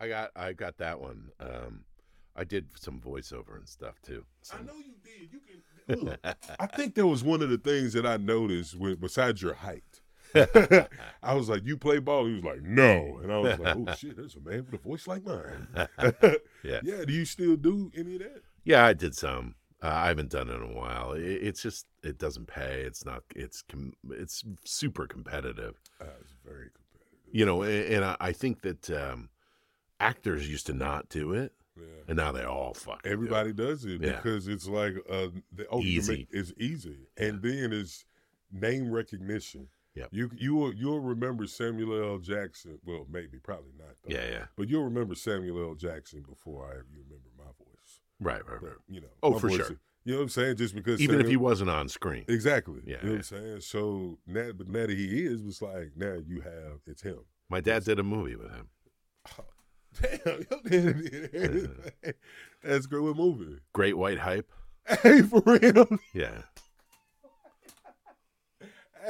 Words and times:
I 0.00 0.08
got 0.08 0.30
I 0.34 0.52
got 0.52 0.78
that 0.78 1.00
one. 1.00 1.30
Um, 1.38 1.84
I 2.34 2.44
did 2.44 2.68
some 2.78 3.00
voiceover 3.00 3.56
and 3.56 3.68
stuff 3.68 4.00
too. 4.02 4.24
I 4.52 4.62
know 4.62 4.74
you 4.74 4.94
did. 5.04 5.32
You 5.32 5.40
can. 5.40 6.04
Look, 6.04 6.20
I 6.58 6.66
think 6.66 6.94
that 6.94 7.06
was 7.06 7.24
one 7.24 7.42
of 7.42 7.50
the 7.50 7.58
things 7.58 7.92
that 7.94 8.06
I 8.06 8.16
noticed 8.16 8.78
with 8.78 9.00
besides 9.00 9.42
your 9.42 9.54
height. 9.54 10.00
I 11.22 11.34
was 11.34 11.48
like, 11.48 11.64
"You 11.64 11.76
play 11.76 11.98
ball?" 11.98 12.26
He 12.26 12.34
was 12.34 12.44
like, 12.44 12.62
"No," 12.62 13.18
and 13.22 13.32
I 13.32 13.38
was 13.38 13.58
like, 13.58 13.76
"Oh 13.76 13.94
shit, 13.94 14.16
there's 14.16 14.36
a 14.36 14.40
man 14.40 14.64
with 14.70 14.80
a 14.80 14.82
voice 14.82 15.06
like 15.06 15.24
mine." 15.24 15.66
Yeah. 16.62 16.80
yeah. 16.84 17.04
Do 17.06 17.12
you 17.12 17.24
still 17.24 17.56
do 17.56 17.90
any 17.96 18.14
of 18.16 18.20
that? 18.20 18.42
Yeah, 18.64 18.84
I 18.84 18.92
did 18.92 19.16
some. 19.16 19.54
Uh, 19.82 19.88
I 19.88 20.08
haven't 20.08 20.30
done 20.30 20.50
it 20.50 20.54
in 20.54 20.62
a 20.62 20.74
while. 20.74 21.12
It, 21.12 21.22
it's 21.22 21.62
just 21.62 21.86
it 22.04 22.18
doesn't 22.18 22.46
pay. 22.46 22.82
It's 22.82 23.04
not. 23.04 23.22
It's 23.34 23.62
com- 23.62 23.94
it's 24.10 24.44
super 24.64 25.06
competitive. 25.06 25.80
Uh, 26.00 26.04
it's 26.20 26.34
very 26.44 26.68
competitive. 26.74 27.32
You 27.32 27.46
know, 27.46 27.62
and, 27.62 27.94
and 27.94 28.04
I, 28.04 28.16
I 28.20 28.32
think 28.32 28.60
that 28.60 28.90
um, 28.90 29.30
actors 30.00 30.48
used 30.50 30.66
to 30.66 30.72
not 30.74 31.08
do 31.08 31.32
it, 31.32 31.52
Yeah. 31.76 31.84
and 32.08 32.16
now 32.16 32.32
they 32.32 32.44
all 32.44 32.74
fucking 32.74 33.00
do 33.04 33.08
it. 33.08 33.12
Everybody 33.12 33.52
does 33.52 33.84
it 33.84 34.00
Yeah. 34.02 34.16
because 34.16 34.48
it's 34.48 34.66
like 34.66 34.94
uh, 35.08 35.28
the 35.52 35.66
oh, 35.70 35.80
Easy. 35.80 36.12
make- 36.18 36.28
it's 36.30 36.52
easy, 36.58 37.06
and 37.16 37.42
then 37.42 37.72
it's 37.72 38.04
name 38.50 38.90
recognition. 38.90 39.68
Yep. 39.94 40.08
You 40.12 40.30
you 40.36 40.54
will 40.54 40.72
you'll 40.72 41.00
remember 41.00 41.46
Samuel 41.46 42.02
L. 42.12 42.18
Jackson. 42.18 42.78
Well, 42.84 43.06
maybe 43.10 43.38
probably 43.42 43.72
not. 43.76 43.96
Though. 44.04 44.14
Yeah, 44.14 44.28
yeah. 44.30 44.44
But 44.56 44.68
you'll 44.68 44.84
remember 44.84 45.14
Samuel 45.16 45.62
L. 45.70 45.74
Jackson 45.74 46.22
before 46.22 46.64
I 46.66 46.74
you 46.76 47.02
remember 47.02 47.28
my 47.36 47.44
voice. 47.58 48.00
Right, 48.20 48.46
right, 48.48 48.62
right. 48.62 48.76
You 48.88 49.00
know. 49.00 49.08
Oh, 49.22 49.38
for 49.38 49.50
sure. 49.50 49.60
is- 49.62 49.72
you 50.04 50.12
know 50.12 50.20
what 50.20 50.22
I'm 50.24 50.28
saying? 50.30 50.56
Just 50.56 50.74
because 50.74 50.98
Even 51.02 51.20
if 51.20 51.28
he 51.28 51.36
wasn't 51.36 51.68
on 51.68 51.88
screen. 51.90 52.24
exactly. 52.26 52.80
Yeah, 52.86 52.96
You 52.96 52.96
know 52.96 52.98
yeah. 53.02 53.08
what 53.10 53.16
I'm 53.16 53.22
saying? 53.22 53.60
So 53.60 54.18
now, 54.26 54.50
but 54.56 54.66
now 54.68 54.86
that 54.86 54.96
he 54.96 55.24
is, 55.26 55.44
it's 55.44 55.60
like 55.60 55.90
now 55.94 56.16
you 56.26 56.40
have 56.40 56.80
it's 56.86 57.02
him. 57.02 57.18
My 57.50 57.60
dad 57.60 57.84
did 57.84 57.98
a 57.98 58.02
movie 58.02 58.34
with 58.36 58.50
him. 58.50 58.68
Damn, 60.00 60.46
your 60.70 60.92
dad- 60.92 62.14
that's 62.62 62.86
great. 62.86 63.02
What 63.02 63.16
movie? 63.16 63.58
Great 63.72 63.96
White 63.96 64.18
Hype. 64.18 64.50
Hey, 65.02 65.22
for 65.22 65.42
real. 65.46 65.86
Yeah. 66.14 66.42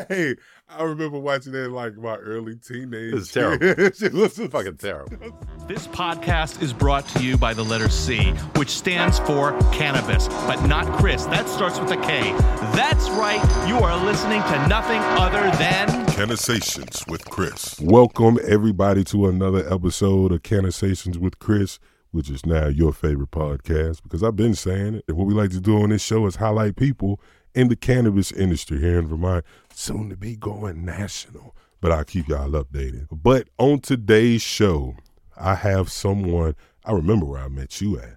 Hey, 0.09 0.37
I 0.69 0.85
remember 0.85 1.19
watching 1.19 1.53
that 1.53 1.65
in, 1.65 1.73
like 1.73 1.97
my 1.97 2.15
early 2.17 2.57
teenage. 2.57 3.13
It's 3.15 3.33
terrible. 3.33 3.67
years. 3.67 4.01
it 4.03 4.13
was 4.13 4.39
Fucking 4.39 4.77
terrible. 4.77 5.37
This 5.67 5.87
podcast 5.89 6.63
is 6.63 6.73
brought 6.73 7.07
to 7.09 7.23
you 7.25 7.37
by 7.37 7.55
the 7.55 7.65
letter 7.65 7.89
C, 7.89 8.31
which 8.57 8.71
stands 8.71 9.19
for 9.21 9.59
cannabis, 9.73 10.29
but 10.29 10.65
not 10.67 10.87
Kris. 10.99 11.25
That 11.27 11.49
starts 11.49 11.79
with 11.81 11.91
a 11.91 11.97
K. 11.97 12.33
That's 12.75 13.11
right, 13.11 13.43
you 13.69 13.79
are 13.79 13.97
listening 14.05 14.43
to 14.43 14.69
nothing 14.69 15.01
other 15.19 15.51
than. 15.59 16.10
Cannasations 16.21 17.09
with 17.11 17.25
Kris. 17.25 17.81
Welcome 17.81 18.39
everybody 18.47 19.05
to 19.05 19.27
another 19.27 19.67
episode 19.73 20.33
of 20.33 20.43
Cannasations 20.43 21.17
with 21.17 21.39
Kris, 21.39 21.79
which 22.11 22.29
is 22.29 22.45
now 22.45 22.67
your 22.67 22.93
favorite 22.93 23.31
podcast 23.31 24.03
because 24.03 24.23
I've 24.23 24.37
been 24.37 24.55
saying 24.55 24.97
it. 24.97 25.05
And 25.09 25.17
what 25.17 25.27
we 25.27 25.33
like 25.33 25.49
to 25.53 25.61
do 25.63 25.81
on 25.81 25.89
this 25.89 26.03
show 26.03 26.27
is 26.27 26.37
highlight 26.37 26.77
people 26.77 27.23
in 27.55 27.69
the 27.69 27.75
cannabis 27.75 28.33
industry 28.33 28.79
here 28.81 28.99
in 28.99 29.07
Vermont, 29.07 29.47
soon 29.73 30.11
to 30.11 30.17
be 30.19 30.37
going 30.37 30.85
national. 30.85 31.57
But 31.81 31.91
I'll 31.91 32.05
keep 32.05 32.29
y'all 32.29 32.51
updated. 32.51 33.07
But 33.11 33.49
on 33.57 33.81
today's 33.81 34.43
show, 34.43 34.97
I 35.39 35.55
have 35.55 35.91
someone 35.91 36.55
I 36.85 36.93
remember 36.93 37.25
where 37.25 37.41
I 37.41 37.49
met 37.49 37.81
you 37.81 37.99
at. 37.99 38.17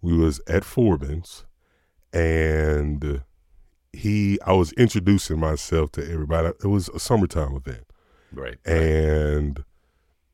We 0.00 0.16
was 0.16 0.40
at 0.46 0.62
Forbin's 0.62 1.44
and 2.12 3.24
he 3.92 4.38
I 4.46 4.52
was 4.52 4.72
introducing 4.72 5.38
myself 5.38 5.92
to 5.92 6.10
everybody. 6.10 6.48
It 6.48 6.66
was 6.66 6.88
a 6.90 6.98
summertime 6.98 7.54
event. 7.54 7.84
Right. 8.32 8.58
And 8.66 9.64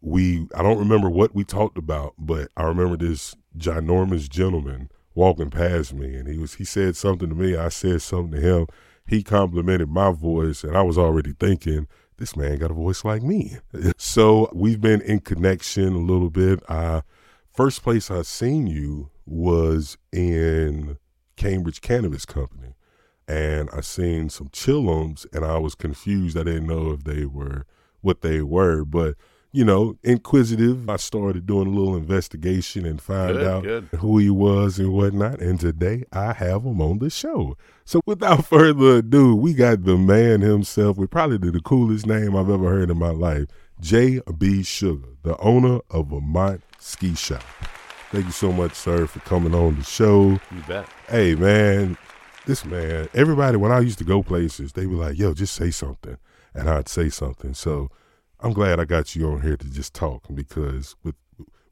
we 0.00 0.46
I 0.54 0.62
don't 0.62 0.78
remember 0.78 1.10
what 1.10 1.34
we 1.34 1.44
talked 1.44 1.78
about, 1.78 2.14
but 2.18 2.50
I 2.56 2.64
remember 2.64 2.96
this 2.96 3.34
ginormous 3.56 4.28
gentleman 4.28 4.90
walking 5.14 5.50
past 5.50 5.92
me 5.92 6.14
and 6.14 6.28
he 6.28 6.38
was 6.38 6.54
he 6.54 6.64
said 6.64 6.96
something 6.96 7.28
to 7.28 7.34
me, 7.34 7.56
I 7.56 7.68
said 7.68 8.02
something 8.02 8.40
to 8.40 8.40
him. 8.40 8.66
He 9.06 9.22
complimented 9.22 9.88
my 9.88 10.12
voice 10.12 10.62
and 10.62 10.76
I 10.76 10.82
was 10.82 10.98
already 10.98 11.32
thinking 11.32 11.88
this 12.18 12.36
man 12.36 12.58
got 12.58 12.70
a 12.70 12.74
voice 12.74 13.04
like 13.04 13.22
me. 13.22 13.56
so 13.96 14.50
we've 14.52 14.80
been 14.80 15.00
in 15.00 15.20
connection 15.20 15.94
a 15.94 15.98
little 15.98 16.30
bit. 16.30 16.60
Uh 16.68 17.00
first 17.52 17.82
place 17.82 18.08
I 18.10 18.22
seen 18.22 18.68
you 18.68 19.10
was 19.26 19.98
in 20.12 20.98
Cambridge 21.36 21.80
Cannabis 21.80 22.24
Company 22.24 22.74
and 23.28 23.68
I 23.72 23.82
seen 23.82 24.30
some 24.30 24.48
chillums 24.48 25.26
and 25.34 25.44
I 25.44 25.58
was 25.58 25.74
confused. 25.76 26.36
I 26.36 26.42
didn't 26.42 26.66
know 26.66 26.90
if 26.92 27.04
they 27.04 27.24
were 27.26 27.66
what 28.00 28.22
they 28.22 28.42
were, 28.42 28.84
but 28.84 29.14
you 29.50 29.64
know, 29.64 29.96
inquisitive. 30.02 30.88
I 30.90 30.96
started 30.96 31.46
doing 31.46 31.68
a 31.68 31.70
little 31.70 31.96
investigation 31.96 32.84
and 32.84 33.00
find 33.00 33.34
Good, 33.38 33.46
out 33.46 33.62
good. 33.62 33.84
who 34.00 34.18
he 34.18 34.28
was 34.28 34.78
and 34.78 34.92
whatnot. 34.92 35.40
And 35.40 35.58
today 35.58 36.04
I 36.12 36.34
have 36.34 36.64
him 36.64 36.80
on 36.82 36.98
the 36.98 37.08
show. 37.10 37.56
So 37.84 38.00
without 38.04 38.44
further 38.46 38.96
ado, 38.98 39.34
we 39.34 39.54
got 39.54 39.84
the 39.84 39.96
man 39.96 40.42
himself 40.42 40.98
with 40.98 41.10
probably 41.10 41.50
the 41.50 41.60
coolest 41.60 42.06
name 42.06 42.36
I've 42.36 42.50
ever 42.50 42.68
heard 42.68 42.90
in 42.90 42.98
my 42.98 43.08
life, 43.10 43.46
J.B. 43.80 44.64
Sugar, 44.64 45.08
the 45.22 45.36
owner 45.38 45.80
of 45.90 46.08
Vermont 46.08 46.62
Ski 46.78 47.12
Shoppe. 47.14 47.42
Thank 48.12 48.26
you 48.26 48.32
so 48.32 48.52
much, 48.52 48.74
sir, 48.74 49.06
for 49.06 49.20
coming 49.20 49.54
on 49.54 49.76
the 49.76 49.84
show 49.84 50.30
You 50.50 50.62
bet. 50.66 50.86
hey 51.08 51.34
man, 51.34 51.96
this 52.48 52.64
man, 52.64 53.10
everybody 53.12 53.58
when 53.58 53.70
I 53.70 53.80
used 53.80 53.98
to 53.98 54.04
go 54.04 54.22
places, 54.22 54.72
they 54.72 54.86
were 54.86 54.96
like, 54.96 55.18
yo, 55.18 55.34
just 55.34 55.54
say 55.54 55.70
something. 55.70 56.16
And 56.54 56.68
I'd 56.68 56.88
say 56.88 57.10
something. 57.10 57.52
So 57.52 57.90
I'm 58.40 58.54
glad 58.54 58.80
I 58.80 58.86
got 58.86 59.14
you 59.14 59.30
on 59.30 59.42
here 59.42 59.58
to 59.58 59.70
just 59.70 59.94
talk 59.94 60.24
because 60.34 60.96
with 61.04 61.14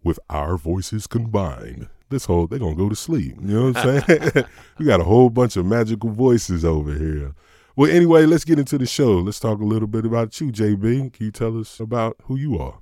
with 0.05 0.21
our 0.31 0.57
voices 0.57 1.07
combined, 1.07 1.89
this 2.11 2.27
whole 2.27 2.47
they're 2.47 2.59
gonna 2.59 2.77
go 2.77 2.91
to 2.91 2.95
sleep. 2.95 3.37
You 3.41 3.47
know 3.49 3.71
what 3.71 3.79
I'm 3.79 4.01
saying? 4.07 4.45
we 4.79 4.85
got 4.85 5.01
a 5.01 5.05
whole 5.05 5.31
bunch 5.31 5.57
of 5.57 5.65
magical 5.65 6.11
voices 6.11 6.63
over 6.63 6.93
here. 6.93 7.33
Well, 7.75 7.91
anyway, 7.91 8.27
let's 8.27 8.45
get 8.45 8.59
into 8.59 8.77
the 8.77 8.87
show. 8.87 9.19
Let's 9.19 9.41
talk 9.41 9.61
a 9.61 9.65
little 9.65 9.89
bit 9.89 10.05
about 10.05 10.39
you, 10.41 10.53
JB. 10.53 11.15
Can 11.15 11.27
you 11.27 11.33
tell 11.33 11.59
us 11.59 11.81
about 11.81 12.17
who 12.25 12.37
you 12.37 12.59
are? 12.59 12.81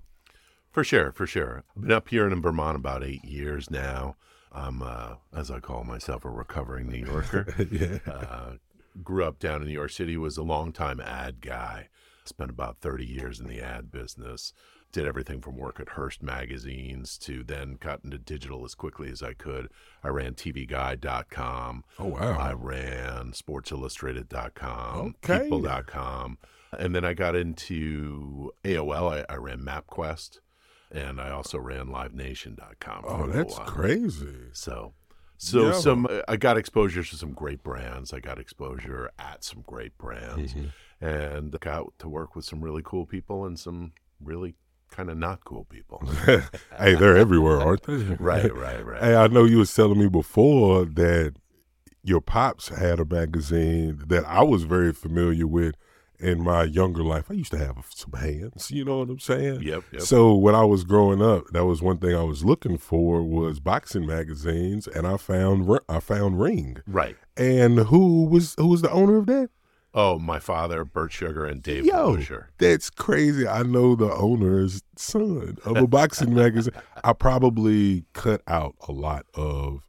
For 0.73 0.83
sure, 0.83 1.13
for 1.13 1.27
sure. 1.27 1.63
I've 1.77 1.83
been 1.83 1.93
up 1.93 2.09
here 2.09 2.27
in 2.27 2.43
Vermont 2.43 2.77
about 2.77 3.05
eight 3.05 3.25
years 3.25 3.71
now. 3.71 4.17
I'm, 4.55 4.83
uh, 4.83 5.15
as 5.35 5.51
I 5.51 5.61
call 5.61 5.85
myself, 5.85 6.25
a 6.25 6.31
recovering 6.31 6.89
New 6.89 7.05
Yorker. 7.05 7.47
yeah. 7.71 7.99
uh, 8.11 8.53
grew 9.03 9.25
up 9.25 9.39
down 9.39 9.61
in 9.63 9.67
New 9.67 9.75
York 9.75 9.91
City, 9.91 10.17
was 10.17 10.37
a 10.37 10.43
longtime 10.43 11.01
ad 11.01 11.41
guy. 11.41 11.89
Spent 12.25 12.51
about 12.51 12.79
30 12.81 13.05
years 13.05 13.41
in 13.41 13.49
the 13.49 13.61
ad 13.61 13.91
business. 13.91 14.53
Did 14.93 15.07
everything 15.07 15.41
from 15.41 15.57
work 15.57 15.81
at 15.81 15.91
Hearst 15.91 16.23
magazines 16.23 17.19
to 17.19 17.43
then 17.43 17.77
got 17.81 18.05
into 18.05 18.17
digital 18.17 18.65
as 18.65 18.77
quickly 18.77 19.11
as 19.11 19.23
I 19.25 19.33
could. 19.35 19.69
I 20.05 20.09
ran 20.09 20.35
TVGuide.com. 20.35 21.85
Oh 21.99 22.07
wow. 22.07 22.39
I 22.39 22.53
ran 22.53 23.33
SportsIllustrated.com, 23.33 25.17
Okay. 25.25 25.45
People.com. 25.45 26.39
And 26.79 26.95
then 26.95 27.05
I 27.05 27.13
got 27.15 27.35
into 27.37 28.53
AOL. 28.65 29.25
I, 29.29 29.33
I 29.33 29.37
ran 29.37 29.61
MapQuest. 29.61 30.39
And 30.95 31.21
I 31.21 31.31
also 31.31 31.59
ran 31.59 31.87
LiveNation.com. 31.89 33.05
oh, 33.07 33.27
that's 33.27 33.59
crazy. 33.67 34.37
So, 34.53 34.95
so 35.37 35.67
Yeah. 35.67 35.73
some 35.73 36.09
I 36.29 36.37
got 36.37 36.57
exposure 36.57 37.03
to 37.03 37.17
some 37.17 37.33
great 37.33 37.63
brands. 37.65 38.13
I 38.13 38.21
got 38.21 38.39
exposure 38.39 39.11
at 39.19 39.43
some 39.45 39.63
great 39.67 39.99
brands, 39.99 40.55
Mm-hmm. 40.55 41.05
and 41.05 41.61
got 41.61 41.99
to 41.99 42.09
work 42.09 42.37
with 42.37 42.45
some 42.45 42.63
really 42.63 42.83
cool 42.85 43.07
people 43.07 43.45
and 43.45 43.59
some 43.59 43.93
really 44.23 44.55
kind 44.91 45.11
of 45.11 45.17
not 45.19 45.45
cool 45.45 45.65
people. 45.65 45.99
hey, 46.79 46.95
they're 46.95 47.17
everywhere, 47.17 47.61
aren't 47.61 47.83
they? 47.83 47.95
right, 48.21 48.55
right, 48.55 48.87
right. 48.87 49.03
Hey, 49.03 49.17
I 49.17 49.27
know 49.27 49.45
you 49.45 49.59
was 49.59 49.75
telling 49.75 49.99
me 49.99 50.09
before 50.09 50.85
that 50.85 51.35
your 52.05 52.21
pops 52.21 52.69
had 52.69 53.01
a 53.01 53.05
magazine 53.05 54.01
that 54.07 54.25
I 54.27 54.43
was 54.43 54.63
very 54.63 54.93
familiar 54.93 55.47
with 55.49 55.75
in 56.25 56.43
my 56.43 56.65
younger 56.65 57.03
life. 57.03 57.31
I 57.31 57.35
used 57.35 57.53
to 57.53 57.59
have 57.59 57.77
some 57.91 58.13
hands, 58.19 58.71
you 58.71 58.85
know 58.85 59.01
what 59.01 59.11
I'm 59.11 59.19
saying? 59.19 59.63
Yep, 59.63 59.85
yep. 59.93 60.03
So 60.03 60.35
when 60.35 60.55
I 60.55 60.65
was 60.65 60.85
growing 60.85 61.21
up, 61.23 61.45
that 61.53 61.65
was 61.67 61.83
one 61.83 61.99
thing 61.99 62.15
I 62.17 62.23
was 62.23 62.45
looking 62.45 62.79
for 62.79 63.23
was 63.23 63.61
boxing 63.61 64.07
magazines, 64.07 64.87
and 64.89 65.07
I 65.07 65.17
found 65.17 65.69
I 65.89 66.01
found 66.01 66.41
Ring. 66.41 66.79
right. 66.87 67.17
And 67.37 67.79
who 67.81 68.25
was 68.27 68.55
who 68.57 68.69
was 68.69 68.83
the 68.83 68.91
owner 68.91 69.17
of 69.17 69.27
that? 69.27 69.51
Oh, 69.97 70.19
my 70.19 70.41
father, 70.41 70.85
Bert 70.85 71.13
Sugar, 71.13 71.45
and 71.45 71.63
Dave 71.63 71.85
Yo, 71.85 72.19
that's 72.59 72.91
crazy. 72.91 73.47
I 73.47 73.63
know 73.63 73.95
the 73.95 74.13
owner's 74.13 74.83
son 74.97 75.57
of 75.65 75.77
a 75.77 75.87
boxing 75.87 76.35
magazine. 76.35 76.75
I 77.05 77.13
probably 77.13 78.05
cut 78.13 78.43
out 78.49 78.75
a 78.89 78.93
lot 78.93 79.27
of 79.35 79.83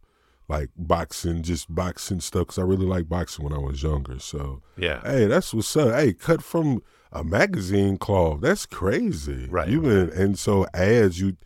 like 0.48 0.70
boxing, 0.78 1.42
just 1.44 1.74
boxing 1.74 2.20
stuff 2.20 2.44
because 2.48 2.60
I 2.60 2.64
really 2.64 2.86
liked 2.86 3.10
boxing 3.10 3.44
when 3.44 3.54
I 3.54 3.58
was 3.60 3.82
younger. 3.84 4.20
So, 4.20 4.62
Yeah. 4.78 5.02
hey, 5.04 5.26
that's 5.28 5.54
what's 5.54 5.76
up. 5.76 5.94
Hey, 5.96 6.14
cut 6.14 6.44
from 6.44 6.82
a 7.12 7.24
magazine 7.24 7.98
cloth. 7.98 8.42
That's 8.42 8.66
crazy. 8.66 9.48
Right, 9.50 9.68
You 9.70 9.82
been 9.82 10.10
and 10.12 10.38
so 10.38 10.66
ads 10.74 11.20
you. 11.20 11.38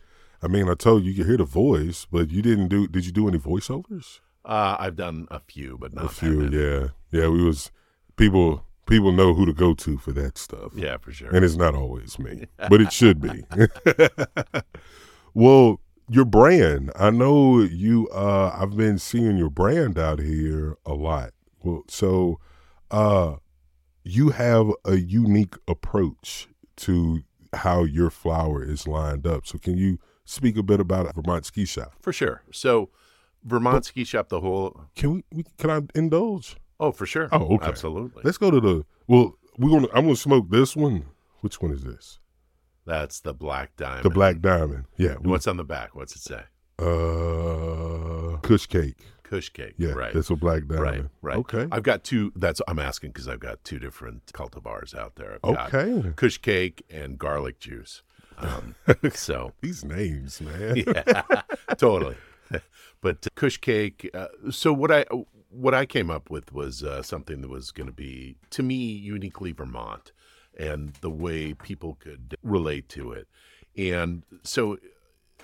I 0.42 0.48
mean, 0.48 0.68
I 0.68 0.74
told 0.74 1.04
you 1.04 1.10
you 1.10 1.16
could 1.18 1.26
hear 1.26 1.36
the 1.36 1.44
voice, 1.44 2.06
but 2.10 2.30
you 2.30 2.42
didn't 2.42 2.68
do. 2.68 2.86
Did 2.88 3.04
you 3.06 3.12
do 3.12 3.28
any 3.28 3.38
voiceovers? 3.38 4.20
Uh, 4.44 4.76
I've 4.78 4.96
done 4.96 5.28
a 5.30 5.38
few, 5.40 5.76
but 5.78 5.92
not 5.94 6.06
a 6.06 6.08
few, 6.08 6.48
yeah, 6.48 6.88
yeah. 7.10 7.28
We 7.28 7.42
was 7.44 7.70
people. 8.16 8.64
People 8.86 9.12
know 9.12 9.34
who 9.34 9.46
to 9.46 9.52
go 9.52 9.72
to 9.74 9.98
for 9.98 10.10
that 10.12 10.36
stuff. 10.36 10.72
Yeah, 10.74 10.96
for 10.96 11.12
sure. 11.12 11.28
And 11.32 11.44
it's 11.44 11.54
not 11.54 11.76
always 11.76 12.18
me, 12.18 12.46
but 12.68 12.80
it 12.80 12.92
should 12.92 13.20
be. 13.20 13.44
Well, 15.34 15.80
your 16.10 16.24
brand. 16.24 16.90
I 16.96 17.10
know 17.10 17.60
you. 17.60 18.08
Uh, 18.08 18.56
I've 18.58 18.76
been 18.76 18.98
seeing 18.98 19.36
your 19.36 19.48
brand 19.48 19.98
out 19.98 20.18
here 20.18 20.76
a 20.84 20.92
lot. 20.92 21.30
Well, 21.62 21.84
so 21.88 22.40
uh, 22.90 23.36
you 24.02 24.30
have 24.30 24.70
a 24.84 24.96
unique 24.96 25.54
approach 25.68 26.48
to 26.76 27.22
how 27.52 27.84
your 27.84 28.10
flower 28.10 28.64
is 28.64 28.88
lined 28.88 29.26
up. 29.26 29.46
So, 29.46 29.58
can 29.58 29.78
you 29.78 29.98
speak 30.24 30.56
a 30.56 30.62
bit 30.62 30.80
about 30.80 31.14
Vermont 31.14 31.46
Ski 31.46 31.64
Shoppe? 31.64 31.92
For 32.00 32.12
sure. 32.12 32.42
So, 32.52 32.90
Vermont 33.44 33.84
Ski 33.84 34.02
Shoppe, 34.02 34.28
the 34.28 34.40
whole. 34.40 34.86
Can 34.96 35.14
we, 35.14 35.24
we? 35.32 35.44
Can 35.58 35.70
I 35.70 35.80
indulge? 35.94 36.56
Oh, 36.80 36.90
for 36.90 37.06
sure. 37.06 37.28
Oh, 37.30 37.54
okay. 37.54 37.66
Absolutely. 37.66 38.22
Let's 38.24 38.38
go 38.38 38.50
to 38.50 38.60
the. 38.60 38.84
Well, 39.06 39.36
we're 39.58 39.70
gonna. 39.70 39.88
I'm 39.94 40.04
gonna 40.04 40.16
smoke 40.16 40.50
this 40.50 40.74
one. 40.74 41.06
Which 41.40 41.62
one 41.62 41.70
is 41.70 41.84
this? 41.84 42.18
That's 42.86 43.20
the 43.20 43.34
Black 43.34 43.76
Diamond. 43.76 44.04
The 44.04 44.10
Black 44.10 44.40
Diamond. 44.40 44.84
Yeah. 44.96 45.16
we- 45.20 45.30
What's 45.30 45.46
on 45.46 45.56
the 45.56 45.64
back? 45.64 45.94
What's 45.94 46.16
it 46.16 46.22
say? 46.22 46.42
Uh, 46.78 48.36
Kush 48.42 48.66
cake. 48.66 48.96
Kush 49.22 49.50
cake. 49.50 49.74
Yeah, 49.78 49.92
Right. 49.92 50.12
that's 50.12 50.30
a 50.30 50.34
black 50.36 50.66
diamond. 50.66 50.80
Right, 50.82 51.04
right. 51.22 51.36
Okay. 51.38 51.68
I've 51.70 51.82
got 51.84 52.02
two. 52.02 52.32
That's 52.34 52.60
I'm 52.66 52.78
asking 52.80 53.10
because 53.10 53.28
I've 53.28 53.38
got 53.38 53.62
two 53.62 53.78
different 53.78 54.26
cultivars 54.32 54.94
out 54.94 55.14
there. 55.16 55.34
I've 55.34 55.42
got 55.54 55.72
Okay. 55.74 56.12
Kush 56.16 56.38
cake 56.38 56.84
and 56.90 57.16
garlic 57.18 57.60
juice. 57.60 58.02
Um, 58.38 58.74
so 59.12 59.52
These 59.60 59.84
names, 59.84 60.40
man. 60.40 60.76
yeah, 60.86 61.22
totally. 61.76 62.16
But 63.02 63.26
Kush 63.36 63.56
cake. 63.58 64.10
Uh, 64.12 64.26
so 64.50 64.72
what 64.72 64.90
I 64.90 65.04
what 65.48 65.74
I 65.74 65.86
came 65.86 66.10
up 66.10 66.28
with 66.28 66.52
was 66.52 66.82
uh, 66.82 67.02
something 67.02 67.40
that 67.40 67.48
was 67.48 67.70
going 67.70 67.86
to 67.86 67.92
be 67.94 68.36
to 68.50 68.62
me 68.62 68.74
uniquely 68.74 69.52
Vermont, 69.52 70.12
and 70.58 70.94
the 71.00 71.10
way 71.10 71.54
people 71.54 71.96
could 72.00 72.36
relate 72.42 72.88
to 72.90 73.12
it. 73.12 73.28
And 73.76 74.22
so 74.42 74.78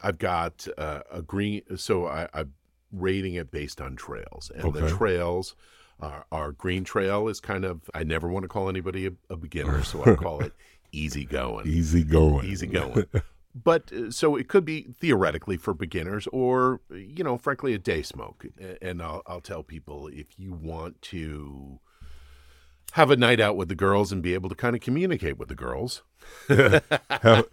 I've 0.03 0.19
got 0.19 0.67
uh, 0.77 1.01
a 1.11 1.23
green. 1.23 1.63
So 1.77 2.07
I, 2.07 2.29
I'm 2.35 2.53
rating 2.93 3.35
it 3.35 3.51
based 3.51 3.81
on 3.81 3.97
trails, 3.97 4.51
and 4.55 4.73
the 4.73 4.89
trails. 4.89 5.55
Are, 5.99 6.27
our 6.31 6.53
green 6.53 6.85
trail 6.85 7.29
is 7.29 7.41
kind 7.41 7.65
of. 7.65 7.89
I 7.95 8.05
never 8.05 8.29
want 8.29 8.45
to 8.45 8.49
call 8.49 8.69
anybody 8.69 9.07
a, 9.07 9.13
a 9.31 9.37
beginner, 9.37 9.83
so 9.83 10.05
I 10.05 10.15
call 10.15 10.43
it 10.43 10.53
easy 10.93 11.25
going 11.25 11.67
Easy 11.67 12.05
going. 12.05 12.47
easy 12.47 12.67
going. 12.67 13.07
but 13.55 13.91
uh, 13.93 14.11
so 14.11 14.37
it 14.37 14.49
could 14.49 14.65
be 14.65 14.89
theoretically 15.01 15.57
for 15.57 15.73
beginners, 15.73 16.27
or 16.33 16.81
you 16.91 17.25
know, 17.25 17.39
frankly, 17.39 17.73
a 17.73 17.79
day 17.79 18.03
smoke. 18.03 18.47
And 18.83 19.03
I'll, 19.03 19.23
I'll 19.27 19.41
tell 19.41 19.63
people 19.63 20.09
if 20.09 20.39
you 20.39 20.53
want 20.53 21.01
to 21.03 21.81
have 22.97 23.11
a 23.11 23.17
night 23.17 23.41
out 23.41 23.57
with 23.57 23.69
the 23.69 23.75
girls 23.75 24.11
and 24.11 24.23
be 24.23 24.33
able 24.33 24.49
to 24.49 24.55
kind 24.55 24.75
of 24.75 24.81
communicate 24.81 25.37
with 25.39 25.49
the 25.49 25.55
girls. 25.55 26.03
have, 26.49 27.47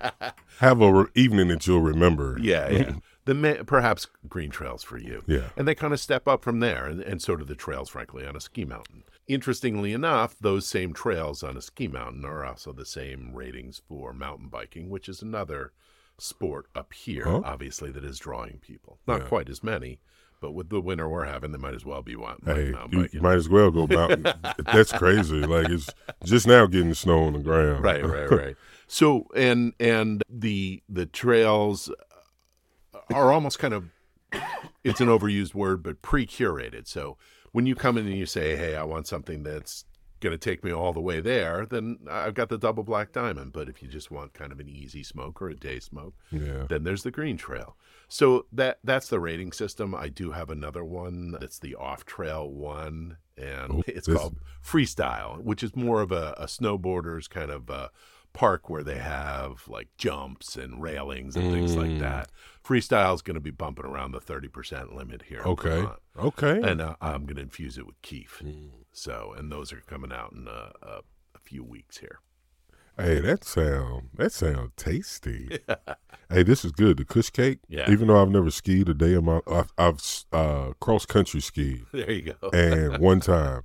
have 0.60 0.82
a 0.82 0.94
re- 0.94 1.06
evening 1.16 1.50
that 1.50 1.68
you'll 1.68 1.82
remember. 1.82 2.38
Yeah, 2.42 2.70
mm. 2.70 2.80
yeah. 2.80 2.94
Then 3.26 3.42
ma- 3.42 3.64
perhaps 3.66 4.08
green 4.28 4.50
trails 4.50 4.84
for 4.84 4.98
you. 4.98 5.24
Yeah. 5.28 5.50
And 5.58 5.68
they 5.68 5.76
kind 5.76 5.94
of 5.94 6.00
step 6.00 6.28
up 6.30 6.44
from 6.44 6.62
there, 6.62 6.86
and, 6.86 7.02
and 7.02 7.22
so 7.22 7.36
do 7.36 7.44
the 7.44 7.56
trails, 7.56 7.90
frankly, 7.90 8.26
on 8.26 8.36
a 8.38 8.42
ski 8.42 8.64
mountain. 8.64 9.04
Interestingly 9.28 9.92
enough, 9.94 10.36
those 10.40 10.66
same 10.66 10.94
trails 10.94 11.44
on 11.44 11.58
a 11.58 11.62
ski 11.62 11.88
mountain 11.88 12.24
are 12.26 12.46
also 12.46 12.72
the 12.72 12.86
same 12.86 13.32
ratings 13.34 13.82
for 13.88 14.14
mountain 14.14 14.48
biking, 14.48 14.90
which 14.90 15.08
is 15.10 15.22
another 15.22 15.74
sport 16.18 16.68
up 16.74 16.94
here, 16.94 17.28
Oh. 17.28 17.42
obviously, 17.46 17.92
that 17.92 18.06
is 18.06 18.18
drawing 18.18 18.60
people. 18.60 19.00
Not 19.08 19.22
Yeah. 19.24 19.28
quite 19.28 19.50
as 19.50 19.62
many, 19.64 20.00
but 20.44 20.52
with 20.52 20.68
the 20.70 20.82
winter 20.82 21.08
we're 21.08 21.24
having, 21.26 21.54
they 21.54 21.58
might 21.58 21.74
as 21.74 21.86
well 21.86 22.02
be 22.02 22.16
wa- 22.18 22.36
Hey, 22.46 22.72
mountain 22.72 22.92
you 23.00 23.02
biking. 23.06 23.22
might 23.24 23.36
as 23.38 23.48
well 23.50 23.72
go 23.72 23.88
mountain. 23.88 24.24
That's 24.74 24.92
crazy. 24.92 25.40
Like 25.40 25.70
it's 25.70 25.90
just 26.26 26.46
now 26.46 26.66
getting 26.68 26.94
snow 26.94 27.24
on 27.24 27.34
the 27.34 27.40
ground. 27.40 27.82
right 27.84 28.06
right 28.06 28.30
right 28.30 28.56
so 28.88 29.28
and 29.36 29.74
and 29.80 30.22
the 30.30 30.84
the 30.90 31.06
trails 31.06 31.90
are 33.14 33.32
almost 33.32 33.58
kind 33.58 33.74
of 33.74 33.86
it's 34.84 35.00
an 35.02 35.08
overused 35.08 35.54
word 35.56 35.82
but 35.82 36.02
pre-curated 36.02 36.88
so 36.88 37.18
when 37.54 37.66
you 37.66 37.76
come 37.76 37.98
in 37.98 38.06
and 38.08 38.18
you 38.18 38.26
say 38.26 38.56
hey 38.56 38.76
i 38.76 38.84
want 38.84 39.08
something 39.08 39.44
that's 39.44 39.86
going 40.20 40.32
to 40.34 40.38
take 40.38 40.64
me 40.64 40.72
all 40.72 40.92
the 40.94 41.00
way 41.02 41.20
there 41.22 41.66
then 41.70 41.98
i've 42.10 42.34
got 42.34 42.50
the 42.50 42.58
double 42.58 42.84
black 42.84 43.12
diamond 43.12 43.52
but 43.54 43.68
if 43.70 43.82
you 43.84 43.88
just 43.88 44.10
want 44.12 44.34
kind 44.34 44.52
of 44.52 44.60
an 44.60 44.68
easy 44.70 45.04
smoke 45.04 45.42
or 45.42 45.50
a 45.50 45.56
day 45.56 45.80
smoke 45.80 46.14
Yeah. 46.32 46.66
then 46.68 46.84
there's 46.84 47.04
the 47.04 47.12
green 47.12 47.38
trail 47.38 47.76
so 48.18 48.46
that 48.52 48.78
that's 48.84 49.08
the 49.10 49.20
rating 49.20 49.52
system 49.52 49.96
i 49.96 50.08
do 50.08 50.32
have 50.32 50.50
another 50.52 50.84
one 50.86 51.32
that's 51.40 51.58
the 51.60 51.74
off 51.76 52.06
trail 52.06 52.48
one 52.50 53.18
and 53.38 53.72
Oh, 53.72 53.84
it's 53.88 54.06
this- 54.08 54.18
called 54.18 54.38
freestyle 54.64 55.42
which 55.44 55.64
is 55.64 55.76
more 55.76 56.02
of 56.02 56.12
a, 56.12 56.36
a 56.38 56.46
snowboarders 56.46 57.28
kind 57.30 57.50
of 57.52 57.70
uh 57.70 57.88
park 58.34 58.68
where 58.70 58.84
they 58.84 58.98
have 58.98 59.64
like 59.68 59.88
jumps 59.98 60.56
and 60.56 60.82
railings 60.82 61.36
and 61.36 61.52
things 61.52 61.76
like 61.76 61.90
Mm. 61.92 62.00
that 62.00 62.30
freestyle 62.68 63.14
is 63.16 63.22
going 63.22 63.36
to 63.36 63.40
be 63.42 63.52
bumping 63.52 63.86
around 63.86 64.12
the 64.12 64.20
30% 64.20 64.96
limit 64.96 65.24
here 65.30 65.42
Okay. 65.46 65.86
Okay. 66.18 66.60
and 66.64 66.82
uh, 66.82 66.96
i'm 67.02 67.26
going 67.26 67.36
to 67.36 67.42
infuse 67.44 67.78
it 67.78 67.86
with 67.88 68.00
kief 68.04 68.42
Mm. 68.44 68.70
so 68.92 69.34
and 69.38 69.52
those 69.52 69.72
are 69.74 69.82
coming 69.88 70.12
out 70.12 70.32
in 70.34 70.48
a, 70.48 70.72
a, 70.82 71.02
a 71.36 71.40
few 71.44 71.64
weeks 71.64 71.98
here 71.98 72.20
Hey, 72.98 73.20
that 73.22 73.44
sound 73.44 74.10
that 74.16 74.32
sound 74.32 74.72
tasty. 74.78 75.60
hey, 76.30 76.44
this 76.44 76.64
is 76.64 76.72
good. 76.72 76.98
The 76.98 77.06
Kush 77.06 77.32
cake. 77.32 77.60
Yeah. 77.68 77.90
Even 77.92 78.08
though 78.08 78.22
I've 78.22 78.30
never 78.30 78.52
skied 78.52 78.88
a 78.90 78.94
day 78.94 79.14
in 79.14 79.26
my, 79.26 79.42
I've, 79.48 79.72
I've 79.78 80.00
uh, 80.32 80.74
cross 80.80 81.06
country 81.06 81.42
skied 81.42 81.86
there 81.92 82.12
you 82.12 82.34
go 82.40 82.50
and 82.52 83.00
one 83.00 83.20
time, 83.20 83.64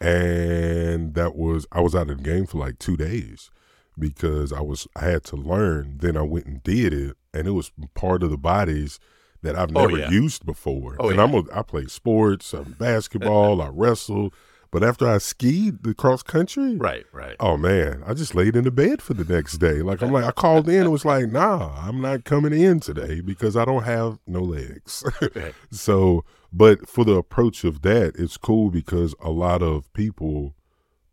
and 0.00 1.14
that 1.14 1.34
was 1.36 1.66
I 1.72 1.80
was 1.80 1.94
out 1.94 2.10
of 2.10 2.18
the 2.18 2.22
game 2.22 2.46
for 2.46 2.58
like 2.58 2.78
two 2.78 2.96
days 2.96 3.50
because 3.98 4.52
I 4.52 4.60
was 4.60 4.86
I 4.96 5.04
had 5.06 5.24
to 5.24 5.36
learn. 5.36 5.98
Then 5.98 6.16
I 6.16 6.22
went 6.22 6.46
and 6.46 6.62
did 6.62 6.92
it, 6.92 7.16
and 7.34 7.46
it 7.48 7.52
was 7.52 7.72
part 7.94 8.22
of 8.22 8.30
the 8.30 8.38
bodies 8.38 8.98
that 9.42 9.56
I've 9.56 9.74
Oh, 9.74 9.86
never 9.86 9.98
yeah. 9.98 10.10
used 10.10 10.44
before. 10.46 10.96
Oh, 11.00 11.08
and 11.08 11.16
yeah. 11.16 11.24
I'm 11.24 11.34
a, 11.34 11.42
I 11.52 11.62
play 11.62 11.86
sports, 11.86 12.52
I'm 12.52 12.72
basketball, 12.78 13.60
I 13.62 13.68
wrestle, 13.68 14.32
but 14.70 14.84
after 14.84 15.08
I 15.08 15.18
skied 15.18 15.82
the 15.82 15.94
cross 15.94 16.22
country, 16.22 16.76
right 16.76 17.04
right 17.12 17.36
Oh 17.40 17.56
man, 17.56 18.02
I 18.06 18.14
just 18.14 18.34
laid 18.34 18.56
in 18.56 18.64
the 18.64 18.70
bed 18.70 19.02
for 19.02 19.14
the 19.14 19.24
next 19.32 19.58
day. 19.58 19.82
Like 19.82 20.02
I'm 20.02 20.12
like 20.12 20.24
I 20.24 20.30
called 20.32 20.68
in 20.68 20.82
and 20.82 20.92
was 20.92 21.04
like, 21.04 21.26
nah, 21.32 21.74
I'm 21.80 22.00
not 22.00 22.24
coming 22.24 22.52
in 22.52 22.80
today 22.80 23.20
because 23.20 23.56
I 23.56 23.64
don't 23.64 23.84
have 23.84 24.18
no 24.26 24.40
legs. 24.40 25.04
Right. 25.34 25.54
so, 25.70 26.24
but 26.52 26.88
for 26.88 27.04
the 27.04 27.14
approach 27.14 27.64
of 27.64 27.82
that, 27.82 28.14
it's 28.16 28.36
cool 28.36 28.70
because 28.70 29.14
a 29.20 29.30
lot 29.30 29.62
of 29.62 29.92
people 29.92 30.54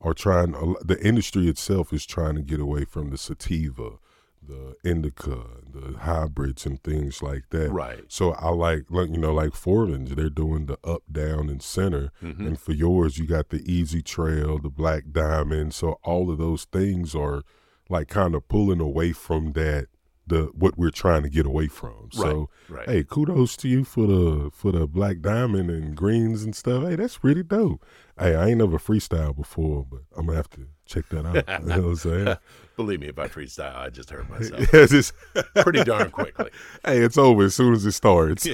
are 0.02 0.14
trying. 0.14 0.52
The 0.84 0.98
industry 1.02 1.48
itself 1.48 1.94
is 1.94 2.06
trying 2.06 2.36
to 2.36 2.42
get 2.42 2.60
away 2.60 2.86
from 2.86 3.10
the 3.10 3.18
sativa, 3.18 3.98
the 4.48 4.76
indica, 4.84 5.44
the 5.70 5.98
hybrids, 6.00 6.66
and 6.66 6.82
things 6.84 7.22
like 7.22 7.50
that. 7.50 7.72
right 7.72 8.04
So 8.08 8.32
I 8.34 8.50
like, 8.50 8.86
like 8.90 9.10
you 9.10 9.18
know, 9.18 9.34
like 9.34 9.54
Forbin's, 9.54 10.16
they're 10.16 10.30
doing 10.30 10.66
the 10.68 10.78
up, 10.84 11.04
down, 11.12 11.50
and 11.50 11.62
center. 11.62 12.12
Mhm. 12.24 12.40
And 12.48 12.60
for 12.60 12.72
yours, 12.74 13.18
you 13.18 13.28
got 13.28 13.50
the 13.50 13.62
Easy 13.72 14.02
Trail, 14.02 14.58
the 14.60 14.70
Black 14.70 15.06
Diamond. 15.12 15.74
So 15.74 16.00
all 16.04 16.32
of 16.32 16.38
those 16.38 16.66
things 16.66 17.14
are 17.16 17.44
like 17.90 18.08
kind 18.08 18.36
of 18.36 18.48
pulling 18.48 18.82
away 18.82 19.12
from 19.14 19.54
that, 19.54 19.88
the 20.28 20.50
what 20.54 20.78
we're 20.78 20.92
trying 20.92 21.24
to 21.24 21.30
get 21.30 21.46
away 21.46 21.68
from. 21.68 22.10
So 22.12 22.50
right 22.70 22.88
hey, 22.88 23.04
kudos 23.04 23.58
to 23.58 23.68
you 23.68 23.84
for 23.84 24.08
the 24.08 24.50
for 24.54 24.72
the 24.72 24.88
Black 24.88 25.22
Diamond 25.22 25.70
and 25.70 25.96
greens 25.96 26.44
and 26.44 26.56
stuff. 26.56 26.84
Hey, 26.84 26.96
that's 26.96 27.18
pretty 27.18 27.44
dope. 27.44 27.86
Hey, 28.20 28.36
I 28.36 28.48
ain't 28.48 28.58
never 28.58 28.78
freestyle 28.78 29.36
before, 29.36 29.86
but 29.90 30.02
I'm 30.16 30.26
gonna 30.26 30.38
have 30.38 30.50
to 30.52 30.68
check 30.86 31.10
that 31.10 31.26
out. 31.26 31.36
you 31.62 31.68
know 31.68 31.82
what 31.82 31.90
I'm 31.90 31.96
saying? 31.96 32.38
believe 32.78 33.00
me 33.02 33.08
if 33.08 33.18
i 33.18 33.28
freestyle 33.28 33.76
i 33.76 33.90
just 33.90 34.12
heard 34.12 34.30
myself 34.30 34.62
Yeah, 34.74 34.86
it's 34.90 35.12
pretty 35.56 35.84
darn 35.84 36.12
quickly 36.12 36.52
hey, 36.86 37.00
it's 37.00 37.18
over 37.18 37.46
as 37.46 37.56
soon 37.56 37.74
as 37.74 37.86
it 37.86 37.94
starts. 37.94 38.48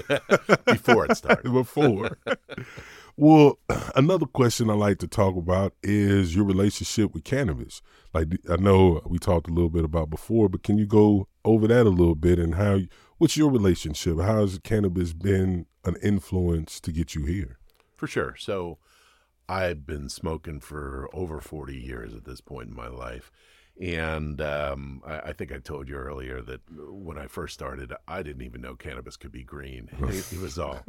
before 0.65 1.05
it 1.05 1.17
starts. 1.17 1.47
before. 1.47 2.17
well, 3.17 3.59
another 3.95 4.25
question 4.25 4.69
I 4.69 4.73
like 4.73 4.99
to 4.99 5.07
talk 5.07 5.35
about 5.35 5.73
is 5.83 6.35
your 6.35 6.45
relationship 6.45 7.13
with 7.13 7.23
cannabis. 7.23 7.81
Like 8.13 8.29
I 8.49 8.55
know 8.55 9.01
we 9.05 9.19
talked 9.19 9.49
a 9.49 9.53
little 9.53 9.69
bit 9.69 9.83
about 9.83 10.09
before, 10.09 10.49
but 10.49 10.63
can 10.63 10.77
you 10.77 10.85
go 10.85 11.27
over 11.45 11.67
that 11.67 11.85
a 11.85 11.89
little 11.89 12.15
bit 12.15 12.39
and 12.39 12.55
how? 12.55 12.79
What's 13.17 13.37
your 13.37 13.51
relationship? 13.51 14.19
How 14.19 14.41
has 14.41 14.59
cannabis 14.63 15.13
been 15.13 15.65
an 15.85 15.95
influence 16.01 16.79
to 16.81 16.91
get 16.91 17.15
you 17.15 17.25
here? 17.25 17.57
For 17.95 18.07
sure. 18.07 18.35
So 18.37 18.79
I've 19.47 19.85
been 19.85 20.09
smoking 20.09 20.59
for 20.59 21.09
over 21.13 21.39
40 21.39 21.75
years 21.75 22.13
at 22.13 22.25
this 22.25 22.41
point 22.41 22.69
in 22.69 22.75
my 22.75 22.87
life. 22.87 23.31
And 23.81 24.39
um, 24.41 25.01
I, 25.05 25.19
I 25.19 25.33
think 25.33 25.51
I 25.51 25.57
told 25.57 25.89
you 25.89 25.95
earlier 25.95 26.41
that 26.41 26.61
when 26.69 27.17
I 27.17 27.27
first 27.27 27.53
started, 27.53 27.93
I 28.07 28.21
didn't 28.21 28.43
even 28.43 28.61
know 28.61 28.75
cannabis 28.75 29.17
could 29.17 29.31
be 29.31 29.43
green. 29.43 29.89
It, 30.09 30.33
it 30.33 30.39
was 30.39 30.59
all 30.59 30.79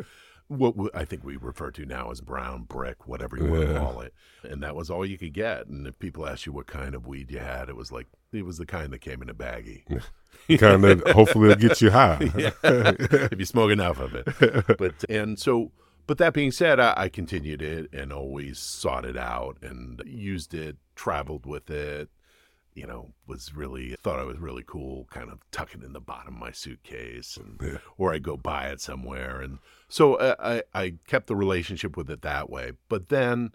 what 0.49 0.75
I 0.95 1.05
think 1.05 1.25
we 1.25 1.37
refer 1.37 1.71
to 1.73 1.87
now 1.87 2.11
as 2.11 2.21
brown 2.21 2.65
brick, 2.65 3.07
whatever 3.09 3.37
you 3.37 3.47
want 3.47 3.69
to 3.69 3.79
call 3.79 4.01
it. 4.01 4.15
And 4.43 4.63
that 4.63 4.77
was 4.77 4.91
all 4.91 5.05
you 5.07 5.17
could 5.17 5.33
get. 5.33 5.67
And 5.67 5.87
if 5.87 5.99
people 5.99 6.27
asked 6.27 6.47
you 6.47 6.53
what 6.53 6.67
kind 6.67 6.95
of 6.95 7.07
weed 7.07 7.31
you 7.31 7.39
had, 7.39 7.69
it 7.69 7.77
was 7.77 7.91
like, 7.91 8.07
it 8.33 8.45
was 8.45 8.59
the 8.59 8.67
kind 8.67 8.93
that 8.93 9.01
came 9.01 9.23
in 9.23 9.31
a 9.31 9.35
baggie. 9.35 9.85
Kind 10.59 10.85
of, 10.85 11.01
hopefully, 11.13 11.51
it'll 11.51 11.69
get 11.69 11.81
you 11.81 11.91
high. 11.91 12.31
yeah, 12.37 12.51
if 12.63 13.39
you 13.39 13.47
smoke 13.47 13.71
enough 13.71 13.99
of 13.99 14.15
it. 14.15 14.27
But 14.79 15.05
and 15.09 15.39
so, 15.39 15.73
but 16.07 16.19
that 16.19 16.35
being 16.35 16.51
said, 16.51 16.79
I, 16.79 16.93
I 16.97 17.09
continued 17.09 17.63
it 17.63 17.89
and 17.93 18.13
always 18.13 18.59
sought 18.59 19.05
it 19.05 19.17
out 19.17 19.57
and 19.63 20.03
used 20.05 20.53
it, 20.53 20.77
traveled 20.95 21.47
with 21.47 21.71
it, 21.71 22.11
you 22.75 22.87
know, 22.87 23.13
was 23.27 23.55
really 23.55 23.95
thought 24.03 24.19
I 24.19 24.25
was 24.25 24.39
really 24.39 24.65
cool, 24.67 25.07
kind 25.11 25.31
of 25.31 25.39
tucking 25.53 25.83
in 25.83 25.93
the 25.93 26.01
bottom 26.01 26.35
of 26.35 26.41
my 26.41 26.51
suitcase, 26.51 27.37
and 27.37 27.59
Yeah. 27.63 27.79
or 27.97 28.13
I 28.13 28.19
go 28.19 28.37
buy 28.37 28.69
it 28.69 28.81
somewhere, 28.81 29.41
and 29.41 29.59
so 29.89 30.15
uh, 30.15 30.35
I 30.41 30.63
I 30.79 30.95
kept 31.07 31.27
the 31.29 31.37
relationship 31.37 31.97
with 31.97 32.11
it 32.11 32.23
that 32.23 32.51
way. 32.51 32.73
But 32.89 33.09
then, 33.09 33.53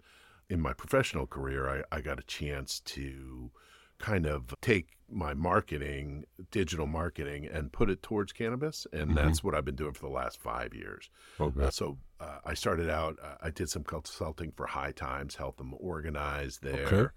in 0.48 0.60
my 0.60 0.72
professional 0.72 1.26
career, 1.26 1.68
I, 1.68 1.96
I 1.96 2.00
got 2.00 2.18
a 2.18 2.22
chance 2.24 2.80
to 2.80 3.50
kind 3.98 4.26
of 4.26 4.54
take 4.62 4.96
my 5.12 5.34
marketing, 5.34 6.24
digital 6.50 6.86
marketing, 6.86 7.44
and 7.46 7.72
put 7.72 7.90
it 7.90 8.02
towards 8.02 8.32
cannabis, 8.32 8.86
and 8.92 9.16
that's 9.16 9.42
what 9.44 9.54
I've 9.54 9.64
been 9.64 9.74
doing 9.76 9.92
for 9.92 10.06
the 10.06 10.12
last 10.12 10.40
five 10.40 10.72
years. 10.72 11.10
Okay. 11.38 11.64
Uh, 11.64 11.70
so 11.70 11.98
uh, 12.20 12.38
I 12.44 12.54
started 12.54 12.88
out. 12.88 13.18
Uh, 13.22 13.34
I 13.42 13.50
did 13.50 13.68
some 13.68 13.82
consulting 13.84 14.52
for 14.52 14.66
High 14.66 14.92
Times, 14.92 15.34
helped 15.34 15.58
them 15.58 15.74
organize 15.78 16.58
their 16.58 16.86
Okay. 16.86 17.08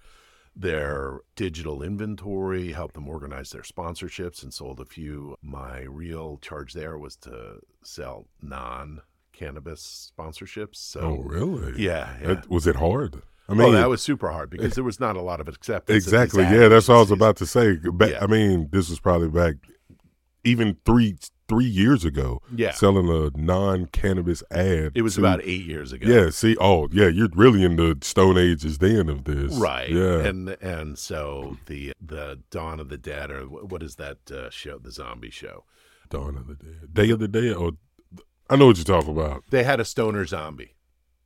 Their 0.56 1.20
digital 1.36 1.82
inventory, 1.82 2.72
helped 2.72 2.94
them 2.94 3.08
organize 3.08 3.52
their 3.52 3.62
sponsorships, 3.62 4.44
and 4.44 4.54
sold 4.54 4.80
a 4.80 4.86
few. 4.86 5.36
My 5.42 5.82
real 5.82 6.38
charge 6.42 6.74
there 6.74 6.98
was 6.98 7.16
to 7.18 7.60
sell 7.84 8.28
non 8.42 9.02
cannabis 9.32 10.12
sponsorships. 10.18 10.76
So 10.76 11.02
oh, 11.02 11.24
really? 11.24 11.82
yeah, 11.82 12.18
yeah. 12.22 12.28
That- 12.28 12.50
was 12.50 12.68
it 12.68 12.76
hard? 12.76 13.22
I 13.50 13.52
oh, 13.52 13.56
mean, 13.56 13.74
that 13.74 13.90
was 13.90 14.02
super 14.02 14.32
hard 14.32 14.50
because 14.50 14.74
there 14.76 14.86
was 14.86 15.02
not 15.02 15.18
a 15.18 15.22
lot 15.22 15.42
of 15.42 15.50
acceptance. 15.50 16.02
exactly. 16.02 16.44
Yeah, 16.44 16.70
that's 16.70 16.88
what 16.88 16.96
I 16.96 17.00
was 17.00 17.12
about 17.12 17.36
to 17.38 17.46
say. 17.46 17.78
Yeah. 18.00 18.20
I 18.22 18.26
mean, 18.26 18.70
this 18.72 18.90
was 18.90 19.02
probably 19.02 19.28
back 19.28 19.56
even 20.46 20.78
three 20.86 21.18
three 21.54 21.66
years 21.66 22.04
ago. 22.06 22.42
Yeah. 22.56 22.72
selling 22.72 23.10
a 23.10 23.30
non 23.38 23.86
cannabis 23.88 24.44
ad. 24.52 24.92
It 24.96 25.02
was 25.02 25.16
to- 25.16 25.22
about 25.22 25.42
eight 25.44 25.66
years 25.66 25.92
ago. 25.94 26.08
Yeah. 26.08 26.30
See. 26.30 26.56
Oh, 26.60 26.88
yeah. 26.92 27.08
You're 27.08 27.30
really 27.34 27.64
in 27.64 27.76
the 27.76 27.98
Stone 28.02 28.38
Ages 28.38 28.78
then 28.80 29.10
of 29.10 29.24
this. 29.26 29.54
Right. 29.56 29.90
Yeah. 29.90 30.20
And 30.20 30.50
and 30.62 30.98
so 30.98 31.58
the 31.68 31.94
the 32.02 32.40
Dawn 32.52 32.80
of 32.80 32.90
the 32.90 32.98
Dead 32.98 33.32
or 33.32 33.42
what 33.44 33.84
is 33.84 33.96
that 33.96 34.32
uh, 34.32 34.50
show? 34.50 34.78
The 34.80 34.92
zombie 34.92 35.30
show. 35.30 35.66
Dawn 36.10 36.38
of 36.38 36.48
the 36.48 36.56
Dead. 36.56 36.94
Day 36.94 37.10
of 37.10 37.20
the 37.20 37.28
Dead. 37.28 37.54
Or 37.56 37.72
I 38.50 38.56
know 38.56 38.68
what 38.68 38.78
you're 38.78 38.84
talking 38.86 39.18
about. 39.18 39.44
They 39.50 39.64
had 39.64 39.80
a 39.80 39.86
stoner 39.86 40.26
zombie. 40.26 40.76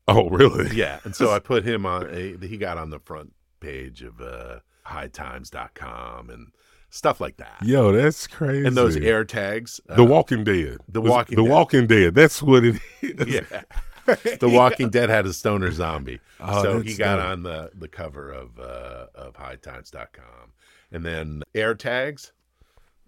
Oh, 0.07 0.29
really? 0.29 0.69
Yeah. 0.75 1.00
And 1.03 1.15
so 1.15 1.31
I 1.31 1.39
put 1.39 1.65
him 1.65 1.86
on. 1.86 2.07
A, 2.12 2.38
he 2.48 2.57
got 2.57 2.77
on 2.77 2.89
the 2.91 3.00
front 3.00 3.34
page 3.60 4.01
of 4.03 4.22
uh, 4.22 4.60
HighTimes.com 4.86 6.29
and 6.29 6.48
stuff 6.89 7.20
like 7.22 7.38
that. 7.38 7.58
Yo, 7.63 7.91
that's 7.91 8.27
crazy. 8.27 8.65
And 8.65 8.75
those 8.75 8.96
air 8.98 9.24
tags. 9.24 9.79
The 9.88 10.03
uh, 10.03 10.06
Walking 10.06 10.44
Dead. 10.44 10.77
The 10.88 11.01
Was- 11.01 11.10
Walking 11.10 11.36
The 11.36 11.44
Dead. 11.44 11.51
Walking 11.51 11.88
Dead. 11.88 12.15
That's 12.15 12.41
what 12.41 12.63
it 12.65 12.79
is. 13.01 13.27
Yeah. 13.27 13.62
the 14.39 14.50
Walking 14.50 14.89
Dead 14.89 15.10
had 15.10 15.25
a 15.25 15.34
stoner 15.34 15.72
zombie. 15.72 16.20
Oh, 16.39 16.63
so 16.63 16.79
he 16.79 16.96
got 16.96 17.17
dope. 17.17 17.25
on 17.25 17.44
the, 17.44 17.72
the 17.77 17.88
cover 17.88 18.32
of 18.32 18.60
uh, 18.60 19.08
of 19.15 19.34
hightimes.com. 19.34 20.53
And 20.91 21.06
then 21.06 21.44
air 21.53 21.75
tags. 21.75 22.32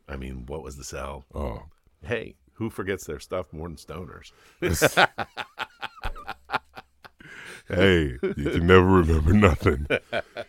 I 0.07 0.17
mean, 0.17 0.45
what 0.47 0.63
was 0.63 0.75
the 0.75 0.83
sell? 0.83 1.23
Oh. 1.33 1.63
Hey, 2.03 2.35
who 2.53 2.69
forgets 2.69 3.05
their 3.05 3.19
stuff 3.19 3.53
more 3.53 3.69
than 3.69 3.77
stoners? 3.77 4.31
Hey, 7.69 8.17
you 8.23 8.49
can 8.49 8.65
never 8.65 8.83
remember 8.83 9.31
nothing. 9.31 9.87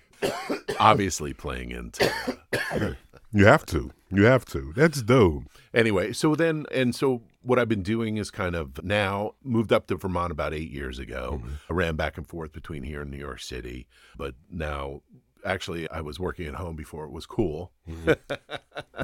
Obviously 0.80 1.34
playing 1.34 1.70
into 1.70 2.10
You 3.32 3.46
have 3.46 3.64
to. 3.66 3.90
You 4.10 4.24
have 4.24 4.44
to. 4.46 4.72
That's 4.74 5.02
dope. 5.02 5.44
anyway 5.72 6.12
so 6.12 6.34
then 6.34 6.66
and 6.72 6.94
so 6.96 7.22
what 7.42 7.58
i've 7.60 7.68
been 7.68 7.82
doing 7.82 8.16
is 8.16 8.30
kind 8.30 8.56
of 8.56 8.82
now 8.82 9.32
moved 9.44 9.72
up 9.72 9.86
to 9.86 9.94
vermont 9.96 10.32
about 10.32 10.52
eight 10.52 10.70
years 10.70 10.98
ago 10.98 11.40
i 11.68 11.72
ran 11.72 11.94
back 11.94 12.16
and 12.18 12.26
forth 12.26 12.52
between 12.52 12.82
here 12.82 13.02
and 13.02 13.10
new 13.10 13.16
york 13.16 13.40
city 13.40 13.86
but 14.16 14.34
now 14.50 15.00
actually 15.44 15.88
i 15.90 16.00
was 16.00 16.18
working 16.18 16.46
at 16.48 16.56
home 16.56 16.74
before 16.74 17.04
it 17.04 17.12
was 17.12 17.24
cool 17.26 17.70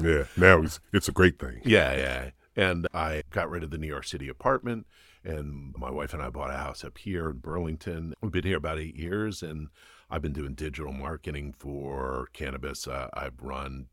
Yeah. 0.03 0.25
Now 0.35 0.61
it's 0.61 0.79
it's 0.93 1.07
a 1.07 1.11
great 1.13 1.39
thing. 1.39 1.61
yeah 1.63 1.95
yeah 1.95 2.29
and 2.55 2.85
i 2.93 3.23
got 3.31 3.49
rid 3.49 3.63
of 3.63 3.71
the 3.71 3.77
new 3.77 3.87
york 3.87 4.03
city 4.05 4.27
apartment 4.27 4.85
and 5.23 5.73
my 5.77 5.89
wife 5.89 6.13
and 6.13 6.21
i 6.21 6.29
bought 6.29 6.49
a 6.51 6.57
house 6.57 6.83
up 6.83 6.97
here 6.97 7.29
in 7.29 7.37
burlington 7.37 8.13
we've 8.21 8.31
been 8.31 8.43
here 8.43 8.57
about 8.57 8.77
eight 8.77 8.95
years 8.95 9.41
and 9.41 9.69
i've 10.11 10.21
been 10.21 10.33
doing 10.33 10.53
digital 10.53 10.91
marketing 10.91 11.53
for 11.57 12.27
cannabis 12.33 12.87
uh, 12.87 13.07
i've 13.13 13.39
run 13.41 13.87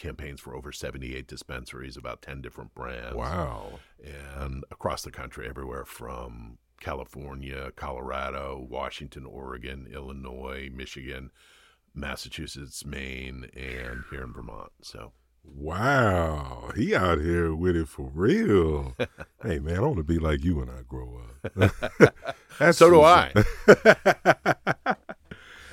campaigns 0.00 0.40
for 0.40 0.54
over 0.54 0.72
78 0.72 1.26
dispensaries 1.28 1.96
about 1.96 2.22
10 2.22 2.40
different 2.40 2.74
brands 2.74 3.14
Wow. 3.14 3.78
and 4.02 4.64
across 4.70 5.02
the 5.02 5.10
country, 5.10 5.46
everywhere 5.48 5.84
from 5.84 6.58
California, 6.80 7.70
Colorado, 7.76 8.66
Washington, 8.68 9.26
Oregon, 9.26 9.86
Illinois, 9.92 10.70
Michigan, 10.74 11.30
Massachusetts, 11.94 12.84
Maine, 12.84 13.48
and 13.54 14.04
here 14.10 14.22
in 14.22 14.32
Vermont. 14.32 14.72
So 14.82 15.12
Wow. 15.44 16.70
He 16.76 16.94
out 16.94 17.18
here 17.20 17.54
with 17.54 17.74
it 17.76 17.88
for 17.88 18.10
real. 18.14 18.94
hey 19.42 19.58
man, 19.58 19.76
I 19.76 19.80
want 19.80 19.96
to 19.96 20.02
be 20.02 20.18
like 20.18 20.44
you 20.44 20.56
when 20.56 20.68
I 20.70 20.82
grow 20.86 21.20
up. 21.54 22.14
That's 22.58 22.78
So 22.78 22.90
do 22.90 23.00
up. 23.02 23.32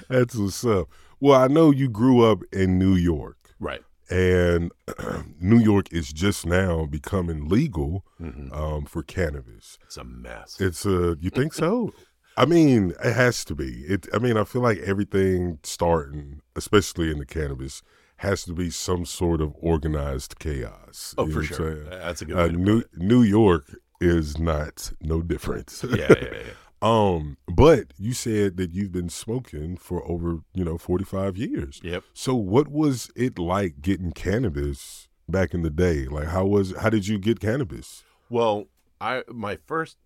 That's 0.10 0.36
what's 0.36 0.66
up. 0.66 0.88
Well, 1.20 1.40
I 1.40 1.48
know 1.48 1.72
you 1.72 1.90
grew 1.90 2.24
up 2.24 2.44
in 2.54 2.78
New 2.80 2.96
York. 2.96 3.38
right. 3.60 3.82
And 4.10 4.72
New 5.40 5.60
York 5.60 5.88
is 5.92 6.12
just 6.14 6.46
now 6.46 6.86
becoming 6.86 7.48
legal 7.50 8.04
Mhm. 8.22 8.52
um, 8.56 8.86
for 8.86 9.04
cannabis. 9.04 9.78
It's 9.86 9.98
a 9.98 10.04
mess. 10.04 10.60
It's 10.60 10.86
a 10.86 11.18
you 11.20 11.30
think 11.30 11.54
so? 11.54 11.94
I 12.38 12.46
mean, 12.46 12.94
it 13.04 13.14
has 13.14 13.44
to 13.46 13.56
be. 13.56 13.84
It. 13.88 14.08
I 14.14 14.20
mean, 14.20 14.38
I 14.38 14.44
feel 14.44 14.62
like 14.62 14.78
everything 14.80 15.58
starting, 15.64 16.42
especially 16.56 17.10
in 17.10 17.18
the 17.18 17.26
cannabis, 17.26 17.82
has 18.18 18.44
to 18.46 18.54
be 18.54 18.70
some 18.70 19.06
sort 19.06 19.42
of 19.42 19.54
organized 19.60 20.38
chaos. 20.40 21.16
oh, 21.18 21.26
You 21.26 21.32
for 21.34 21.40
know 21.42 21.42
what 21.42 21.52
I'm 21.52 21.58
sure. 21.58 21.84
That's 21.86 22.22
a 22.22 22.26
good 22.26 22.38
Uh, 22.38 22.48
New 22.50 22.84
New 22.96 23.24
York 23.24 23.66
is 24.00 24.38
not 24.38 24.92
no 25.02 25.22
different. 25.24 25.82
Yeah, 25.84 25.96
yeah, 26.10 26.16
yeah. 26.32 26.54
um, 26.82 27.38
but 27.48 27.94
you 27.98 28.14
said 28.14 28.58
that 28.58 28.72
you've 28.72 28.92
been 28.92 29.10
smoking 29.10 29.78
for 29.78 30.08
over 30.10 30.40
you 30.54 30.64
know 30.64 30.78
forty 30.78 31.06
five 31.06 31.38
years. 31.38 31.80
Yep. 31.84 32.04
So 32.14 32.36
what 32.36 32.68
was 32.68 33.12
it 33.16 33.40
like 33.40 33.82
getting 33.82 34.12
cannabis 34.12 35.08
back 35.28 35.54
in 35.54 35.62
the 35.62 35.70
day? 35.70 36.06
Like 36.06 36.28
how 36.28 36.46
was 36.46 36.76
how 36.78 36.90
did 36.90 37.08
you 37.08 37.18
get 37.18 37.40
cannabis? 37.40 38.04
Well, 38.30 38.66
I 39.02 39.24
my 39.28 39.58
first 39.66 39.98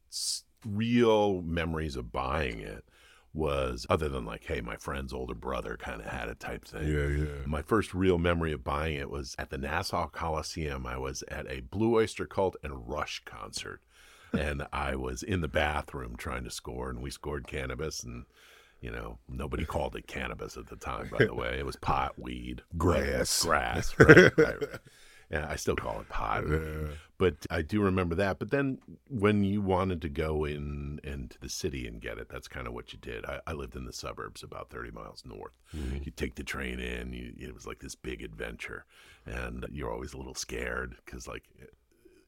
real 0.66 1.42
memories 1.42 1.96
of 1.96 2.12
buying 2.12 2.60
it 2.60 2.86
was 3.34 3.86
other 3.90 4.10
than 4.10 4.26
like, 4.26 4.44
hey, 4.44 4.62
my 4.62 4.76
friend's 4.76 5.14
older 5.14 5.34
brother 5.34 5.78
kind 5.78 6.02
of 6.02 6.08
had 6.08 6.28
it 6.28 6.40
type 6.40 6.66
thing. 6.66 6.88
Yeah, 6.88 7.08
yeah. 7.08 7.46
My 7.46 7.62
first 7.62 7.94
real 7.94 8.18
memory 8.18 8.52
of 8.52 8.64
buying 8.64 8.96
it 8.96 9.10
was 9.10 9.36
at 9.40 9.50
the 9.50 9.58
Nassau 9.58 10.08
Coliseum. 10.08 10.86
I 10.86 10.98
was 10.98 11.24
at 11.30 11.50
a 11.50 11.62
Blue 11.62 11.96
Oyster 11.96 12.26
Cult 12.26 12.58
and 12.64 12.90
Rush 12.90 13.22
concert, 13.24 13.82
and 14.34 14.66
I 14.72 14.96
was 14.96 15.24
in 15.24 15.42
the 15.42 15.48
bathroom 15.48 16.16
trying 16.18 16.44
to 16.44 16.52
score, 16.52 16.90
and 16.90 17.02
we 17.02 17.10
scored 17.12 17.48
cannabis, 17.48 18.04
and 18.04 18.26
you 18.82 18.92
know 18.92 19.20
nobody 19.28 19.66
called 19.66 19.96
it 19.96 20.08
cannabis 20.08 20.58
at 20.58 20.68
the 20.68 20.76
time. 20.76 21.10
By 21.10 21.26
the 21.26 21.36
way, 21.36 21.58
it 21.60 21.66
was 21.66 21.76
pot, 21.76 22.20
weed, 22.20 22.62
Grass. 22.78 23.44
grass. 23.44 23.94
Right, 24.00 24.18
right, 24.38 24.38
right. 24.38 24.80
Yeah, 25.32 25.48
I 25.50 25.56
still 25.56 25.78
call 25.78 26.02
it 26.02 26.10
pot. 26.10 26.44
Yeah. 26.50 26.88
But 27.18 27.36
I 27.50 27.62
do 27.62 27.82
remember 27.82 28.16
that. 28.16 28.38
But 28.38 28.52
then 28.52 28.80
when 29.08 29.46
you 29.46 29.62
wanted 29.62 30.02
to 30.02 30.10
go 30.10 30.44
in 30.44 31.00
into 31.06 31.40
the 31.40 31.48
city 31.48 31.88
and 31.88 32.02
get 32.02 32.18
it, 32.18 32.28
that's 32.28 32.50
kind 32.50 32.68
of 32.68 32.74
what 32.74 32.92
you 32.92 33.00
did. 33.00 33.26
I, 33.26 33.40
I 33.48 33.54
lived 33.54 33.78
in 33.78 33.86
the 33.86 33.94
suburbs 33.94 34.44
about 34.44 34.70
30 34.70 34.92
miles 34.92 35.24
north. 35.26 35.54
Mm-hmm. 35.74 36.00
You 36.04 36.12
take 36.12 36.36
the 36.36 36.44
train 36.44 36.82
in, 36.82 37.14
you, 37.14 37.34
it 37.40 37.54
was 37.54 37.66
like 37.66 37.80
this 37.80 37.96
big 37.96 38.22
adventure. 38.24 38.84
And 39.26 39.66
you're 39.72 39.92
always 39.94 40.14
a 40.14 40.18
little 40.18 40.36
scared 40.36 40.96
because, 41.06 41.30
like, 41.30 41.44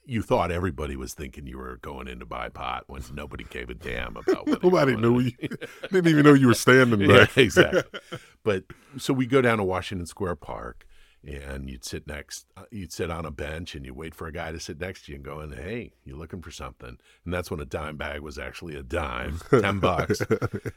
you 0.05 0.22
thought 0.22 0.51
everybody 0.51 0.95
was 0.95 1.13
thinking 1.13 1.48
you 1.48 1.57
were 1.57 1.77
going 1.77 2.07
in 2.07 2.19
to 2.19 2.25
buy 2.25 2.50
pot 2.50 2.83
when 2.88 3.01
nobody 3.13 3.43
gave 3.45 3.69
a 3.69 3.74
damn 3.74 4.17
about 4.17 4.48
what 4.48 4.62
Nobody 4.63 4.95
knew 4.95 5.19
you. 5.19 5.31
Didn't 5.91 6.07
even 6.07 6.24
know 6.25 6.33
you 6.33 6.48
were 6.48 6.53
standing 6.53 7.00
yeah, 7.01 7.07
there. 7.07 7.29
exactly. 7.38 8.00
But 8.43 8.65
so 8.98 9.13
we 9.13 9.25
go 9.25 9.41
down 9.41 9.60
to 9.60 9.63
Washington 9.63 10.05
Square 10.05 10.36
Park, 10.36 10.86
and 11.25 11.69
you'd 11.69 11.86
sit 11.86 12.05
next, 12.05 12.45
uh, 12.57 12.63
you'd 12.69 12.91
sit 12.91 13.10
on 13.10 13.25
a 13.25 13.31
bench, 13.31 13.75
and 13.75 13.86
you 13.86 13.93
wait 13.93 14.13
for 14.13 14.27
a 14.27 14.31
guy 14.33 14.51
to 14.51 14.60
sit 14.60 14.79
next 14.81 15.05
to 15.05 15.12
you 15.13 15.15
and 15.15 15.24
go, 15.24 15.39
"And 15.39 15.53
hey, 15.55 15.93
you're 16.03 16.17
looking 16.17 16.41
for 16.41 16.51
something?" 16.51 16.98
And 17.24 17.33
that's 17.33 17.50
when 17.50 17.62
a 17.62 17.65
dime 17.65 17.95
bag 17.95 18.19
was 18.19 18.38
actually 18.38 18.75
a 18.75 18.83
dime, 18.83 19.39
ten 19.50 19.79
bucks, 19.79 20.22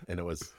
and 0.09 0.21
it 0.21 0.25
was 0.25 0.53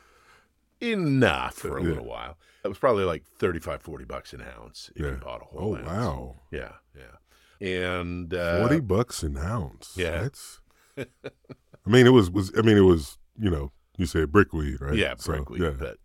enough 0.82 1.56
for 1.56 1.78
a 1.78 1.82
Yeah. 1.82 1.90
little 1.90 2.06
while. 2.06 2.38
It 2.64 2.68
was 2.68 2.78
probably 2.78 3.06
like 3.06 3.24
35, 3.26 3.82
40 3.82 4.04
bucks 4.06 4.34
an 4.34 4.42
ounce 4.42 4.92
if 4.96 5.02
Yeah. 5.06 5.12
you 5.12 5.18
bought 5.18 5.42
a 5.42 5.46
whole 5.46 5.74
Oh 5.74 5.76
ounce. 5.78 5.88
wow. 5.88 6.36
Yeah, 6.52 6.74
yeah. 6.96 7.16
And 7.62 8.34
uh, 8.34 8.60
Forty 8.60 8.80
bucks 8.80 9.24
an 9.24 9.38
ounce. 9.38 9.94
yeah. 9.96 10.22
That's 10.24 10.60
I 10.98 11.06
mean 11.90 12.06
it 12.06 12.12
was 12.12 12.30
was 12.30 12.52
I 12.58 12.62
mean 12.62 12.78
it 12.78 12.82
was, 12.82 13.18
you 13.40 13.50
know, 13.50 13.72
you 13.98 14.06
say 14.06 14.26
brickweed, 14.26 14.80
right? 14.82 14.96
Yeah, 14.96 15.16
So, 15.18 15.34
brickweed. 15.34 15.62
yeah. 15.62 15.74
But 15.78 15.98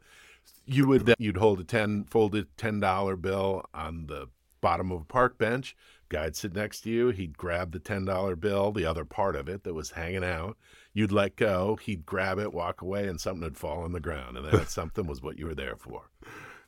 you 0.64 0.86
would 0.88 1.06
then 1.06 1.16
you'd 1.18 1.36
hold 1.36 1.60
a 1.60 1.64
ten 1.64 2.04
folded 2.04 2.46
ten 2.56 2.80
dollar 2.80 3.16
bill 3.16 3.64
on 3.74 4.06
the 4.06 4.28
bottom 4.60 4.90
of 4.92 5.02
a 5.02 5.04
park 5.04 5.38
bench. 5.38 5.76
Guy'd 6.08 6.36
sit 6.36 6.54
next 6.54 6.82
to 6.82 6.90
you. 6.90 7.08
He'd 7.08 7.36
grab 7.38 7.72
the 7.72 7.78
ten 7.78 8.04
dollar 8.04 8.36
bill, 8.36 8.70
the 8.70 8.84
other 8.84 9.04
part 9.04 9.34
of 9.34 9.48
it 9.48 9.64
that 9.64 9.72
was 9.74 9.92
hanging 9.92 10.24
out. 10.24 10.56
You'd 10.94 11.10
let 11.12 11.36
go. 11.36 11.76
He'd 11.82 12.04
grab 12.04 12.38
it, 12.38 12.52
walk 12.52 12.82
away, 12.82 13.08
and 13.08 13.18
something 13.18 13.42
would 13.44 13.56
fall 13.56 13.82
on 13.82 13.92
the 13.92 14.00
ground. 14.00 14.36
And 14.36 14.46
that 14.46 14.68
something 14.70 15.06
was 15.06 15.22
what 15.22 15.38
you 15.38 15.46
were 15.46 15.54
there 15.54 15.76
for. 15.76 16.10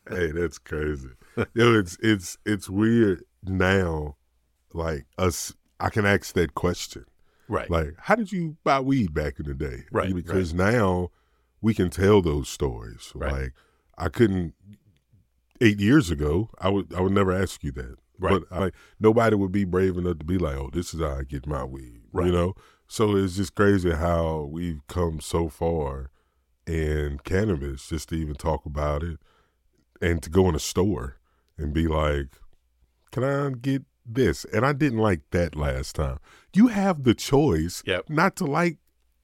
hey, 0.08 0.32
that's 0.32 0.58
crazy. 0.58 1.10
Yo, 1.36 1.74
it's 1.78 1.96
it's 2.02 2.38
it's 2.46 2.68
weird 2.70 3.22
now. 3.44 4.16
Like 4.74 5.06
us, 5.16 5.54
I 5.80 5.88
can 5.88 6.04
ask 6.04 6.34
that 6.34 6.54
question. 6.54 7.06
Right. 7.48 7.70
Like, 7.70 7.94
how 7.98 8.14
did 8.14 8.32
you 8.32 8.56
buy 8.64 8.80
weed 8.80 9.14
back 9.14 9.38
in 9.38 9.46
the 9.46 9.54
day? 9.54 9.84
Right, 9.92 10.14
Because 10.14 10.52
now 10.54 11.10
we 11.60 11.74
can 11.74 11.90
tell 11.90 12.22
those 12.22 12.48
stories. 12.48 13.12
Right. 13.14 13.32
Like, 13.32 13.52
I 13.96 14.08
couldn't 14.08 14.54
eight 15.60 15.78
years 15.80 16.10
ago. 16.10 16.50
I 16.58 16.68
would 16.68 16.92
I 16.92 17.00
would 17.00 17.12
never 17.12 17.32
ask 17.32 17.62
you 17.62 17.72
that. 17.72 17.96
Right. 18.18 18.40
But 18.48 18.60
like 18.60 18.74
nobody 19.00 19.36
would 19.36 19.52
be 19.52 19.64
brave 19.64 19.96
enough 19.96 20.18
to 20.18 20.24
be 20.24 20.38
like, 20.38 20.56
"Oh, 20.56 20.70
this 20.72 20.94
is 20.94 21.00
how 21.00 21.18
I 21.18 21.22
get 21.22 21.46
my 21.46 21.64
weed." 21.64 22.02
Right. 22.12 22.26
You 22.26 22.32
know. 22.32 22.54
So 22.86 23.16
it's 23.16 23.36
just 23.36 23.54
crazy 23.54 23.92
how 23.92 24.48
we've 24.50 24.86
come 24.88 25.20
so 25.20 25.48
far 25.48 26.10
in 26.66 27.18
cannabis 27.24 27.88
just 27.88 28.10
to 28.10 28.14
even 28.16 28.34
talk 28.34 28.66
about 28.66 29.02
it 29.02 29.18
and 30.00 30.22
to 30.22 30.30
go 30.30 30.48
in 30.48 30.54
a 30.54 30.60
store 30.60 31.18
and 31.56 31.72
be 31.72 31.86
like, 31.86 32.28
"Can 33.10 33.24
I 33.24 33.50
get 33.50 33.84
this?" 34.06 34.44
And 34.52 34.64
I 34.64 34.72
didn't 34.72 34.98
like 34.98 35.20
that 35.30 35.56
last 35.56 35.96
time. 35.96 36.18
You 36.54 36.68
have 36.68 37.04
the 37.04 37.14
choice 37.14 37.82
Yep. 37.86 38.10
not 38.10 38.36
to 38.36 38.44
like 38.44 38.78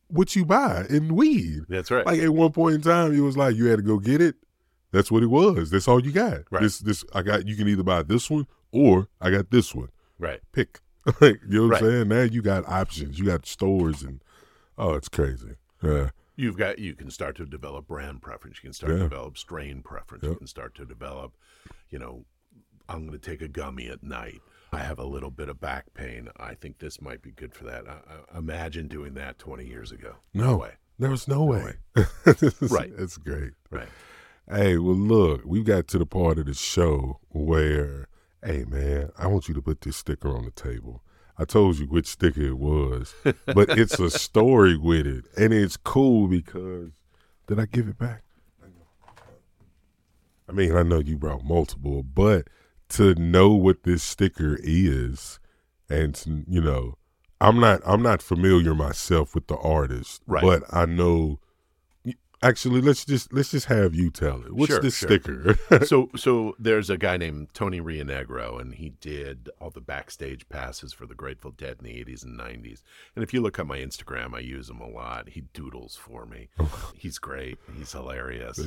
what 0.09 0.35
you 0.35 0.45
buy 0.45 0.87
in 0.91 1.15
weed. 1.15 1.61
That's 1.69 1.91
right. 1.91 2.05
Like 2.07 2.21
at 2.21 2.31
one 2.35 2.53
point 2.53 2.75
in 2.77 2.83
time, 2.83 3.15
it 3.15 3.21
was 3.21 3.37
like 3.37 3.55
you 3.57 3.67
had 3.67 3.77
to 3.77 3.83
go 3.83 3.99
get 3.99 4.21
it. 4.21 4.37
That's 4.93 5.11
what 5.11 5.23
it 5.23 5.29
was. 5.29 5.71
That's 5.71 5.87
all 5.87 6.05
you 6.05 6.11
got. 6.13 6.41
Right. 6.51 6.63
This 6.63 6.79
this 6.81 7.05
I 7.15 7.23
got. 7.23 7.47
You 7.47 7.55
can 7.57 7.69
either 7.69 7.83
buy 7.85 8.03
this 8.03 8.29
one 8.29 8.47
or 8.73 9.09
I 9.21 9.31
got 9.31 9.51
this 9.51 9.75
one. 9.75 9.89
right. 10.19 10.41
Pick. 10.53 10.81
you 11.21 11.39
know 11.49 11.63
what 11.63 11.71
Right. 11.73 11.83
I'm 11.83 11.89
saying? 11.91 12.09
Now 12.09 12.23
you 12.23 12.43
got 12.43 12.69
options. 12.69 13.19
You 13.19 13.25
got 13.27 13.47
stores 13.47 14.03
and 14.03 14.23
oh, 14.77 14.95
it's 14.95 15.09
crazy. 15.09 15.55
Yeah. 15.83 16.11
You've 16.37 16.57
got 16.57 16.79
you 16.79 16.95
can 16.95 17.11
start 17.11 17.37
to 17.37 17.47
develop 17.47 17.87
brand 17.87 18.21
preference. 18.23 18.59
You 18.63 18.69
can 18.69 18.73
start 18.75 18.93
Yeah. 18.93 18.99
to 18.99 19.05
develop 19.05 19.39
strain 19.39 19.83
preference. 19.83 20.25
You 20.25 20.35
can 20.35 20.47
start 20.47 20.75
to 20.77 20.85
develop, 20.85 21.33
you 21.91 21.99
know, 21.99 22.25
I'm 22.89 23.07
going 23.07 23.19
to 23.19 23.31
take 23.31 23.41
a 23.43 23.49
gummy 23.49 23.89
at 23.89 24.03
night. 24.03 24.41
I 24.73 24.79
have 24.79 24.99
a 24.99 25.05
little 25.05 25.31
bit 25.31 25.49
of 25.49 25.61
back 25.61 25.93
pain. 25.95 26.29
I 26.37 26.55
think 26.55 26.79
this 26.79 27.01
might 27.01 27.23
be 27.23 27.33
good 27.33 27.55
for 27.55 27.65
that. 27.65 27.89
I, 27.89 27.99
I, 28.35 28.39
imagine 28.39 28.89
doing 28.89 29.15
that 29.15 29.39
20 29.39 29.67
years 29.67 29.91
ago. 29.91 30.17
No. 30.33 30.59
way. 30.59 30.73
There 30.99 31.11
was 31.11 31.27
no 31.27 31.45
way. 31.45 31.75
Right. 32.61 32.93
It's 32.97 33.17
great. 33.17 33.53
Right. 33.71 33.89
Hey, 34.49 34.77
well, 34.79 34.95
look, 34.95 35.43
we 35.45 35.63
got 35.63 35.89
to 35.89 35.99
the 35.99 36.07
part 36.07 36.39
of 36.39 36.47
the 36.47 36.55
show 36.55 37.21
where, 37.31 38.09
hey, 38.45 38.65
man, 38.65 39.11
I 39.19 39.27
want 39.27 39.49
you 39.49 39.55
to 39.55 39.63
put 39.63 39.81
this 39.81 39.97
sticker 39.97 40.29
on 40.29 40.45
the 40.45 40.51
table. 40.51 41.03
I 41.39 41.45
told 41.45 41.79
you 41.79 41.87
which 41.87 42.07
sticker 42.07 42.43
it 42.43 42.59
was, 42.59 43.15
but 43.25 43.79
it's 43.79 43.99
a 43.99 44.11
story 44.11 44.77
with 44.77 45.07
it, 45.07 45.25
and 45.39 45.55
it's 45.55 45.77
cool 45.77 46.29
because 46.29 46.91
did 47.47 47.59
I 47.59 47.67
give 47.67 47.89
it 47.89 47.99
back? 47.99 48.23
I 50.49 50.53
mean, 50.53 50.77
I 50.77 50.83
know 50.83 50.99
you 50.99 51.17
brought 51.17 51.45
multiple, 51.45 52.03
but 52.03 52.49
to 52.91 53.15
know 53.15 53.51
what 53.55 53.83
this 53.85 54.03
sticker 54.03 54.59
is, 54.63 55.39
and 55.89 56.15
to, 56.17 56.45
you 56.49 56.61
know, 56.61 56.97
I'm 57.41 57.59
not 57.61 57.81
I'm 57.87 58.03
not 58.03 58.23
familiar 58.23 58.75
myself 58.75 59.35
with 59.35 59.47
the 59.47 59.57
artist, 59.57 60.23
Right. 60.27 60.43
but 60.43 60.63
I 60.73 60.87
know. 60.87 61.41
Actually, 62.43 62.81
let's 62.81 63.05
just 63.05 63.35
let's 63.35 63.51
just 63.51 63.67
have 63.67 63.95
you 63.95 64.11
tell 64.11 64.41
it. 64.43 64.55
What's 64.55 64.73
Sure, 64.73 64.81
this 64.81 64.97
sure. 64.97 65.09
sticker? 65.11 65.59
so 65.85 66.09
so 66.17 66.55
there's 66.59 66.89
a 66.89 66.97
guy 66.97 67.19
named 67.19 67.49
Tony 67.53 67.83
Rianegro, 67.83 68.59
and 68.59 68.75
he 68.75 68.91
did 69.01 69.51
all 69.61 69.69
the 69.69 69.83
backstage 69.83 70.49
passes 70.49 70.95
for 70.95 71.05
the 71.05 71.15
Grateful 71.15 71.51
Dead 71.51 71.77
in 71.81 71.85
the 71.85 72.03
80s 72.03 72.25
and 72.25 72.39
90s. 72.41 72.83
And 73.15 73.23
if 73.23 73.35
you 73.35 73.43
look 73.43 73.59
at 73.59 73.67
my 73.67 73.77
Instagram, 73.79 74.35
I 74.35 74.39
use 74.39 74.71
him 74.71 74.81
a 74.81 74.89
lot. 74.89 75.29
He 75.29 75.43
doodles 75.53 75.97
for 75.97 76.25
me. 76.25 76.49
He's 76.97 77.19
great. 77.19 77.59
He's 77.77 77.93
hilarious. 77.93 78.59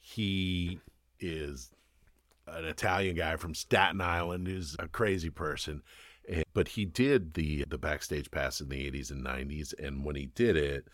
He 0.00 0.78
is 1.18 1.70
an 2.54 2.64
Italian 2.64 3.16
guy 3.16 3.36
from 3.36 3.54
Staten 3.54 4.00
Island 4.00 4.46
who's 4.46 4.76
a 4.78 4.88
crazy 4.88 5.30
person. 5.30 5.82
But 6.52 6.68
he 6.68 6.84
did 6.84 7.34
the 7.34 7.64
the 7.64 7.78
backstage 7.78 8.30
pass 8.30 8.60
in 8.60 8.68
the 8.68 8.90
80s 8.90 9.10
and 9.10 9.24
90s, 9.24 9.72
and 9.78 10.04
when 10.04 10.14
he 10.14 10.26
did 10.26 10.56
it, 10.56 10.86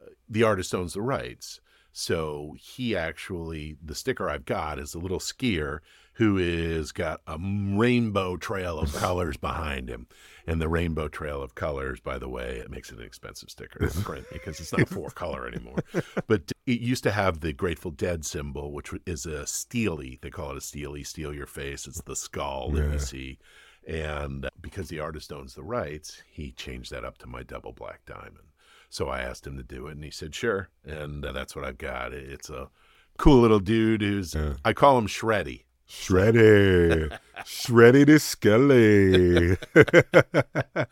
uh, 0.00 0.10
the 0.28 0.44
artist 0.44 0.74
owns 0.74 0.92
the 0.92 1.02
rights. 1.02 1.60
So 1.92 2.54
he 2.60 2.94
actually, 2.94 3.78
the 3.82 3.94
sticker 3.94 4.28
I've 4.28 4.44
got 4.44 4.78
is 4.78 4.94
a 4.94 4.98
little 4.98 5.18
skier 5.18 5.80
who 6.16 6.38
is 6.38 6.92
got 6.92 7.20
a 7.26 7.38
rainbow 7.38 8.36
trail 8.36 8.78
of 8.78 8.94
colors 8.94 9.36
behind 9.36 9.88
him. 9.88 10.06
And 10.46 10.60
the 10.62 10.68
rainbow 10.68 11.08
trail 11.08 11.42
of 11.42 11.54
colors, 11.54 11.98
by 12.00 12.18
the 12.18 12.28
way, 12.28 12.56
it 12.58 12.70
makes 12.70 12.90
it 12.90 12.98
an 12.98 13.04
expensive 13.04 13.50
sticker 13.50 13.86
to 13.86 14.00
print 14.02 14.26
because 14.32 14.60
it's 14.60 14.72
not 14.72 14.88
four 14.88 15.10
color 15.10 15.46
anymore. 15.48 15.78
But 16.28 16.52
it 16.66 16.80
used 16.80 17.02
to 17.02 17.10
have 17.10 17.40
the 17.40 17.52
Grateful 17.52 17.90
Dead 17.90 18.24
symbol, 18.24 18.72
which 18.72 18.90
is 19.06 19.26
a 19.26 19.44
stealie. 19.46 20.18
They 20.22 20.30
call 20.30 20.52
it 20.52 20.56
a 20.56 20.60
stealie, 20.60 21.04
steal 21.04 21.34
your 21.34 21.46
face. 21.46 21.86
It's 21.86 22.00
the 22.02 22.16
skull 22.16 22.70
that 22.70 22.92
you 22.92 22.98
see. 22.98 23.38
And 23.86 24.48
because 24.60 24.88
the 24.88 25.00
artist 25.00 25.32
owns 25.32 25.54
the 25.54 25.62
rights, 25.62 26.22
he 26.30 26.50
changed 26.52 26.90
that 26.92 27.04
up 27.04 27.18
to 27.18 27.26
my 27.26 27.42
double 27.42 27.72
black 27.72 28.06
diamond. 28.06 28.48
So 28.88 29.08
I 29.08 29.20
asked 29.20 29.46
him 29.46 29.56
to 29.56 29.62
do 29.62 29.88
it, 29.88 29.96
and 29.96 30.04
he 30.04 30.10
said, 30.10 30.34
sure. 30.34 30.70
And 30.84 31.24
uh, 31.24 31.32
that's 31.32 31.54
what 31.54 31.64
I've 31.64 31.78
got. 31.78 32.12
It's 32.12 32.50
a 32.50 32.68
cool 33.18 33.40
little 33.40 33.60
dude 33.60 34.00
who's, 34.00 34.34
Yeah. 34.34 34.54
I 34.64 34.72
call 34.72 34.96
him 34.96 35.06
Shreddy. 35.06 35.64
Shreddy, 35.88 37.16
Shreddy 37.44 38.06
the 38.06 38.18
Skelly. 38.18 39.56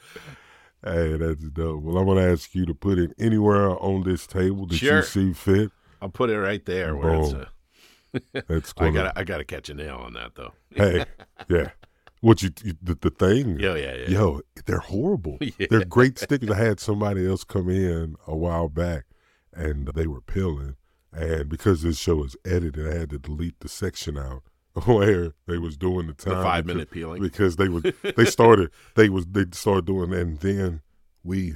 hey, 0.84 1.16
that's 1.16 1.48
dope. 1.50 1.82
Well, 1.82 1.98
I'm 1.98 2.06
gonna 2.06 2.30
ask 2.32 2.54
you 2.54 2.64
to 2.66 2.74
put 2.74 2.98
it 2.98 3.12
anywhere 3.18 3.70
on 3.70 4.04
this 4.04 4.26
table 4.26 4.66
that 4.66 4.76
Sure. 4.76 4.96
you 4.98 5.02
see 5.02 5.32
fit. 5.32 5.72
I'll 6.00 6.10
put 6.10 6.30
it 6.30 6.38
right 6.38 6.64
there 6.64 6.94
where 6.96 7.14
it's 7.14 7.32
Boom. 7.32 7.46
a, 8.34 8.42
That's 8.48 8.72
I 8.76 8.90
gotta, 8.90 9.18
I 9.18 9.24
gotta 9.24 9.44
catch 9.44 9.68
a 9.68 9.74
nail 9.74 9.96
on 9.96 10.12
that 10.14 10.34
though. 10.36 10.52
hey, 10.70 11.04
yeah. 11.48 11.70
What 12.20 12.42
you, 12.42 12.50
you 12.62 12.74
the, 12.82 12.94
the 12.94 13.10
thing? 13.10 13.58
Yeah, 13.58 13.74
yeah, 13.74 13.94
yeah. 13.96 14.08
Yo, 14.08 14.40
they're 14.66 14.78
horrible. 14.78 15.38
Yeah. 15.40 15.66
They're 15.68 15.84
great 15.84 16.18
stickers. 16.18 16.50
I 16.50 16.56
had 16.56 16.80
somebody 16.80 17.26
else 17.26 17.44
come 17.44 17.68
in 17.68 18.16
a 18.26 18.34
while 18.36 18.68
back, 18.68 19.04
and 19.52 19.88
they 19.88 20.06
were 20.06 20.20
peeling. 20.22 20.76
And 21.12 21.48
because 21.48 21.82
this 21.82 21.98
show 21.98 22.24
is 22.24 22.34
edited, 22.44 22.88
I 22.88 22.98
had 22.98 23.10
to 23.10 23.18
delete 23.18 23.60
the 23.60 23.68
section 23.68 24.16
out 24.16 24.42
where 24.84 25.32
they 25.46 25.58
was 25.58 25.76
doing 25.76 26.06
the 26.08 26.14
The 26.14 26.30
time 26.34 26.42
five 26.42 26.64
because- 26.66 26.74
minute 26.76 26.90
peeling. 26.90 27.22
because 27.22 27.56
they 27.56 27.68
was 27.68 27.84
they 28.16 28.24
started 28.24 28.70
they 28.96 29.08
was 29.08 29.26
they 29.26 29.44
started 29.52 29.84
doing 29.86 30.10
that, 30.10 30.20
and 30.20 30.40
then 30.40 30.80
we 31.22 31.54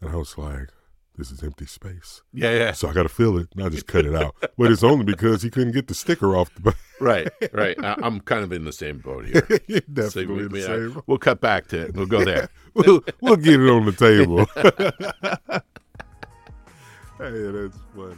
and 0.00 0.10
I 0.10 0.16
was 0.16 0.36
like, 0.36 0.68
this 1.16 1.30
is 1.30 1.42
empty 1.42 1.64
space, 1.64 2.20
Yeah, 2.34 2.50
yeah. 2.52 2.72
so 2.72 2.86
I 2.88 2.92
got 2.92 3.04
to 3.04 3.08
fill 3.08 3.38
it, 3.38 3.48
and 3.56 3.64
I 3.64 3.70
just 3.70 3.86
cut 3.86 4.04
it 4.04 4.14
out. 4.14 4.36
But 4.58 4.70
it's 4.70 4.84
only 4.84 5.06
because 5.06 5.40
he 5.40 5.48
couldn't 5.48 5.72
get 5.72 5.86
the 5.88 5.94
sticker 5.94 6.36
off 6.36 6.50
the. 6.54 6.74
Right, 6.98 7.28
right. 7.52 7.76
I, 7.84 7.94
I'm 8.02 8.20
kind 8.20 8.42
of 8.42 8.52
in 8.54 8.64
the 8.64 8.72
same 8.72 8.98
boat 9.00 9.26
here. 9.26 9.46
You're 9.66 9.80
So 9.80 9.92
Definitely 9.92 10.26
we, 10.34 10.42
the 10.44 10.48
we- 10.48 10.62
same. 10.62 11.02
we'll 11.06 11.18
cut 11.18 11.42
back 11.42 11.66
to 11.68 11.80
it. 11.82 11.94
We'll 11.94 12.06
go 12.06 12.24
there. 12.24 12.48
we'll, 12.72 13.02
we'll 13.20 13.36
get 13.36 13.60
it 13.60 13.68
on 13.68 13.84
the 13.84 13.92
table. 13.92 14.46
hey, 17.18 17.50
that's 17.52 17.76
funny. 17.94 18.16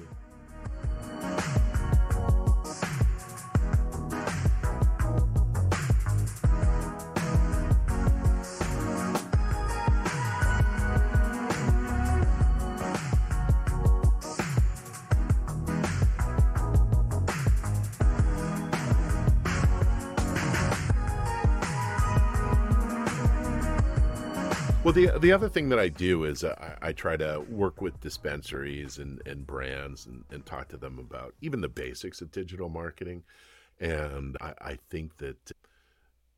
The 24.99 25.19
the 25.19 25.33
other 25.33 25.49
thing 25.49 25.69
that 25.69 25.79
I 25.79 25.89
do 25.89 26.25
is 26.25 26.45
uh, 26.45 26.55
I, 26.83 26.89
I 26.89 26.93
try 26.93 27.17
to 27.17 27.45
work 27.49 27.81
with 27.81 28.01
dispensaries 28.01 28.99
and, 28.99 29.23
and 29.27 29.47
brands 29.47 30.07
and, 30.07 30.25
and 30.31 30.45
talk 30.45 30.69
to 30.69 30.77
them 30.77 30.99
about 30.99 31.35
even 31.41 31.61
the 31.61 31.69
basics 31.69 32.21
of 32.21 32.33
digital 32.33 32.69
marketing. 32.69 33.23
And 33.81 34.37
I, 34.41 34.55
I 34.61 34.79
think 34.91 35.19
that 35.19 35.53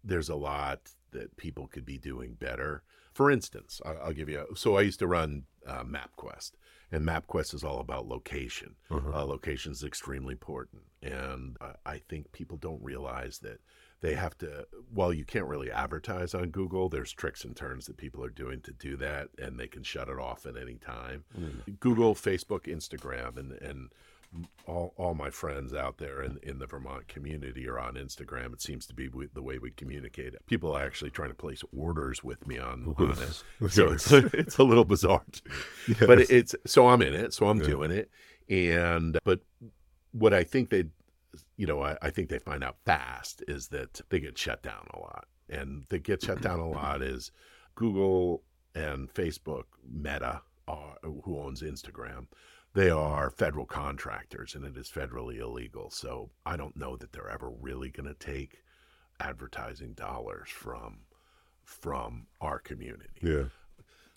there's 0.04 0.28
a 0.28 0.36
lot 0.36 0.90
that 1.12 1.36
people 1.36 1.66
could 1.66 1.86
be 1.86 1.98
doing 1.98 2.34
better. 2.34 2.82
For 3.12 3.30
instance, 3.30 3.80
I, 3.84 3.92
I'll 3.92 4.12
give 4.12 4.28
you. 4.28 4.46
A, 4.50 4.56
so 4.56 4.76
I 4.76 4.82
used 4.82 4.98
to 5.00 5.06
run 5.06 5.44
uh, 5.66 5.84
MapQuest, 5.84 6.52
and 6.92 7.06
MapQuest 7.06 7.54
is 7.54 7.64
all 7.64 7.80
about 7.80 8.08
location. 8.08 8.76
Uh, 8.90 9.24
location 9.24 9.72
is 9.72 9.82
extremely 9.84 10.32
important, 10.32 10.82
and 11.02 11.56
I, 11.60 11.94
I 11.94 11.98
think 12.08 12.32
people 12.32 12.56
don't 12.56 12.82
realize 12.82 13.38
that 13.40 13.60
they 14.00 14.14
have 14.14 14.36
to. 14.38 14.66
well 14.92 15.12
you 15.12 15.24
can't 15.24 15.46
really 15.46 15.70
advertise 15.70 16.34
on 16.34 16.50
Google, 16.50 16.88
there's 16.88 17.12
tricks 17.12 17.44
and 17.44 17.56
turns 17.56 17.86
that 17.86 17.96
people 17.96 18.24
are 18.24 18.30
doing 18.30 18.60
to 18.62 18.72
do 18.72 18.96
that, 18.96 19.28
and 19.38 19.58
they 19.58 19.66
can 19.68 19.82
shut 19.82 20.08
it 20.08 20.18
off 20.18 20.46
at 20.46 20.56
any 20.56 20.76
time. 20.76 21.24
Mm. 21.38 21.78
Google, 21.80 22.14
Facebook, 22.14 22.62
Instagram, 22.64 23.36
and 23.36 23.52
and 23.52 23.90
all, 24.66 24.94
all 24.96 25.14
my 25.14 25.30
friends 25.30 25.74
out 25.74 25.98
there 25.98 26.22
in, 26.22 26.38
in 26.42 26.58
the 26.58 26.66
Vermont 26.66 27.08
community 27.08 27.68
are 27.68 27.78
on 27.78 27.94
Instagram. 27.94 28.52
It 28.52 28.62
seems 28.62 28.86
to 28.86 28.94
be 28.94 29.08
w- 29.08 29.28
the 29.32 29.42
way 29.42 29.58
we 29.58 29.72
communicate. 29.72 30.34
People 30.46 30.72
are 30.72 30.84
actually 30.84 31.10
trying 31.10 31.30
to 31.30 31.34
place 31.34 31.62
orders 31.76 32.22
with 32.22 32.46
me 32.46 32.58
on, 32.58 32.94
on 32.98 33.10
it. 33.10 33.42
So 33.72 33.90
it's, 33.92 34.10
it's 34.12 34.58
a 34.58 34.62
little 34.62 34.84
bizarre. 34.84 35.24
But 35.98 36.30
it's 36.30 36.54
so 36.66 36.88
I'm 36.88 37.02
in 37.02 37.14
it, 37.14 37.34
so 37.34 37.48
I'm 37.48 37.58
doing 37.58 37.90
it. 37.90 38.08
And 38.48 39.18
but 39.24 39.40
what 40.12 40.32
I 40.32 40.44
think 40.44 40.70
they, 40.70 40.84
you 41.56 41.66
know, 41.66 41.82
I, 41.82 41.96
I 42.02 42.10
think 42.10 42.28
they 42.28 42.38
find 42.38 42.64
out 42.64 42.76
fast 42.84 43.42
is 43.48 43.68
that 43.68 44.00
they 44.08 44.20
get 44.20 44.38
shut 44.38 44.62
down 44.62 44.86
a 44.94 44.98
lot, 44.98 45.26
and 45.48 45.84
they 45.88 45.98
get 45.98 46.22
shut 46.22 46.40
down 46.40 46.60
a 46.60 46.68
lot 46.70 47.02
is 47.02 47.30
Google 47.74 48.42
and 48.74 49.12
Facebook, 49.12 49.64
Meta, 49.88 50.42
are, 50.68 50.96
who 51.02 51.38
owns 51.38 51.62
Instagram, 51.62 52.26
they 52.74 52.90
are 52.90 53.30
federal 53.30 53.66
contractors, 53.66 54.54
and 54.54 54.64
it 54.64 54.76
is 54.76 54.88
federally 54.88 55.40
illegal. 55.40 55.90
So 55.90 56.30
I 56.46 56.56
don't 56.56 56.76
know 56.76 56.96
that 56.96 57.12
they're 57.12 57.30
ever 57.30 57.50
really 57.50 57.90
going 57.90 58.06
to 58.06 58.14
take 58.14 58.62
advertising 59.18 59.92
dollars 59.94 60.48
from 60.48 61.00
from 61.64 62.26
our 62.40 62.58
community. 62.58 63.20
Yeah. 63.22 63.44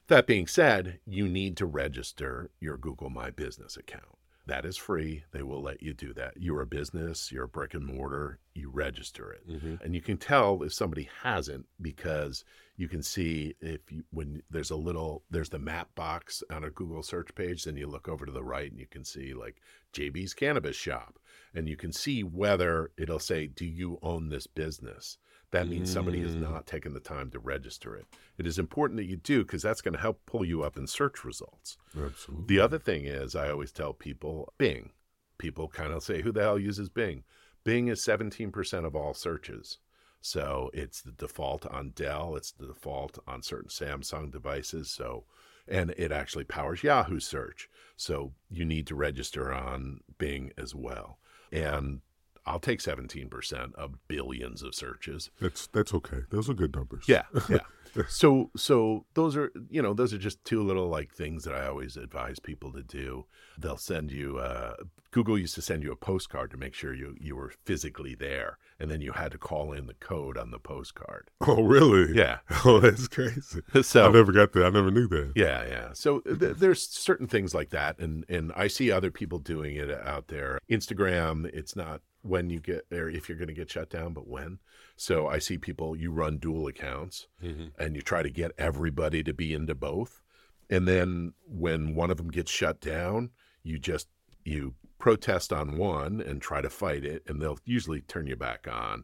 That 0.07 0.25
being 0.25 0.47
said, 0.47 0.99
you 1.05 1.27
need 1.27 1.55
to 1.57 1.65
register 1.65 2.49
your 2.59 2.77
Google 2.77 3.09
My 3.09 3.29
Business 3.29 3.77
account. 3.77 4.17
That 4.45 4.65
is 4.65 4.75
free. 4.75 5.23
They 5.31 5.41
will 5.41 5.61
let 5.61 5.81
you 5.81 5.93
do 5.93 6.13
that. 6.15 6.33
You're 6.35 6.61
a 6.61 6.65
business, 6.65 7.31
you're 7.31 7.45
a 7.45 7.47
brick 7.47 7.73
and 7.73 7.85
mortar, 7.85 8.39
you 8.53 8.69
register 8.69 9.31
it. 9.31 9.47
Mm-hmm. 9.47 9.75
And 9.81 9.95
you 9.95 10.01
can 10.01 10.17
tell 10.17 10.63
if 10.63 10.73
somebody 10.73 11.09
hasn't 11.23 11.65
because 11.81 12.43
you 12.75 12.89
can 12.89 13.01
see 13.01 13.55
if 13.61 13.89
you 13.89 14.03
when 14.11 14.41
there's 14.49 14.71
a 14.71 14.75
little 14.75 15.23
there's 15.29 15.49
the 15.49 15.59
map 15.59 15.95
box 15.95 16.43
on 16.51 16.65
a 16.65 16.69
Google 16.69 17.03
search 17.03 17.33
page, 17.35 17.63
then 17.63 17.77
you 17.77 17.87
look 17.87 18.09
over 18.09 18.25
to 18.25 18.31
the 18.31 18.43
right 18.43 18.69
and 18.69 18.79
you 18.79 18.87
can 18.87 19.05
see 19.05 19.33
like 19.33 19.61
JB's 19.93 20.33
cannabis 20.33 20.75
shop. 20.75 21.19
And 21.55 21.69
you 21.69 21.77
can 21.77 21.93
see 21.93 22.23
whether 22.23 22.91
it'll 22.97 23.19
say, 23.19 23.47
Do 23.47 23.65
you 23.65 23.97
own 24.01 24.27
this 24.27 24.47
business? 24.47 25.17
That 25.53 25.67
means 25.67 25.91
somebody 25.91 26.19
has 26.21 26.35
Mm. 26.35 26.41
not 26.41 26.65
taken 26.65 26.93
the 26.93 26.99
time 26.99 27.29
to 27.29 27.39
register 27.39 27.95
it. 27.95 28.07
It 28.39 28.47
is 28.47 28.57
important 28.57 28.97
that 28.97 29.05
you 29.05 29.17
do 29.17 29.43
because 29.43 29.61
that's 29.61 29.81
going 29.81 29.93
to 29.93 29.99
help 30.01 30.25
pull 30.25 30.43
you 30.43 30.63
up 30.63 30.77
in 30.77 30.87
search 30.87 31.23
results. 31.23 31.77
Absolutely. 31.95 32.47
The 32.47 32.59
other 32.59 32.79
thing 32.79 33.05
is, 33.05 33.35
I 33.35 33.49
always 33.51 33.71
tell 33.71 33.93
people 33.93 34.51
Bing. 34.57 34.91
People 35.37 35.67
kind 35.67 35.93
of 35.93 36.03
say, 36.03 36.21
who 36.23 36.31
the 36.31 36.41
hell 36.41 36.57
uses 36.57 36.89
Bing? 36.89 37.23
Bing 37.63 37.87
is 37.87 38.01
17% 38.01 38.83
of 38.85 38.95
all 38.95 39.13
searches. 39.13 39.77
So 40.21 40.71
it's 40.73 41.01
the 41.01 41.11
default 41.11 41.65
on 41.67 41.91
Dell, 41.91 42.35
it's 42.35 42.51
the 42.51 42.65
default 42.65 43.19
on 43.27 43.43
certain 43.43 43.69
Samsung 43.69 44.31
devices. 44.31 44.89
So, 44.89 45.25
and 45.67 45.91
it 45.97 46.11
actually 46.11 46.45
powers 46.45 46.81
Yahoo 46.81 47.19
search. 47.19 47.69
So 47.95 48.33
you 48.49 48.65
need 48.65 48.87
to 48.87 48.95
register 48.95 49.53
on 49.53 49.99
Bing 50.17 50.51
as 50.57 50.73
well. 50.73 51.19
And 51.51 52.01
I'll 52.45 52.59
take 52.59 52.79
17% 52.79 53.73
of 53.75 54.07
billions 54.07 54.63
of 54.63 54.75
searches. 54.75 55.29
That's 55.39 55.67
that's 55.67 55.93
okay. 55.93 56.21
Those 56.29 56.49
are 56.49 56.53
good 56.53 56.75
numbers. 56.75 57.05
Yeah, 57.07 57.23
yeah. 57.49 57.59
so 58.07 58.51
so 58.55 59.05
those 59.13 59.37
are 59.37 59.51
you 59.69 59.81
know 59.81 59.93
those 59.93 60.13
are 60.13 60.17
just 60.17 60.43
two 60.43 60.61
little 60.61 60.87
like 60.89 61.13
things 61.13 61.45
that 61.45 61.53
I 61.53 61.67
always 61.67 61.95
advise 61.95 62.39
people 62.39 62.71
to 62.73 62.83
do. 62.83 63.25
They'll 63.57 63.77
send 63.77 64.11
you 64.11 64.39
uh, 64.39 64.75
Google 65.11 65.37
used 65.37 65.55
to 65.55 65.61
send 65.61 65.83
you 65.83 65.91
a 65.91 65.95
postcard 65.95 66.51
to 66.51 66.57
make 66.57 66.73
sure 66.73 66.93
you 66.93 67.15
you 67.19 67.35
were 67.35 67.53
physically 67.65 68.15
there, 68.15 68.57
and 68.83 68.91
then 68.91 68.99
you 68.99 69.13
had 69.13 69.31
to 69.31 69.37
call 69.37 69.71
in 69.71 69.87
the 69.87 69.93
code 69.93 70.37
on 70.37 70.51
the 70.51 70.59
postcard. 70.59 71.31
Oh, 71.47 71.63
really? 71.63 72.13
Yeah. 72.13 72.39
Oh, 72.65 72.79
that's 72.79 73.07
crazy. 73.07 73.61
So 73.81 74.07
I 74.07 74.11
never 74.11 74.33
got 74.33 74.51
that. 74.53 74.65
I 74.65 74.69
never 74.69 74.91
knew 74.91 75.07
that. 75.07 75.31
yeah, 75.35 75.65
yeah. 75.65 75.89
So 75.93 76.19
th- 76.19 76.57
there's 76.57 76.85
certain 76.85 77.27
things 77.27 77.55
like 77.55 77.69
that, 77.69 77.97
and 77.99 78.25
and 78.27 78.51
I 78.55 78.67
see 78.67 78.91
other 78.91 79.09
people 79.09 79.39
doing 79.39 79.77
it 79.77 79.89
out 79.89 80.27
there. 80.27 80.59
Instagram, 80.69 81.45
it's 81.45 81.77
not 81.77 82.01
when 82.23 82.49
you 82.49 82.59
get 82.59 82.85
or 82.91 83.09
if 83.09 83.29
you're 83.29 83.37
going 83.37 83.47
to 83.47 83.53
get 83.53 83.71
shut 83.71 83.89
down, 83.89 84.13
but 84.13 84.27
when. 84.27 84.59
So 84.97 85.27
I 85.27 85.39
see 85.39 85.57
people 85.57 85.95
you 85.95 86.11
run 86.11 86.37
dual 86.37 86.67
accounts, 86.67 87.27
mm-hmm. 87.41 87.67
and 87.81 87.95
you 87.95 88.01
try 88.01 88.21
to 88.21 88.29
get 88.29 88.51
everybody 88.57 89.23
to 89.23 89.33
be 89.33 89.53
into 89.53 89.75
both, 89.75 90.21
and 90.69 90.85
then 90.85 91.33
when 91.47 91.95
one 91.95 92.11
of 92.11 92.17
them 92.17 92.29
gets 92.29 92.51
shut 92.51 92.81
down, 92.81 93.29
you 93.63 93.79
just 93.79 94.09
you 94.43 94.73
protest 95.03 95.51
on 95.51 95.77
one 95.77 96.21
and 96.21 96.41
try 96.41 96.61
to 96.61 96.69
fight 96.69 97.03
it, 97.03 97.23
and 97.27 97.41
they'll 97.41 97.59
usually 97.65 97.99
turn 98.01 98.25
you 98.25 98.37
back 98.37 98.67
on. 98.71 99.03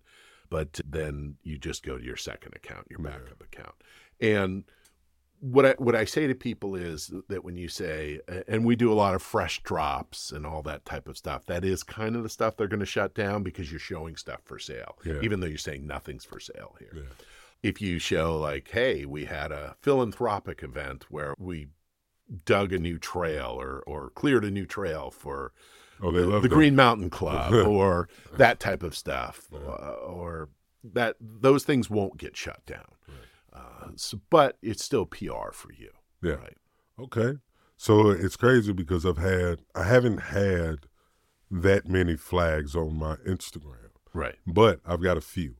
But 0.49 0.79
then 0.89 1.35
you 1.43 1.57
just 1.57 1.83
go 1.83 1.97
to 1.97 2.03
your 2.03 2.15
second 2.15 2.53
account, 2.55 2.87
your 2.89 2.99
backup 2.99 3.41
account, 3.43 3.75
and 4.21 4.63
what 5.41 5.65
I 5.65 5.71
what 5.77 5.95
I 5.95 6.05
say 6.05 6.25
to 6.27 6.35
people 6.35 6.75
is 6.75 7.11
that 7.27 7.43
when 7.43 7.55
you 7.57 7.67
say, 7.67 8.19
and 8.47 8.63
we 8.65 8.75
do 8.77 8.91
a 8.91 9.01
lot 9.03 9.13
of 9.13 9.21
fresh 9.21 9.61
drops 9.63 10.31
and 10.31 10.45
all 10.45 10.61
that 10.63 10.85
type 10.85 11.07
of 11.09 11.17
stuff, 11.17 11.45
that 11.47 11.63
is 11.65 11.83
kind 11.83 12.15
of 12.15 12.23
the 12.23 12.29
stuff 12.29 12.55
they're 12.55 12.67
going 12.67 12.79
to 12.79 12.85
shut 12.85 13.13
down 13.13 13.43
because 13.43 13.69
you're 13.69 13.79
showing 13.79 14.15
stuff 14.15 14.39
for 14.45 14.57
sale, 14.57 14.97
Yeah. 15.05 15.19
even 15.21 15.39
though 15.39 15.47
you're 15.47 15.57
saying 15.57 15.85
nothing's 15.85 16.25
for 16.25 16.39
sale 16.39 16.75
here. 16.79 16.93
Yeah. 16.95 17.01
If 17.61 17.81
you 17.81 17.99
show 17.99 18.37
like, 18.37 18.69
hey, 18.71 19.05
we 19.05 19.25
had 19.25 19.51
a 19.51 19.75
philanthropic 19.81 20.63
event 20.63 21.05
where 21.09 21.33
we 21.37 21.67
dug 22.45 22.71
a 22.73 22.79
new 22.79 22.97
trail 22.97 23.55
or 23.59 23.83
or 23.85 24.09
cleared 24.11 24.45
a 24.45 24.51
new 24.51 24.65
trail 24.65 25.09
for 25.11 25.51
Oh, 26.01 26.11
they 26.11 26.21
love 26.21 26.41
the 26.43 26.47
that. 26.49 26.55
Green 26.55 26.75
Mountain 26.75 27.09
Club 27.09 27.53
or 27.67 28.07
that 28.37 28.59
type 28.59 28.83
of 28.83 28.95
stuff, 28.95 29.47
uh, 29.53 29.57
or 30.05 30.49
that 30.83 31.15
those 31.19 31.63
things 31.63 31.89
won't 31.89 32.17
get 32.17 32.35
shut 32.37 32.65
down. 32.65 32.85
Uh, 33.51 33.89
so, 33.95 34.19
but 34.29 34.57
it's 34.61 34.83
still 34.83 35.05
PR 35.05 35.51
for 35.51 35.71
you, 35.73 35.89
Yeah. 36.21 36.33
right? 36.33 36.57
Okay. 36.99 37.37
So 37.77 38.09
it's 38.09 38.35
crazy 38.37 38.71
because 38.73 39.05
I've 39.05 39.17
had 39.17 39.59
I 39.75 39.83
haven't 39.83 40.17
had 40.19 40.79
that 41.51 41.87
many 41.87 42.15
flags 42.15 42.75
on 42.75 42.95
my 42.97 43.15
Instagram, 43.27 43.89
Right. 44.13 44.35
but 44.45 44.79
I've 44.85 45.01
got 45.01 45.17
a 45.17 45.21
few. 45.21 45.55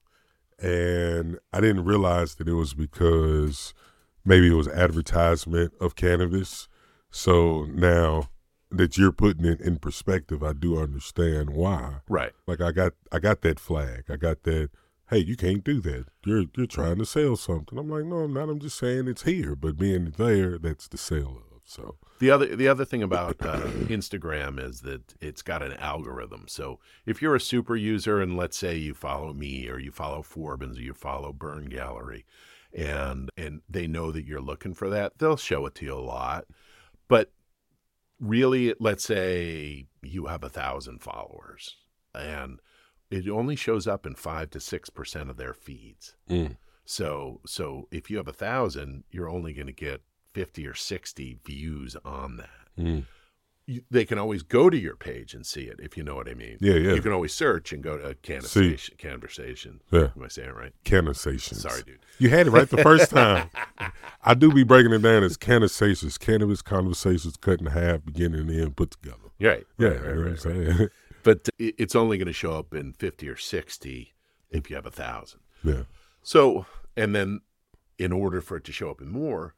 And 0.61 1.39
I 1.53 1.61
didn't 1.61 1.85
realize 1.85 2.35
that 2.35 2.47
it 2.47 2.53
was 2.53 2.73
because 2.73 3.73
maybe 4.25 4.47
it 4.51 4.55
was 4.55 4.67
advertisement 4.67 5.73
of 5.79 5.95
cannabis. 5.95 6.67
So 7.09 7.65
now 7.65 8.29
that 8.71 8.97
you're 8.97 9.11
putting 9.11 9.45
it 9.45 9.61
in 9.61 9.77
perspective, 9.77 10.43
I 10.43 10.53
do 10.53 10.79
understand 10.79 11.51
why. 11.51 12.01
Right. 12.07 12.33
Like 12.47 12.61
I 12.61 12.71
got 12.71 12.93
I 13.11 13.19
got 13.19 13.41
that 13.41 13.59
flag. 13.59 14.05
I 14.09 14.15
got 14.15 14.43
that 14.43 14.69
hey, 15.09 15.19
you 15.19 15.35
can't 15.35 15.63
do 15.63 15.81
that. 15.81 16.05
You're 16.25 16.45
you're 16.55 16.67
trying 16.67 16.97
to 16.97 17.05
sell 17.05 17.35
something. 17.35 17.77
I'm 17.77 17.89
like, 17.89 18.05
no, 18.05 18.17
I'm 18.17 18.33
not. 18.33 18.49
I'm 18.49 18.59
just 18.59 18.77
saying 18.77 19.07
it's 19.07 19.23
here, 19.23 19.55
but 19.55 19.77
being 19.77 20.13
there, 20.17 20.57
that's 20.57 20.87
the 20.87 20.97
sale 20.97 21.37
of. 21.37 21.49
So 21.69 21.97
The 22.17 22.31
other 22.31 22.55
the 22.55 22.67
other 22.67 22.83
thing 22.83 23.03
about 23.03 23.35
uh, 23.41 23.61
Instagram 23.89 24.59
is 24.59 24.81
that 24.81 25.13
it's 25.21 25.43
got 25.43 25.61
an 25.61 25.73
algorithm. 25.73 26.45
So 26.47 26.79
if 27.05 27.21
you're 27.21 27.35
a 27.35 27.39
super 27.39 27.75
user 27.75 28.19
and 28.19 28.35
let's 28.35 28.57
say 28.57 28.75
you 28.75 28.95
follow 28.95 29.33
me 29.33 29.69
or 29.69 29.77
you 29.77 29.91
follow 29.91 30.23
Forbes 30.23 30.79
or 30.79 30.81
you 30.81 30.95
follow 30.95 31.31
Burn 31.31 31.65
Gallery, 31.65 32.25
and 32.73 33.29
and 33.37 33.61
they 33.69 33.85
know 33.85 34.11
that 34.11 34.25
you're 34.25 34.41
looking 34.41 34.73
for 34.73 34.89
that, 34.89 35.19
they'll 35.19 35.37
show 35.37 35.67
it 35.67 35.75
to 35.75 35.85
you 35.85 35.93
a 35.93 35.99
lot. 35.99 36.45
But 37.07 37.31
really, 38.19 38.73
let's 38.79 39.03
say 39.03 39.87
you 40.01 40.25
have 40.27 40.43
a 40.43 40.49
thousand 40.49 41.01
followers, 41.01 41.75
and 42.13 42.59
it 43.09 43.27
only 43.27 43.55
shows 43.55 43.87
up 43.87 44.05
in 44.05 44.15
five 44.15 44.49
to 44.51 44.59
six 44.59 44.89
percent 44.89 45.29
of 45.29 45.37
their 45.37 45.53
feeds. 45.53 46.15
Mm. 46.29 46.57
So 46.85 47.41
so 47.45 47.87
if 47.91 48.09
you 48.09 48.17
have 48.17 48.27
a 48.27 48.33
thousand, 48.33 49.03
you're 49.11 49.29
only 49.29 49.53
going 49.53 49.67
to 49.67 49.73
get 49.73 50.01
fifty 50.33 50.67
or 50.67 50.73
sixty 50.73 51.39
views 51.45 51.95
on 52.03 52.37
that. 52.37 52.83
Mm. 52.83 53.05
They 53.91 54.05
can 54.05 54.17
always 54.17 54.41
go 54.43 54.69
to 54.69 54.77
your 54.77 54.95
page 54.95 55.33
and 55.33 55.45
see 55.45 55.63
it 55.63 55.79
if 55.79 55.95
you 55.97 56.03
know 56.03 56.15
what 56.15 56.27
I 56.27 56.33
mean. 56.33 56.57
Yeah, 56.59 56.73
yeah. 56.75 56.93
You 56.93 57.01
can 57.01 57.11
always 57.11 57.33
search 57.33 57.71
and 57.71 57.83
go 57.83 57.97
to 57.97 58.15
conversation. 58.15 58.95
Conversation. 58.97 59.81
Yeah. 59.91 60.09
Am 60.15 60.23
I 60.23 60.27
saying 60.27 60.49
it 60.49 60.55
right? 60.55 60.73
cannasations. 60.85 61.57
Sorry, 61.61 61.83
dude. 61.83 61.99
You 62.17 62.29
had 62.29 62.47
it 62.47 62.51
right 62.51 62.69
the 62.69 62.77
first 62.81 63.09
time. 63.11 63.49
I 64.23 64.33
do 64.33 64.51
be 64.51 64.63
breaking 64.63 64.93
it 64.93 65.01
down 65.01 65.23
as 65.23 65.37
cannasations, 65.37 66.17
cannabis 66.17 66.61
conversations 66.61 67.37
cut 67.37 67.59
in 67.59 67.67
half, 67.67 68.03
beginning 68.05 68.41
and 68.41 68.51
end, 68.51 68.75
put 68.75 68.91
together. 68.91 69.17
Right. 69.39 69.65
Yeah, 69.77 69.87
right, 69.89 70.01
right, 70.01 70.13
right, 70.13 70.27
I'm 70.27 70.37
saying? 70.37 70.87
But 71.21 71.49
it's 71.59 71.95
only 71.95 72.17
going 72.17 72.27
to 72.27 72.33
show 72.33 72.53
up 72.53 72.73
in 72.73 72.93
fifty 72.93 73.27
or 73.27 73.35
sixty 73.35 74.13
if 74.51 74.69
you 74.69 74.75
have 74.77 74.85
a 74.85 74.91
thousand. 74.91 75.41
yeah. 75.63 75.83
So, 76.23 76.65
and 76.95 77.13
then 77.13 77.41
in 77.97 78.13
order 78.13 78.39
for 78.39 78.55
it 78.55 78.63
to 78.63 78.71
show 78.71 78.89
up 78.89 79.01
in 79.01 79.09
more, 79.09 79.53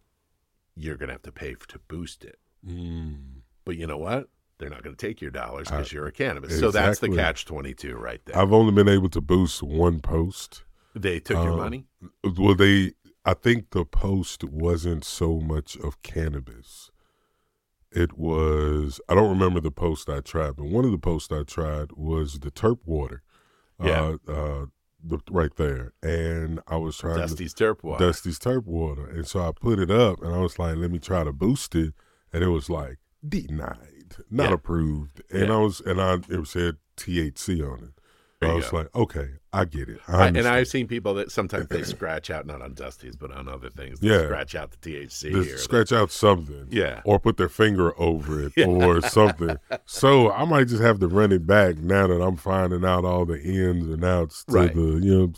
you're 0.76 0.98
going 0.98 1.10
to 1.10 1.14
have 1.14 1.22
to 1.22 1.32
pay 1.32 1.54
to 1.68 1.80
boost 1.88 2.26
it. 2.26 2.40
Mm. 2.68 3.41
But 3.72 3.78
you 3.78 3.88
know 3.88 3.98
what? 3.98 4.28
They're 4.58 4.70
not 4.70 4.84
going 4.84 4.98
to 4.98 5.08
take 5.08 5.22
your 5.22 5.32
dollars 5.32 5.70
because 5.70 5.94
you're 5.94 6.06
a 6.06 6.12
cannabis. 6.12 6.60
So 6.60 6.72
that's 6.72 7.00
the 7.00 7.08
catch 7.08 7.46
22 7.46 7.96
right 7.96 8.20
there. 8.26 8.38
I've 8.38 8.52
only 8.52 8.74
been 8.74 8.90
able 8.90 9.08
to 9.08 9.22
boost 9.22 9.64
one 9.64 10.02
post. 10.02 10.66
they 10.94 11.22
took 11.22 11.38
your 11.38 11.54
um, 11.54 11.58
money? 11.58 11.86
Well, 12.38 12.54
they, 12.54 12.96
I 13.24 13.34
think 13.34 13.70
the 13.70 13.86
post 13.86 14.44
wasn't 14.44 15.06
so 15.06 15.40
much 15.40 15.78
of 15.78 16.02
cannabis. 16.02 16.92
It 17.94 18.18
was, 18.18 19.00
I 19.08 19.16
don't 19.16 19.30
remember 19.30 19.62
the 19.62 19.72
post 19.72 20.10
I 20.10 20.20
tried, 20.20 20.58
but 20.58 20.66
one 20.66 20.84
of 20.84 20.92
the 20.92 20.98
posts 20.98 21.32
I 21.32 21.44
tried 21.44 21.94
was 21.94 22.40
the 22.40 22.52
terp 22.52 22.80
water. 22.84 23.24
Yeah. 23.82 24.16
Uh, 24.28 24.32
uh, 24.34 24.66
the, 25.02 25.20
right 25.30 25.56
there. 25.56 25.94
And 26.04 26.60
I 26.68 26.76
was 26.76 26.98
trying 26.98 27.16
to. 27.16 27.22
Dusty's 27.22 27.54
Terp 27.54 27.84
Water. 27.84 28.06
Dusty's 28.06 28.38
Terp 28.38 28.66
Water. 28.66 29.08
And 29.08 29.26
so 29.26 29.40
I 29.40 29.54
put 29.54 29.80
it 29.80 29.90
up 29.90 30.22
and 30.22 30.36
I 30.36 30.40
was 30.40 30.60
like, 30.60 30.76
let 30.76 30.92
me 30.92 31.00
try 31.00 31.24
to 31.24 31.32
boost 31.32 31.74
it. 31.74 31.94
And 32.34 32.44
it 32.44 32.50
was 32.50 32.70
like, 32.70 32.98
denied, 33.28 34.16
not 34.30 34.50
Yeah. 34.50 34.54
approved. 34.56 35.22
And 35.32 35.48
Yeah. 35.48 35.54
I 35.56 35.58
was, 35.58 35.82
and 35.82 36.02
I, 36.02 36.16
it 36.30 36.48
said 36.48 36.78
THC 36.98 37.62
on 37.62 37.84
it. 37.84 37.90
I 38.44 38.54
was 38.56 38.70
go. 38.70 38.78
like, 38.78 38.96
okay, 38.96 39.30
I 39.54 39.66
get 39.66 39.88
it. 39.88 40.00
I 40.08 40.24
I- 40.24 40.28
and. 40.30 40.38
I've 40.48 40.68
seen 40.68 40.88
people 40.88 41.14
that 41.14 41.32
sometimes 41.32 41.68
they 41.68 41.84
scratch 41.84 42.32
out, 42.32 42.48
not 42.48 42.60
on 42.64 42.74
Dusties, 42.74 43.14
but 43.18 43.32
on 43.32 43.48
other 43.48 43.70
things. 43.70 44.00
They 44.00 44.08
Yeah. 44.08 44.24
scratch 44.24 44.56
out 44.56 44.72
the 44.72 44.78
THC. 44.78 45.32
Or 45.36 45.44
the- 45.44 45.58
scratch 45.60 45.92
out 45.92 46.10
something. 46.10 46.68
Yeah. 46.72 47.02
Or 47.06 47.20
put 47.20 47.38
their 47.38 47.50
finger 47.50 47.94
over 48.02 48.42
it 48.42 48.54
or 48.68 49.00
something. 49.02 49.58
So 49.86 50.32
I 50.32 50.46
might 50.46 50.70
just 50.70 50.82
have 50.82 51.00
to 51.02 51.08
run 51.08 51.32
it 51.32 51.46
back 51.46 51.78
now 51.78 52.08
that 52.08 52.20
I'm 52.20 52.36
finding 52.36 52.84
out 52.84 53.06
all 53.06 53.26
the 53.28 53.40
ins 53.40 53.88
and 53.88 54.04
outs 54.04 54.44
to 54.46 54.54
Right. 54.54 54.74
the 54.74 54.82
you 54.82 55.18
know 55.20 55.34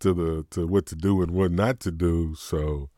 to 0.00 0.12
the 0.12 0.44
to 0.50 0.66
what 0.66 0.86
to 0.86 0.96
do 0.96 1.22
and 1.22 1.30
what 1.30 1.52
not 1.52 1.78
to 1.80 1.92
do. 1.92 2.34
So 2.34 2.90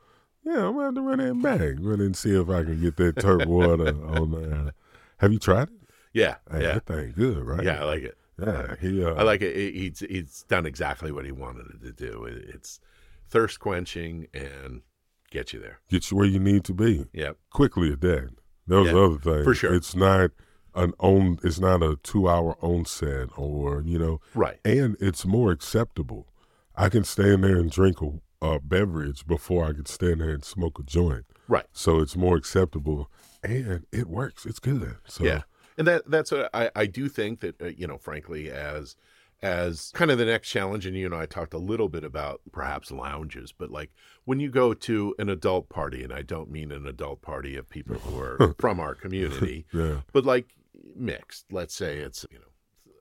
yeah, 0.45 0.67
I'm 0.67 0.75
gonna 0.75 0.85
have 0.87 0.95
to 0.95 1.03
run 1.03 1.21
it 1.21 1.43
back. 1.43 1.61
Run 1.81 2.01
and 2.01 2.17
see 2.17 2.31
if 2.39 2.49
I 2.49 2.63
can 2.65 2.81
get 2.81 2.97
that 2.97 3.17
terp 3.17 3.47
water 3.47 3.89
on 4.07 4.31
there. 4.33 4.73
Have 5.19 5.33
you 5.33 5.39
tried 5.39 5.69
it? 5.69 5.75
yeah, 6.13 6.37
Hey, 6.51 6.63
yeah, 6.63 6.75
That 6.75 6.87
thing 6.87 7.13
good, 7.17 7.39
right? 7.45 7.65
yeah. 7.65 7.81
I 7.81 7.85
like 7.85 8.03
it. 8.03 8.19
Yeah. 8.41 8.75
He 8.81 9.05
uh, 9.05 9.15
I 9.15 9.23
like 9.23 9.41
it. 9.43 9.55
He- 9.57 9.81
He's 9.89 10.01
he's 10.01 10.45
done 10.49 10.67
exactly 10.67 11.13
what 11.13 11.25
he 11.25 11.33
wanted 11.33 11.67
it 11.75 11.83
to 11.83 11.93
do. 11.93 12.25
It- 12.25 12.45
It's 12.55 12.81
thirst 13.29 13.61
quenching 13.61 14.27
and 14.35 14.83
get 15.31 15.53
you 15.53 15.61
there. 15.61 15.79
get 15.89 16.11
you 16.11 16.17
where 16.17 16.27
you 16.27 16.39
need 16.39 16.65
to 16.65 16.75
be. 16.75 17.07
Yep. 17.13 17.37
quickly 17.51 17.93
at 17.93 18.01
that. 18.03 18.31
That 18.67 18.77
was 18.77 18.87
Yeah, 18.89 18.93
the 18.93 19.03
other 19.05 19.19
thing. 19.19 19.45
for 19.45 19.55
sure. 19.55 19.73
It's 19.75 19.95
not 19.95 20.31
an 20.75 20.93
own. 21.01 21.39
It's 21.45 21.59
not 21.61 21.83
a 21.83 21.97
two-hour 22.03 22.57
onset, 22.63 23.29
or 23.37 23.83
you 23.83 23.99
know, 23.99 24.21
Right. 24.35 24.59
and 24.65 24.97
it's 25.01 25.25
more 25.27 25.51
acceptable. 25.53 26.27
I 26.75 26.89
can 26.89 27.05
stand 27.05 27.45
there 27.45 27.57
and 27.59 27.71
drink 27.71 28.01
a, 28.01 28.13
a 28.43 28.59
beverage 28.59 29.27
before 29.27 29.65
I 29.65 29.73
could 29.73 29.89
stand 29.89 30.21
there 30.21 30.31
and 30.31 30.45
smoke 30.45 30.79
a 30.79 30.83
joint. 30.83 31.25
Right. 31.47 31.67
So 31.73 32.01
it's 32.01 32.17
more 32.17 32.37
acceptable, 32.37 33.09
and 33.43 33.87
it 33.93 34.09
works. 34.09 34.45
It's 34.45 34.59
good. 34.59 34.97
So 35.07 35.25
Yeah, 35.25 35.43
and 35.79 35.87
that 35.87 36.11
that's 36.11 36.33
what 36.33 36.51
I 36.53 36.71
I 36.75 36.87
do 36.87 37.09
think 37.09 37.41
that 37.41 37.63
uh, 37.63 37.67
you 37.67 37.87
know, 37.87 37.99
frankly, 37.99 38.51
as 38.51 38.97
as 39.43 39.91
kind 39.95 40.11
of 40.11 40.19
the 40.19 40.25
next 40.25 40.49
challenge, 40.49 40.87
and 40.87 40.97
you 40.97 41.07
and 41.07 41.15
I 41.15 41.27
talked 41.27 41.55
a 41.55 41.59
little 41.59 41.89
bit 41.89 42.05
about 42.05 42.41
perhaps 42.53 42.91
lounges, 42.91 43.53
but 43.53 43.71
like 43.71 43.91
when 44.25 44.41
you 44.41 44.51
go 44.51 44.75
to 44.75 45.15
an 45.19 45.29
adult 45.29 45.69
party, 45.69 46.03
and 46.03 46.13
I 46.13 46.23
don't 46.23 46.51
mean 46.51 46.73
an 46.73 46.87
adult 46.87 47.23
party 47.23 47.57
of 47.57 47.71
people 47.71 47.97
who 47.97 48.19
are 48.19 48.55
from 48.59 48.81
our 48.81 48.95
community, 48.95 49.67
yeah, 49.73 50.01
but 50.13 50.25
like 50.25 50.55
mixed. 50.97 51.47
Let's 51.53 51.75
say 51.75 51.99
it's 51.99 52.27
you 52.31 52.39
know, 52.39 52.45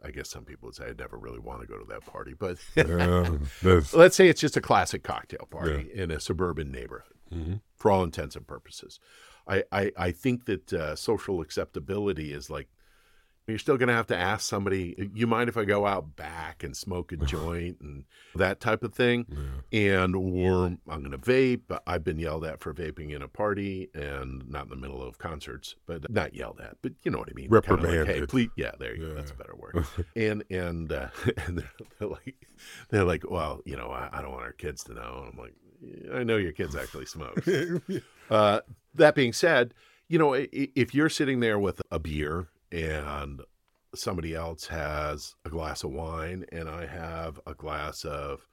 I 0.04 0.12
guess 0.12 0.30
some 0.30 0.46
people 0.46 0.68
would 0.68 0.76
say 0.76 0.86
I 0.86 0.94
never 0.98 1.18
really 1.18 1.40
want 1.40 1.62
to 1.62 1.68
go 1.68 1.78
to 1.78 1.86
that 1.86 2.06
party, 2.06 2.34
but 2.38 2.58
yeah. 2.76 3.30
Let's 3.94 4.16
say 4.16 4.28
it's 4.28 4.42
just 4.42 4.58
a 4.58 4.62
classic 4.62 5.04
cocktail 5.04 5.48
party 5.50 5.90
in 5.94 6.12
a 6.12 6.20
suburban 6.20 6.72
neighborhood 6.72 7.14
for 7.78 7.92
all 7.92 8.04
intents 8.04 8.36
and 8.36 8.46
purposes 8.46 9.00
i 9.48 9.64
i, 9.72 9.92
I 9.96 10.12
think 10.12 10.46
that 10.46 10.74
uh, 10.74 10.96
social 10.98 11.40
acceptability 11.40 12.34
is 12.34 12.50
like 12.50 12.68
you're 13.52 13.60
still 13.60 13.78
going 13.78 13.90
to 13.90 13.94
have 13.94 14.08
to 14.08 14.18
ask 14.18 14.48
somebody 14.50 15.12
you 15.14 15.28
mind 15.28 15.50
if 15.50 15.58
i 15.58 15.64
go 15.66 15.86
out 15.86 16.16
back 16.16 16.64
and 16.64 16.76
smoke 16.76 17.12
a 17.12 17.18
joint 17.26 17.78
and 17.82 18.06
that 18.36 18.60
type 18.60 18.84
of 18.84 18.94
thing? 18.94 19.26
And 19.72 20.16
or 20.16 20.66
i'm 20.90 21.04
going 21.04 21.12
to 21.12 21.18
vape. 21.18 21.62
But 21.68 21.84
i've 21.86 22.04
been 22.04 22.18
yelled 22.20 22.46
at 22.46 22.60
for 22.62 22.74
vaping 22.74 23.12
in 23.16 23.22
a 23.22 23.28
party 23.28 23.90
and 23.94 24.50
not 24.50 24.64
in 24.64 24.70
the 24.70 24.76
middle 24.76 25.02
of 25.04 25.18
concerts 25.18 25.76
but 25.86 26.10
not 26.12 26.34
yelled 26.34 26.60
at 26.62 26.78
but 26.82 26.94
you 27.04 27.12
know 27.12 27.20
what 27.20 27.30
i 27.30 27.34
mean. 27.34 27.50
Kinda 27.62 27.84
like, 28.00 28.08
hey 28.08 28.26
please 28.26 28.50
yeah 28.56 28.72
there 28.80 28.96
you 28.96 29.08
go 29.08 29.14
that's 29.16 29.32
a 29.32 29.36
better 29.36 29.56
word. 29.56 29.86
And 30.16 30.44
and 30.50 30.92
uh, 30.92 31.08
and 31.46 31.58
they're, 31.60 31.72
they're 32.00 32.10
like 32.10 32.48
they're 32.90 33.04
like 33.04 33.30
well 33.30 33.62
you 33.66 33.76
know 33.76 33.90
I, 33.92 34.10
I 34.12 34.22
don't 34.22 34.32
want 34.32 34.44
our 34.44 34.54
kids 34.54 34.84
to 34.86 34.94
know. 34.94 35.24
And 35.26 35.34
i'm 35.34 35.38
like 35.40 35.54
i 36.14 36.24
know 36.24 36.38
your 36.38 36.52
kids 36.54 36.76
actually 36.76 37.06
smoke. 37.06 37.44
Uh, 38.30 38.62
that 38.96 39.14
being 39.14 39.34
said 39.34 39.74
you 40.08 40.18
know 40.18 40.34
if 40.34 40.96
you're 40.96 41.10
sitting 41.10 41.42
there 41.42 41.60
with 41.60 41.82
a 41.92 42.00
beer 42.00 42.48
and 42.72 43.42
somebody 43.94 44.34
else 44.36 44.68
has 44.68 45.36
a 45.46 45.50
glass 45.50 45.84
of 45.84 45.92
wine 45.92 46.46
and 46.52 46.70
i 46.70 46.86
have 46.86 47.40
a 47.46 47.54
glass 47.54 48.06
of 48.06 48.46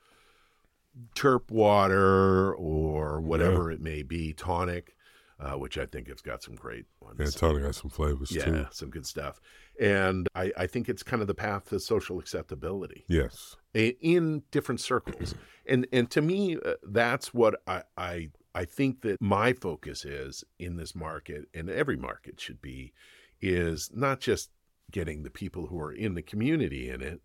terp 1.15 1.51
water 1.51 2.55
or 2.55 3.21
whatever 3.21 3.71
it 3.71 3.81
may 3.81 4.03
be 4.03 4.33
tonic 4.33 4.95
uh, 5.41 5.53
which 5.53 5.79
i 5.79 5.87
think 5.87 6.09
has 6.09 6.21
got 6.21 6.43
some 6.43 6.57
great 6.57 6.87
ones 7.01 7.19
yeah. 7.21 7.27
Tony 7.29 7.63
got 7.63 7.75
some 7.77 7.91
flavors 7.91 8.33
yeah, 8.33 8.45
too. 8.45 8.67
some 8.73 8.91
good 8.91 9.07
stuff. 9.07 9.41
And 9.81 10.27
I, 10.35 10.51
I 10.57 10.67
think 10.67 10.89
it's 10.89 11.05
kind 11.05 11.23
of 11.23 11.29
the 11.29 11.35
path 11.35 11.69
to 11.69 11.79
social 11.79 12.19
acceptability 12.19 13.05
Yes. 13.09 13.55
i- 13.77 13.95
in 14.01 14.43
different 14.51 14.81
circles. 14.81 15.35
And 15.71 15.87
and 15.93 16.11
to 16.13 16.23
me, 16.23 16.57
uh, 16.57 16.73
that's 16.83 17.35
what 17.35 17.61
I, 17.67 17.83
I 17.99 18.31
I 18.55 18.65
think 18.65 19.03
that 19.03 19.21
my 19.21 19.53
focus 19.53 20.07
is 20.07 20.43
in 20.59 20.77
this 20.77 20.95
market, 20.95 21.45
and 21.53 21.69
every 21.69 21.99
market 21.99 22.41
should 22.41 22.63
be, 22.63 22.95
is 23.41 23.91
not 23.95 24.21
just 24.21 24.51
getting 24.91 25.23
the 25.23 25.31
people 25.31 25.67
who 25.67 25.79
are 25.81 25.93
in 25.93 26.15
the 26.15 26.23
community 26.23 26.89
in 26.89 27.03
it 27.03 27.21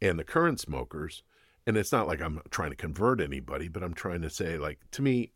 and 0.00 0.18
the 0.18 0.24
current 0.24 0.60
smokers. 0.60 1.22
And 1.66 1.76
it's 1.76 1.92
not 1.92 2.08
like 2.08 2.20
I'm 2.20 2.40
trying 2.50 2.70
to 2.70 2.76
convert 2.76 3.20
anybody, 3.20 3.68
but 3.68 3.82
I'm 3.82 3.94
trying 3.94 4.22
to 4.22 4.30
say, 4.30 4.58
like, 4.58 4.80
to 4.92 5.02
me, 5.02 5.32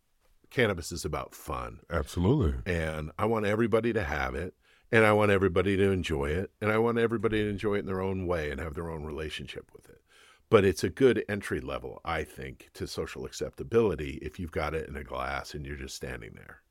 cannabis 0.50 0.90
is 0.90 1.04
about 1.04 1.34
fun 1.34 1.80
Absolutely. 1.90 2.54
and 2.66 3.10
I 3.18 3.26
want 3.26 3.46
everybody 3.46 3.92
to 3.92 4.02
have 4.02 4.34
it, 4.34 4.54
and 4.90 5.04
I 5.04 5.12
want 5.12 5.30
everybody 5.30 5.76
to 5.76 5.90
enjoy 5.90 6.30
it, 6.30 6.50
and 6.60 6.70
I 6.70 6.78
want 6.78 6.98
everybody 6.98 7.42
to 7.42 7.48
enjoy 7.48 7.76
it 7.76 7.80
in 7.80 7.86
their 7.86 8.00
own 8.00 8.26
way 8.26 8.50
and 8.50 8.60
have 8.60 8.74
their 8.74 8.90
own 8.90 9.04
relationship 9.04 9.70
with 9.72 9.88
it. 9.88 10.00
But 10.48 10.64
it's 10.64 10.84
a 10.84 10.88
good 10.88 11.24
entry 11.28 11.60
level, 11.60 12.00
I 12.04 12.22
think, 12.22 12.70
to 12.74 12.86
social 12.86 13.24
acceptability 13.24 14.18
if 14.22 14.38
you've 14.38 14.52
got 14.52 14.74
it 14.74 14.88
in 14.88 14.96
a 14.96 15.02
glass 15.02 15.54
and 15.54 15.66
you're 15.66 15.76
just 15.76 15.96
standing 15.96 16.34
there. 16.34 16.62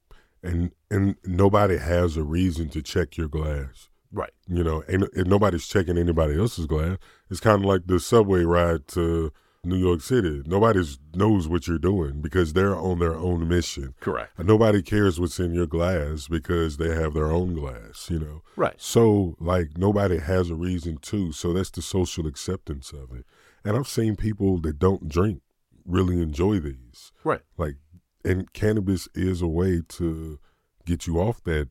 And 0.46 0.72
and 0.90 1.16
nobody 1.26 1.78
has 1.78 2.18
a 2.18 2.24
reason 2.24 2.70
to 2.70 2.82
check 2.82 3.18
your 3.18 3.28
glass. 3.28 3.90
Right. 4.12 4.32
You 4.48 4.64
know, 4.64 4.84
ain't, 4.88 5.12
and 5.14 5.30
nobody's 5.30 5.68
checking 5.68 5.98
anybody 5.98 6.40
else's 6.40 6.68
glass. 6.68 6.98
It's 7.30 7.40
kind 7.40 7.64
of 7.64 7.66
like 7.66 7.88
the 7.88 8.00
subway 8.00 8.44
ride 8.44 8.88
to 8.90 9.34
New 9.66 9.78
York 9.78 10.02
City. 10.02 10.42
Nobody 10.46 10.84
knows 11.14 11.48
what 11.48 11.68
you're 11.68 11.80
doing 11.80 12.22
because 12.22 12.54
they're 12.54 12.76
on 12.76 13.00
their 13.00 13.16
own 13.16 13.48
mission. 13.48 13.96
Correct. 14.00 14.32
And 14.38 14.48
nobody 14.48 14.82
cares 14.82 15.20
what's 15.20 15.40
in 15.40 15.54
your 15.54 15.68
glass 15.68 16.28
because 16.28 16.78
they 16.78 16.94
have 16.94 17.14
their 17.14 17.32
own 17.32 17.56
glass, 17.56 18.10
you 18.10 18.20
know. 18.20 18.42
Right. 18.56 18.76
So, 18.78 19.36
like, 19.40 19.78
nobody 19.78 20.20
has 20.20 20.50
a 20.50 20.56
reason 20.56 20.98
to. 21.04 21.32
So, 21.32 21.52
that's 21.52 21.72
the 21.72 21.82
social 21.82 22.28
acceptance 22.28 22.94
of 22.94 23.12
it. 23.12 23.26
And 23.64 23.76
I've 23.76 23.88
seen 23.88 24.16
people 24.16 24.60
that 24.62 24.80
don't 24.80 25.10
drink 25.10 25.42
really 25.86 26.22
enjoy 26.22 26.60
these. 26.60 27.12
Right. 27.24 27.42
Like, 27.58 27.76
and 28.26 28.52
cannabis 28.54 29.08
is 29.16 29.42
a 29.42 29.48
way 29.48 29.82
to 29.90 30.40
get 30.86 31.08
you 31.08 31.20
off 31.20 31.44
that 31.44 31.70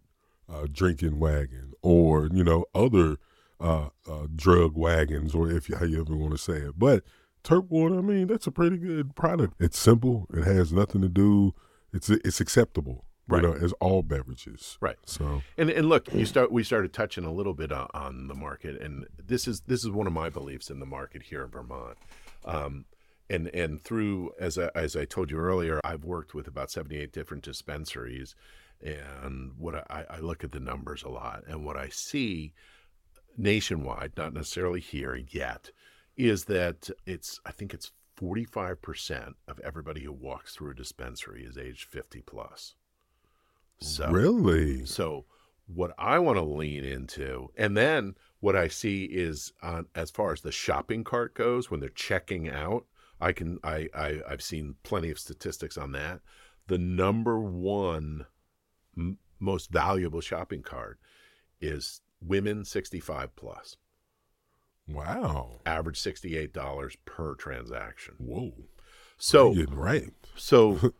uh, 0.48 0.66
drinking 0.70 1.18
wagon 1.18 1.72
or, 1.82 2.28
you 2.32 2.44
know, 2.44 2.64
other 2.74 3.16
uh, 3.60 3.88
uh, 4.08 4.26
drug 4.34 4.76
wagons 4.76 5.34
or 5.34 5.50
if 5.50 5.68
you, 5.68 5.76
how 5.76 5.84
you 5.84 6.00
ever 6.00 6.16
want 6.16 6.32
to 6.32 6.38
say 6.38 6.54
it. 6.54 6.78
But 6.78 7.02
Terp 7.42 7.68
water, 7.68 7.98
I 7.98 8.00
mean, 8.00 8.26
that's 8.26 8.46
a 8.46 8.50
pretty 8.50 8.76
good 8.78 9.14
product. 9.14 9.54
It's 9.60 9.78
simple. 9.78 10.26
It 10.32 10.44
has 10.44 10.72
nothing 10.72 11.02
to 11.02 11.08
do. 11.08 11.54
It's 11.92 12.08
it's 12.10 12.40
acceptable, 12.40 13.04
Right. 13.28 13.42
you 13.42 13.48
know, 13.50 13.54
as 13.54 13.72
all 13.80 14.02
beverages. 14.02 14.78
Right. 14.80 14.96
So 15.06 15.42
And 15.58 15.70
and 15.70 15.88
look, 15.88 16.12
you 16.12 16.24
start 16.26 16.50
we 16.50 16.64
started 16.64 16.92
touching 16.92 17.24
a 17.24 17.32
little 17.32 17.54
bit 17.54 17.70
on, 17.70 17.88
on 17.94 18.28
the 18.28 18.34
market, 18.34 18.80
and 18.80 19.06
this 19.22 19.46
is 19.46 19.60
this 19.66 19.84
is 19.84 19.90
one 19.90 20.06
of 20.06 20.12
my 20.12 20.30
beliefs 20.30 20.70
in 20.70 20.80
the 20.80 20.86
market 20.86 21.22
here 21.24 21.44
in 21.44 21.50
Vermont. 21.50 21.96
Um, 22.44 22.86
and 23.30 23.48
and 23.48 23.82
through 23.82 24.32
as 24.38 24.58
I, 24.58 24.70
as 24.74 24.96
I 24.96 25.04
told 25.04 25.30
you 25.30 25.38
earlier, 25.38 25.80
I've 25.84 26.04
worked 26.04 26.34
with 26.34 26.46
about 26.46 26.70
seventy 26.70 26.98
eight 26.98 27.12
different 27.12 27.44
dispensaries, 27.44 28.34
and 28.82 29.52
what 29.58 29.90
I, 29.90 30.04
I 30.10 30.18
look 30.20 30.44
at 30.44 30.52
the 30.52 30.60
numbers 30.60 31.02
a 31.02 31.08
lot, 31.08 31.44
and 31.46 31.64
what 31.64 31.76
I 31.76 31.88
see 31.88 32.52
nationwide, 33.36 34.12
not 34.16 34.34
necessarily 34.34 34.80
here 34.80 35.16
yet, 35.30 35.70
is 36.16 36.44
that 36.44 36.90
it's 37.06 37.40
I 37.44 37.52
think 37.52 37.74
it's 37.74 37.92
forty 38.16 38.44
five 38.44 38.80
percent 38.82 39.36
of 39.48 39.58
everybody 39.60 40.02
who 40.04 40.12
walks 40.12 40.54
through 40.54 40.72
a 40.72 40.74
dispensary 40.74 41.44
is 41.44 41.58
age 41.58 41.88
fifty 41.90 42.20
plus. 42.20 42.74
So 43.80 44.10
really, 44.10 44.86
so 44.86 45.24
what 45.66 45.94
I 45.98 46.18
want 46.18 46.36
to 46.36 46.44
lean 46.44 46.84
into, 46.84 47.48
and 47.56 47.76
then 47.76 48.14
what 48.40 48.54
I 48.54 48.68
see 48.68 49.04
is 49.04 49.52
on 49.62 49.86
as 49.94 50.10
far 50.10 50.32
as 50.32 50.42
the 50.42 50.52
shopping 50.52 51.02
cart 51.02 51.34
goes, 51.34 51.70
when 51.70 51.80
they're 51.80 51.88
checking 51.88 52.48
out, 52.48 52.84
I 53.20 53.32
can 53.32 53.58
I, 53.64 53.88
I 53.94 54.20
I've 54.28 54.42
seen 54.42 54.76
plenty 54.82 55.10
of 55.10 55.18
statistics 55.18 55.76
on 55.78 55.92
that. 55.92 56.20
The 56.66 56.78
number 56.78 57.38
one 57.40 58.26
m- 58.96 59.18
most 59.38 59.70
valuable 59.70 60.20
shopping 60.20 60.62
cart 60.62 60.98
is 61.60 62.00
women 62.20 62.64
65 62.64 63.34
plus. 63.36 63.76
wow, 64.88 65.60
Average 65.66 65.98
$68 66.00 66.96
per 67.04 67.34
transaction. 67.34 68.14
whoa, 68.18 68.52
So 69.16 69.54
right. 69.70 70.12
So 70.36 70.92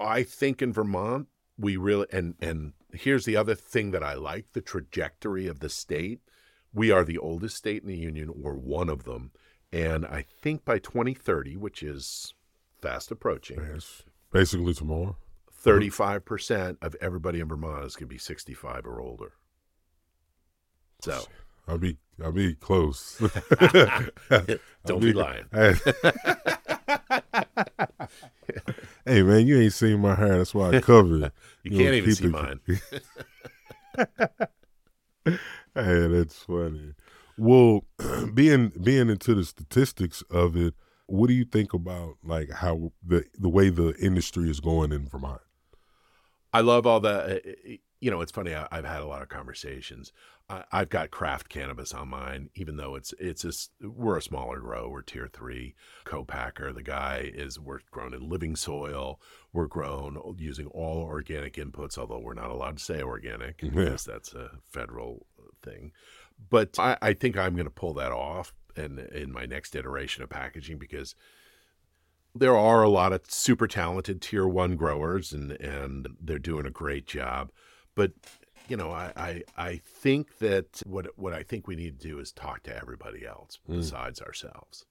I 0.00 0.22
think 0.22 0.62
in 0.62 0.72
Vermont 0.72 1.28
we 1.58 1.76
really 1.76 2.06
and 2.12 2.34
and 2.40 2.72
here's 2.92 3.24
the 3.24 3.36
other 3.36 3.54
thing 3.54 3.90
that 3.90 4.02
I 4.02 4.14
like 4.14 4.52
the 4.52 4.60
trajectory 4.60 5.46
of 5.46 5.60
the 5.60 5.68
state. 5.68 6.20
We 6.72 6.90
are 6.90 7.04
the 7.04 7.18
oldest 7.18 7.56
state 7.56 7.82
in 7.82 7.88
the 7.88 7.96
union 7.96 8.30
or 8.42 8.54
one 8.54 8.88
of 8.88 9.04
them 9.04 9.32
and 9.72 10.06
I 10.06 10.24
think 10.42 10.64
by 10.64 10.78
2030, 10.78 11.56
which 11.56 11.82
is 11.82 12.34
fast 12.80 13.10
approaching, 13.10 13.60
Yes, 13.72 14.02
basically 14.32 14.74
tomorrow. 14.74 15.16
35% 15.64 16.76
of 16.80 16.94
everybody 17.00 17.40
in 17.40 17.48
Vermont 17.48 17.84
is 17.84 17.96
going 17.96 18.08
to 18.08 18.14
be 18.14 18.18
65 18.18 18.86
or 18.86 19.00
older. 19.00 19.32
So, 21.02 21.24
I'll 21.66 21.78
be 21.78 21.96
I'll 22.22 22.32
be 22.32 22.54
close. 22.54 23.18
Don't 24.30 24.60
I'll 24.88 24.98
be 24.98 25.12
lying. 25.12 25.46
hey 29.04 29.22
man, 29.22 29.46
you 29.46 29.60
ain't 29.60 29.72
seen 29.72 30.00
my 30.00 30.14
hair. 30.14 30.38
That's 30.38 30.54
why 30.54 30.70
I 30.70 30.80
covered 30.80 31.24
it. 31.24 31.32
You 31.62 31.70
know, 31.72 31.78
can't 31.78 31.94
even 31.94 32.14
see 32.14 32.24
it- 32.26 32.30
mine. 32.30 32.60
Hey, 35.74 36.06
that's 36.08 36.36
funny. 36.42 36.94
Well, 37.38 37.84
being 38.34 38.72
being 38.82 39.08
into 39.08 39.34
the 39.34 39.44
statistics 39.44 40.22
of 40.30 40.56
it, 40.56 40.74
what 41.06 41.28
do 41.28 41.34
you 41.34 41.44
think 41.44 41.72
about 41.72 42.16
like 42.22 42.50
how 42.50 42.92
the 43.06 43.24
the 43.38 43.48
way 43.48 43.70
the 43.70 43.94
industry 43.96 44.50
is 44.50 44.60
going 44.60 44.92
in 44.92 45.08
Vermont? 45.08 45.40
I 46.52 46.60
love 46.60 46.86
all 46.86 47.00
the. 47.00 47.36
uh, 47.36 47.72
You 48.00 48.10
know, 48.12 48.20
it's 48.20 48.32
funny. 48.32 48.54
I, 48.54 48.66
I've 48.70 48.84
had 48.84 49.00
a 49.00 49.06
lot 49.06 49.22
of 49.22 49.28
conversations. 49.28 50.12
I, 50.48 50.64
I've 50.72 50.88
got 50.88 51.10
craft 51.10 51.48
cannabis 51.48 51.92
on 51.92 52.08
mine, 52.08 52.48
even 52.54 52.76
though 52.76 52.94
it's 52.94 53.12
it's 53.18 53.44
a, 53.44 53.86
we're 53.88 54.16
a 54.16 54.22
smaller 54.22 54.60
grow. 54.60 54.88
We're 54.88 55.02
tier 55.02 55.28
three 55.32 55.74
co-packer. 56.04 56.72
The 56.72 56.82
guy 56.84 57.30
is 57.34 57.58
we're 57.60 57.80
grown 57.90 58.14
in 58.14 58.28
living 58.28 58.56
soil. 58.56 59.20
We're 59.52 59.66
grown 59.66 60.16
using 60.38 60.66
all 60.68 60.98
organic 61.02 61.54
inputs, 61.54 61.98
although 61.98 62.20
we're 62.20 62.34
not 62.34 62.50
allowed 62.50 62.78
to 62.78 62.84
say 62.84 63.02
organic 63.02 63.60
Yeah. 63.62 63.70
because 63.70 64.04
that's 64.04 64.32
a 64.32 64.52
federal 64.70 65.26
thing. 65.62 65.92
But 66.50 66.78
I, 66.78 66.96
I 67.02 67.12
think 67.12 67.36
I'm 67.36 67.54
going 67.54 67.66
to 67.66 67.70
pull 67.70 67.94
that 67.94 68.12
off, 68.12 68.54
and 68.76 68.98
in 68.98 69.32
my 69.32 69.44
next 69.46 69.74
iteration 69.74 70.22
of 70.22 70.30
packaging 70.30 70.78
because 70.78 71.14
there 72.34 72.56
are 72.56 72.82
a 72.82 72.88
lot 72.88 73.12
of 73.12 73.22
super 73.28 73.66
talented 73.66 74.20
tier 74.22 74.46
one 74.46 74.76
growers 74.76 75.32
and 75.32 75.52
and 75.52 76.08
they're 76.20 76.38
doing 76.38 76.66
a 76.66 76.70
great 76.70 77.06
job 77.06 77.50
but 77.94 78.12
you 78.68 78.76
know 78.76 78.90
I, 78.92 79.12
I 79.16 79.42
i 79.56 79.76
think 79.84 80.38
that 80.38 80.82
what 80.84 81.06
what 81.18 81.32
i 81.32 81.42
think 81.42 81.66
we 81.66 81.74
need 81.74 81.98
to 81.98 82.06
do 82.08 82.18
is 82.20 82.30
talk 82.30 82.62
to 82.64 82.76
everybody 82.76 83.26
else 83.26 83.58
Mm. 83.68 83.76
besides 83.78 84.20
ourselves 84.20 84.84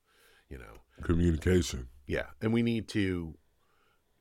you 0.50 0.58
know 0.58 0.82
Communication. 1.04 1.88
yeah 2.08 2.26
and 2.42 2.52
we 2.52 2.64
need 2.64 2.88
to 2.90 3.36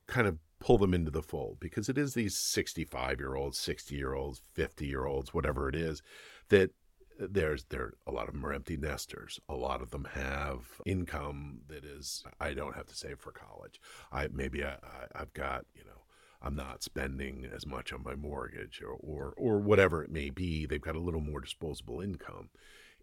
kind 0.06 0.28
of 0.28 0.38
pull 0.60 0.78
them 0.78 0.94
into 0.94 1.10
the 1.10 1.22
fold 1.22 1.56
because 1.58 1.88
it 1.88 1.98
is 1.98 2.14
these 2.14 2.36
65 2.36 3.18
year 3.18 3.34
olds 3.34 3.58
60 3.58 3.96
year 3.96 4.12
olds 4.14 4.40
50 4.52 4.86
year 4.86 5.06
olds 5.06 5.32
whatever 5.34 5.68
it 5.68 5.74
is 5.74 6.02
that 6.50 6.70
there's 7.18 7.64
there 7.64 7.94
a 8.06 8.12
lot 8.12 8.28
of 8.28 8.34
them 8.34 8.44
are 8.44 8.52
empty 8.52 8.76
nesters. 8.76 9.40
A 9.48 9.54
lot 9.54 9.82
of 9.82 9.90
them 9.90 10.06
have 10.12 10.80
income 10.84 11.60
that 11.68 11.84
is 11.84 12.24
i 12.40 12.52
don't 12.54 12.76
have 12.76 12.86
to 12.86 12.94
save 12.94 13.18
for 13.18 13.32
college. 13.32 13.80
I 14.12 14.28
maybe 14.32 14.64
i, 14.64 14.72
I 14.72 15.06
i've 15.20 15.32
got 15.32 15.66
you 15.74 15.84
know 15.84 16.02
i'm 16.42 16.54
not 16.54 16.82
spending 16.82 17.48
as 17.54 17.66
much 17.66 17.92
on 17.92 18.02
my 18.02 18.14
mortgage 18.14 18.82
or, 18.82 18.96
or 19.00 19.34
or 19.36 19.58
whatever 19.58 20.02
it 20.02 20.10
may 20.10 20.30
be. 20.30 20.66
They've 20.66 20.80
got 20.80 20.96
a 20.96 21.00
little 21.00 21.20
more 21.20 21.40
disposable 21.40 22.00
income. 22.00 22.50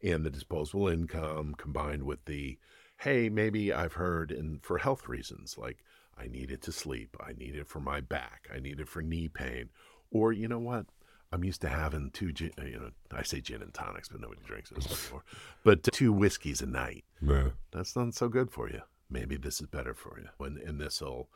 And 0.04 0.26
the 0.26 0.30
disposable 0.30 0.90
income 0.90 1.56
combined 1.58 2.04
with 2.04 2.26
the 2.26 2.58
hey 2.98 3.30
maybe 3.30 3.74
i've 3.74 3.94
heard 3.94 4.32
and 4.32 4.64
for 4.64 4.78
health 4.78 5.08
reasons 5.08 5.58
like 5.58 5.78
i 6.18 6.28
need 6.28 6.52
it 6.52 6.62
to 6.64 6.72
sleep. 6.72 7.16
I 7.20 7.34
need 7.34 7.56
it 7.56 7.68
for 7.68 7.80
my 7.80 8.02
back. 8.02 8.48
I 8.54 8.60
need 8.60 8.80
it 8.80 8.88
for 8.88 9.02
knee 9.02 9.30
pain. 9.30 9.70
Or 10.12 10.32
you 10.32 10.48
know 10.48 10.60
what 10.60 10.86
i'm 11.34 11.44
used 11.44 11.62
to 11.62 11.68
having 11.70 12.10
two 12.12 12.32
gin 12.32 12.52
uh, 12.62 12.66
you 12.66 12.80
know 12.80 12.90
i 13.12 13.24
say 13.24 13.42
gin 13.42 13.62
and 13.62 13.74
tonics 13.74 14.08
but 14.10 14.22
nobody 14.22 14.42
drinks 14.46 14.70
those 14.70 14.86
anymore 14.88 15.24
but 15.64 15.82
two 15.84 16.12
whiskeys 16.14 16.62
a 16.62 16.66
night 16.66 17.04
Yeah. 17.22 17.50
that's 17.72 17.96
not 17.96 18.14
so 18.14 18.28
good 18.30 18.52
for 18.52 18.70
you 18.70 18.82
maybe 19.10 19.36
this 19.38 19.60
is 19.62 19.68
better 19.68 19.94
for 19.94 20.20
you 20.20 20.46
and, 20.46 20.58
and 20.60 20.80
this 20.80 21.02
will 21.02 21.30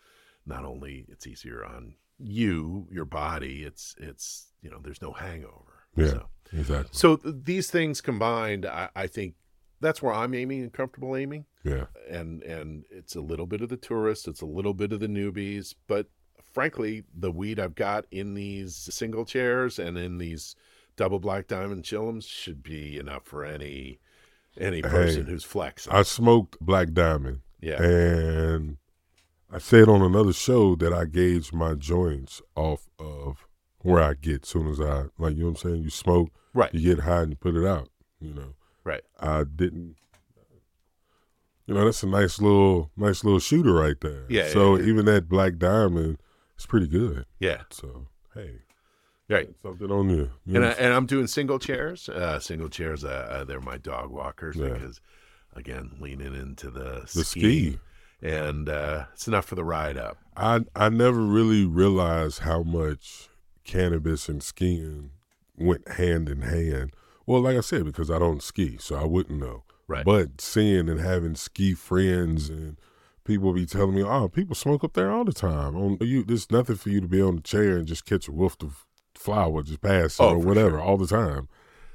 not 0.45 0.63
only 0.65 1.05
it's 1.09 1.27
easier 1.27 1.65
on 1.65 1.95
you 2.19 2.87
your 2.91 3.05
body 3.05 3.63
it's 3.63 3.95
it's 3.99 4.47
you 4.61 4.69
know 4.71 4.79
there's 4.83 5.01
no 5.01 5.11
hangover 5.11 5.73
Yeah. 5.95 6.09
so 6.09 6.29
Exactly. 6.53 6.89
so 6.93 7.17
th- 7.17 7.35
these 7.43 7.69
things 7.69 7.99
combined, 7.99 8.65
I, 8.65 8.87
I 8.95 9.07
think 9.07 9.33
that's 9.81 10.01
where 10.01 10.13
I'm 10.13 10.33
aiming 10.33 10.61
and 10.63 10.71
comfortable 10.71 11.13
aiming. 11.17 11.43
Yeah. 11.65 11.87
And 12.09 12.41
and 12.43 12.85
it's 12.89 13.15
a 13.17 13.21
little 13.21 13.45
bit 13.45 13.59
of 13.61 13.67
the 13.67 13.75
tourists, 13.75 14.27
it's 14.29 14.41
a 14.41 14.45
little 14.45 14.73
bit 14.73 14.93
of 14.93 15.01
the 15.01 15.07
newbies, 15.07 15.75
but 15.87 16.07
frankly, 16.57 17.03
the 17.15 17.31
weed 17.31 17.59
I've 17.59 17.75
got 17.75 18.07
in 18.09 18.33
these 18.33 18.73
single 18.75 19.25
chairs 19.25 19.77
and 19.77 19.95
in 19.95 20.17
these 20.17 20.55
double 20.95 21.19
black 21.19 21.45
diamond 21.45 21.83
chillums 21.83 22.27
should 22.27 22.63
be 22.63 22.97
enough 22.97 23.25
for 23.25 23.45
any 23.45 23.99
any 24.59 24.81
person 24.81 25.25
Hey, 25.25 25.31
who's 25.31 25.43
flexing. 25.43 25.93
I 25.93 26.01
smoked 26.01 26.59
Black 26.59 26.93
Diamond, 26.93 27.41
yeah. 27.61 27.79
and 27.79 28.77
I 29.51 29.59
said 29.59 29.87
on 29.87 30.01
another 30.01 30.33
show 30.33 30.75
that 30.77 30.91
I 30.91 31.05
gauge 31.05 31.53
my 31.53 31.75
joints 31.75 32.41
off 32.55 32.89
of 32.97 33.45
where 33.83 34.01
I 34.01 34.15
get 34.15 34.43
soon 34.43 34.67
as 34.67 34.81
I 34.81 35.09
like. 35.19 35.35
You 35.35 35.43
know 35.43 35.51
what 35.51 35.63
I'm 35.63 35.69
saying? 35.69 35.83
You 35.83 35.91
smoke, 35.91 36.31
right. 36.55 36.73
you 36.73 36.95
get 36.95 37.03
high, 37.03 37.21
and 37.21 37.33
you 37.33 37.35
put 37.35 37.55
it 37.55 37.67
out. 37.67 37.89
You 38.19 38.33
know. 38.33 38.55
Right. 38.83 39.03
I 39.19 39.43
didn't. 39.43 39.95
You 41.67 41.75
know, 41.75 41.85
that's 41.85 42.01
a 42.01 42.07
nice 42.07 42.41
little, 42.41 42.89
nice 42.97 43.23
little 43.23 43.39
shooter 43.39 43.73
right 43.73 44.01
there. 44.01 44.23
Yeah, 44.27 44.47
So 44.47 44.75
yeah, 44.75 44.81
yeah. 44.81 44.89
even 44.89 45.05
that 45.05 45.29
black 45.29 45.59
diamond 45.59 46.17
is 46.57 46.65
pretty 46.65 46.87
good. 46.87 47.25
Yeah. 47.39 47.61
So 47.69 48.07
hey, 48.33 48.59
Right. 49.29 49.49
something 49.61 49.91
on 49.91 50.09
you. 50.09 50.29
you 50.45 50.55
and. 50.55 50.65
I, 50.65 50.69
and 50.71 50.93
I'm 50.93 51.05
doing 51.05 51.27
single 51.27 51.59
chairs. 51.59 52.07
Uh, 52.09 52.39
single 52.39 52.69
chairs, 52.69 53.03
uh, 53.03 53.27
uh, 53.29 53.43
they're 53.43 53.59
my 53.59 53.77
dog 53.77 54.09
walkers 54.09 54.55
Yeah. 54.55 54.69
because, 54.69 55.01
again, 55.55 55.97
leaning 55.99 56.33
into 56.33 56.69
the, 56.69 57.01
the 57.13 57.23
ski, 57.25 57.71
ski. 57.71 57.79
and 58.21 58.69
uh, 58.69 59.05
it's 59.13 59.27
enough 59.27 59.45
for 59.45 59.55
the 59.55 59.65
ride 59.65 59.97
up. 59.97 60.17
I 60.37 60.61
I 60.75 60.89
never 60.89 61.19
really 61.21 61.65
realized 61.65 62.39
how 62.39 62.63
much 62.63 63.29
cannabis 63.65 64.29
and 64.29 64.41
skiing 64.41 65.11
went 65.57 65.87
hand 65.93 66.29
in 66.29 66.41
hand. 66.43 66.93
Well, 67.25 67.41
like 67.41 67.57
I 67.57 67.61
said, 67.61 67.83
because 67.83 68.09
I 68.09 68.19
don't 68.19 68.41
ski, 68.41 68.77
so 68.79 68.95
I 68.95 69.03
wouldn't 69.03 69.39
know. 69.39 69.63
Right. 69.89 70.05
But 70.05 70.39
seeing 70.39 70.87
and 70.87 70.99
having 71.01 71.35
ski 71.35 71.73
friends 71.73 72.49
and 72.49 72.77
people 73.27 73.53
be 73.53 73.65
telling 73.67 73.93
me, 73.95 74.01
"Oh, 74.03 74.27
people 74.29 74.55
smoke 74.55 74.83
up 74.83 74.93
there 74.93 75.11
all 75.11 75.25
the 75.25 75.33
time." 75.33 75.75
On 75.75 75.97
you, 76.01 76.23
there's 76.23 76.49
nothing 76.49 76.77
for 76.77 76.89
you 76.89 77.01
to 77.01 77.07
be 77.07 77.21
on 77.21 77.35
the 77.35 77.41
chair 77.43 77.77
and 77.77 77.85
just 77.87 78.05
catch 78.05 78.27
a 78.27 78.31
whiff 78.31 78.55
of 78.61 78.85
flower, 79.13 79.61
just 79.61 79.81
pass 79.81 80.19
Oh, 80.19 80.29
or 80.31 80.37
whatever 80.39 80.77
sure. 80.77 80.81
all 80.81 80.97
the 80.97 81.07
time. 81.07 81.49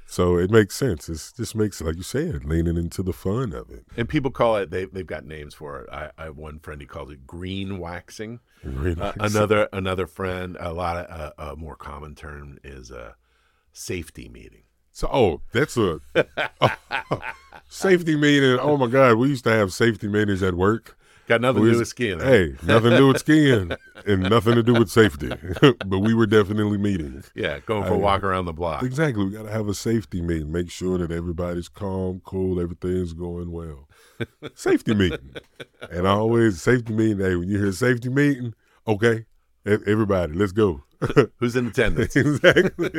So 0.05 0.37
it 0.37 0.51
makes 0.51 0.75
sense. 0.75 1.07
It 1.09 1.31
just 1.37 1.55
makes, 1.55 1.81
like 1.81 1.95
you 1.95 2.03
said, 2.03 2.43
leaning 2.45 2.75
into 2.77 3.01
the 3.01 3.13
fun 3.13 3.53
of 3.53 3.71
it. 3.71 3.85
And 3.97 4.07
people 4.07 4.29
call 4.31 4.57
it, 4.57 4.69
they, 4.69 4.85
they've 4.85 5.07
got 5.07 5.25
names 5.25 5.53
for 5.55 5.79
it. 5.79 5.89
I, 5.91 6.11
I 6.17 6.25
have 6.25 6.37
one 6.37 6.59
friend, 6.59 6.79
he 6.81 6.85
calls 6.85 7.09
it 7.09 7.25
green 7.25 7.79
waxing. 7.79 8.41
Really 8.63 9.01
Uh, 9.01 9.13
another 9.19 9.69
another 9.73 10.05
friend, 10.05 10.57
a 10.59 10.73
lot 10.73 10.97
of, 10.97 11.31
uh, 11.39 11.51
a 11.51 11.55
more 11.55 11.77
common 11.77 12.13
term 12.15 12.59
is 12.63 12.91
a 12.91 13.15
safety 13.71 14.27
meeting. 14.29 14.63
So, 14.91 15.07
oh, 15.11 15.41
that's 15.53 15.77
a 15.77 15.99
safety 17.69 18.15
meeting. 18.15 18.59
Oh 18.59 18.77
my 18.77 18.87
God, 18.87 19.15
we 19.15 19.29
used 19.29 19.43
to 19.45 19.51
have 19.51 19.73
safety 19.73 20.07
meetings 20.07 20.43
at 20.43 20.53
work. 20.55 20.97
Got 21.27 21.39
nothing 21.41 21.63
to 21.63 21.71
do 21.71 21.79
with 21.79 21.87
skiing. 21.87 22.19
Hey, 22.19 22.55
nothing 22.63 22.91
to 22.91 22.97
do 22.97 23.07
with 23.07 23.19
skiing 23.19 23.71
and 24.05 24.23
nothing 24.23 24.55
to 24.55 24.63
do 24.63 24.73
with 24.73 24.89
safety, 24.89 25.29
but 25.61 25.99
we 25.99 26.13
were 26.13 26.25
definitely 26.25 26.77
meeting. 26.77 27.23
Yeah, 27.33 27.59
going 27.59 27.83
for 27.83 27.93
a 27.93 27.97
I- 27.97 27.99
walk 27.99 28.23
around 28.23 28.45
the 28.45 28.53
block. 28.53 28.83
Exactly, 28.83 29.23
we 29.25 29.31
got 29.31 29.43
to 29.43 29.51
have 29.51 29.69
a 29.69 29.73
safety 29.73 30.21
meeting. 30.21 30.51
Make 30.51 30.69
sure 30.69 30.97
that 30.97 31.11
everybody's 31.11 31.69
calm, 31.69 32.21
cool, 32.25 32.59
everything's 32.59 33.13
going 33.13 33.51
well. 33.51 33.87
safety 34.55 34.93
meeting, 34.93 35.35
and 35.89 36.07
I 36.07 36.11
always 36.11 36.61
safety 36.61 36.93
meeting. 36.93 37.19
Hey, 37.19 37.35
when 37.37 37.47
you 37.47 37.57
hear 37.57 37.71
safety 37.71 38.09
meeting, 38.09 38.53
okay, 38.85 39.25
everybody, 39.65 40.33
let's 40.33 40.51
go. 40.51 40.83
Who's 41.37 41.55
in 41.55 41.67
attendance? 41.67 42.15
exactly. 42.15 42.89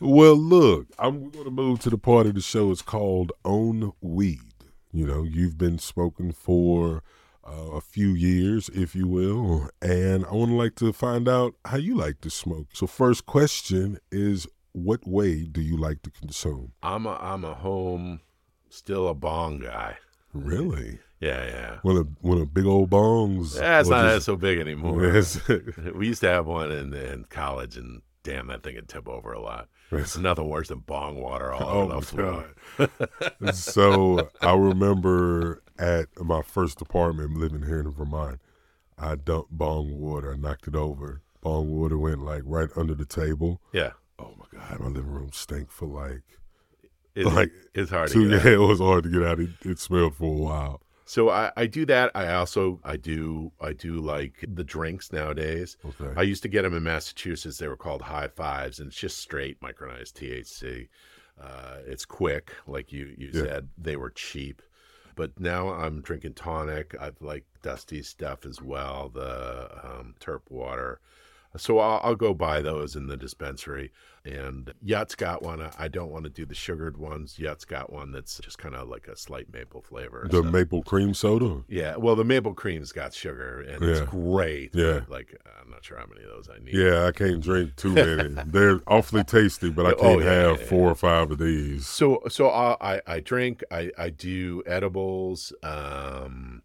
well, 0.00 0.36
look, 0.36 0.86
I'm 0.98 1.30
going 1.30 1.44
to 1.44 1.50
move 1.50 1.80
to 1.80 1.90
the 1.90 1.98
part 1.98 2.26
of 2.26 2.34
the 2.34 2.40
show. 2.40 2.70
It's 2.70 2.82
called 2.82 3.32
On 3.44 3.92
Weed. 4.00 4.53
You 4.94 5.04
know, 5.06 5.24
you've 5.24 5.58
been 5.58 5.78
smoking 5.80 6.30
for 6.30 7.02
uh, 7.44 7.72
a 7.72 7.80
few 7.80 8.10
years, 8.10 8.70
if 8.72 8.94
you 8.94 9.08
will, 9.08 9.68
and 9.82 10.24
I 10.24 10.32
want 10.32 10.52
to 10.52 10.54
like 10.54 10.76
to 10.76 10.92
find 10.92 11.28
out 11.28 11.54
how 11.64 11.78
you 11.78 11.96
like 11.96 12.20
to 12.20 12.30
smoke. 12.30 12.68
So, 12.74 12.86
first 12.86 13.26
question 13.26 13.98
is, 14.12 14.46
what 14.70 15.04
way 15.06 15.42
do 15.46 15.60
you 15.60 15.76
like 15.76 16.02
to 16.02 16.10
consume? 16.12 16.72
I'm 16.82 17.06
a 17.06 17.18
I'm 17.20 17.44
a 17.44 17.54
home, 17.54 18.20
still 18.70 19.08
a 19.08 19.14
bong 19.14 19.58
guy. 19.58 19.96
Really? 20.32 21.00
Yeah, 21.20 21.44
yeah. 21.44 21.78
One 21.82 21.96
of 21.96 22.08
one 22.20 22.38
of 22.40 22.54
big 22.54 22.66
old 22.66 22.90
bongs. 22.90 23.58
That's 23.58 23.88
not 23.88 24.04
just- 24.14 24.26
so 24.26 24.36
big 24.36 24.58
anymore. 24.60 25.00
We 25.94 26.06
used 26.06 26.20
to 26.20 26.28
have 26.28 26.46
one 26.46 26.70
in, 26.70 26.94
in 26.94 27.24
college, 27.30 27.76
and 27.76 28.02
damn, 28.24 28.48
that 28.48 28.62
thing 28.64 28.74
would 28.74 28.88
tip 28.88 29.08
over 29.08 29.32
a 29.32 29.40
lot. 29.40 29.68
It's 29.92 30.16
nothing 30.18 30.48
worse 30.48 30.68
than 30.68 30.80
bong 30.80 31.20
water 31.20 31.52
all 31.52 31.62
Oh 31.62 31.80
over 31.82 31.94
my 31.94 32.00
the 32.00 32.06
floor. 32.06 32.46
god! 33.40 33.54
so 33.54 34.28
I 34.40 34.54
remember 34.54 35.62
at 35.78 36.06
my 36.20 36.42
first 36.42 36.80
apartment 36.80 37.36
living 37.36 37.62
here 37.62 37.78
in 37.80 37.90
Vermont, 37.92 38.40
I 38.98 39.14
dumped 39.14 39.50
bong 39.52 40.00
water. 40.00 40.32
I 40.32 40.36
knocked 40.36 40.66
it 40.66 40.74
over. 40.74 41.22
Bong 41.42 41.68
water 41.70 41.98
went 41.98 42.22
like 42.24 42.42
right 42.44 42.70
under 42.76 42.94
the 42.94 43.04
table. 43.04 43.60
Yeah, 43.72 43.92
Oh 44.18 44.32
my 44.38 44.58
god! 44.58 44.80
My 44.80 44.86
living 44.86 45.10
room 45.10 45.30
stank 45.32 45.70
for 45.70 45.86
like 45.86 46.22
it's, 47.14 47.30
Like, 47.32 47.52
it's 47.74 47.90
hard 47.90 48.10
two. 48.10 48.28
to 48.30 48.30
Yeah, 48.36 48.42
get. 48.42 48.52
it 48.54 48.58
was 48.58 48.80
hard 48.80 49.04
to 49.04 49.10
get 49.10 49.22
out. 49.22 49.38
It, 49.40 49.50
it 49.62 49.78
smelled 49.78 50.16
for 50.16 50.24
a 50.24 50.36
while. 50.36 50.80
So 51.06 51.28
I, 51.28 51.52
I 51.56 51.66
do 51.66 51.84
that. 51.86 52.10
I 52.14 52.32
also 52.32 52.80
I 52.82 52.96
do 52.96 53.52
I 53.60 53.72
do 53.72 53.94
like 54.00 54.44
the 54.46 54.64
drinks 54.64 55.12
nowadays. 55.12 55.76
Okay. 55.84 56.12
I 56.18 56.22
used 56.22 56.42
to 56.44 56.48
get 56.48 56.62
them 56.62 56.74
in 56.74 56.82
Massachusetts. 56.82 57.58
They 57.58 57.68
were 57.68 57.76
called 57.76 58.02
high 58.02 58.28
fives, 58.28 58.78
and 58.78 58.88
it's 58.88 58.96
just 58.96 59.18
straight 59.18 59.60
micronized 59.60 60.14
THC. 60.14 60.88
Uh, 61.40 61.78
it's 61.86 62.04
quick, 62.04 62.52
like 62.66 62.92
you 62.92 63.14
you 63.18 63.30
Yeah. 63.34 63.42
said. 63.42 63.68
They 63.76 63.96
were 63.96 64.10
cheap, 64.10 64.62
but 65.14 65.38
now 65.38 65.68
I'm 65.70 66.00
drinking 66.00 66.34
tonic. 66.34 66.94
I've 66.98 67.20
like 67.20 67.44
Dusty 67.62 68.02
stuff 68.02 68.46
as 68.46 68.62
well, 68.62 69.10
the 69.12 69.70
um, 69.84 70.14
terp 70.20 70.42
water. 70.48 71.00
So 71.56 71.78
I'll, 71.78 72.00
I'll 72.02 72.14
go 72.16 72.34
buy 72.34 72.62
those 72.62 72.96
in 72.96 73.06
the 73.06 73.16
dispensary. 73.16 73.90
And 74.26 74.72
Yut's 74.82 75.14
got 75.14 75.42
one. 75.42 75.60
I- 75.78 75.88
don't 75.88 76.10
want 76.10 76.24
to 76.24 76.30
do 76.30 76.46
the 76.46 76.54
sugared 76.54 76.96
ones. 76.96 77.38
Yut's 77.38 77.64
got 77.66 77.92
one 77.92 78.10
that's 78.10 78.38
just 78.38 78.56
kind 78.58 78.74
of 78.74 78.88
like 78.88 79.06
a 79.06 79.14
slight 79.16 79.52
maple 79.52 79.82
flavor. 79.82 80.26
The 80.30 80.38
So- 80.42 80.50
maple 80.50 80.82
cream 80.82 81.12
soda. 81.14 81.62
yeah, 81.68 81.96
well, 81.96 82.16
the 82.16 82.24
maple 82.24 82.54
cream's 82.54 82.90
got 82.90 83.12
sugar 83.12 83.60
and 83.60 83.84
it's 83.84 84.00
great. 84.00 84.74
Yeah. 84.74 85.02
like 85.08 85.38
I'm 85.62 85.70
not 85.70 85.84
sure 85.84 85.98
how 85.98 86.06
many 86.06 86.22
of 86.22 86.30
those 86.30 86.48
I 86.48 86.58
need. 86.64 86.74
Yeah, 86.74 87.04
I 87.06 87.12
can't 87.12 87.40
drink 87.42 87.76
too 87.76 87.92
many. 87.92 88.34
They're 88.46 88.80
awfully 88.86 89.22
tasty, 89.24 89.68
but 89.70 89.86
I 89.86 89.90
Oh, 89.92 90.00
can't 90.00 90.20
yeah, 90.24 90.32
have 90.48 90.60
yeah, 90.62 90.66
four 90.66 90.90
or 90.90 90.94
five 90.96 91.30
of 91.30 91.38
these. 91.38 91.86
So 91.86 92.22
so 92.28 92.48
I 92.48 92.76
I, 92.96 93.00
I 93.06 93.20
drink. 93.20 93.62
I 93.70 93.90
I 93.98 94.08
do 94.10 94.62
edibles. 94.66 95.52
Um, 95.62 96.62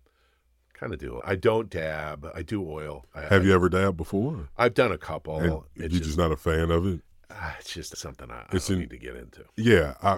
kind 0.79 0.93
of 0.93 0.99
do. 0.99 1.21
I 1.25 1.35
don't 1.35 1.69
dab. 1.69 2.25
I 2.33 2.41
do 2.41 2.67
oil. 2.69 3.05
I, 3.13 3.21
Have 3.23 3.45
you 3.45 3.53
ever 3.53 3.69
dabbed 3.69 3.97
before? 3.97 4.49
I've 4.57 4.73
done 4.73 4.91
a 4.91 4.97
couple. 4.97 5.37
And 5.39 5.51
it's 5.51 5.63
you're 5.75 5.89
just, 5.89 6.03
just 6.03 6.17
not 6.17 6.31
a 6.31 6.37
fan 6.37 6.71
of 6.71 6.85
it? 6.87 7.01
ah, 7.31 7.55
it's 7.59 7.73
just 7.73 7.95
something 7.97 8.29
I, 8.31 8.39
I 8.41 8.45
It's 8.53 8.69
in- 8.69 8.79
need 8.79 8.89
to 8.91 8.97
get 8.97 9.15
into. 9.15 9.43
Yeah, 9.57 9.95
I, 10.01 10.17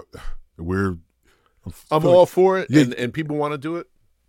we're. 0.56 0.96
I 1.66 1.70
I'm 1.96 2.06
all 2.06 2.20
like- 2.20 2.28
for 2.28 2.58
it, 2.58 2.68
Yeah. 2.70 2.82
and, 2.82 2.94
and 2.94 3.12
people 3.12 3.36
want 3.36 3.52
to 3.52 3.58
do 3.58 3.76
it. 3.76 3.88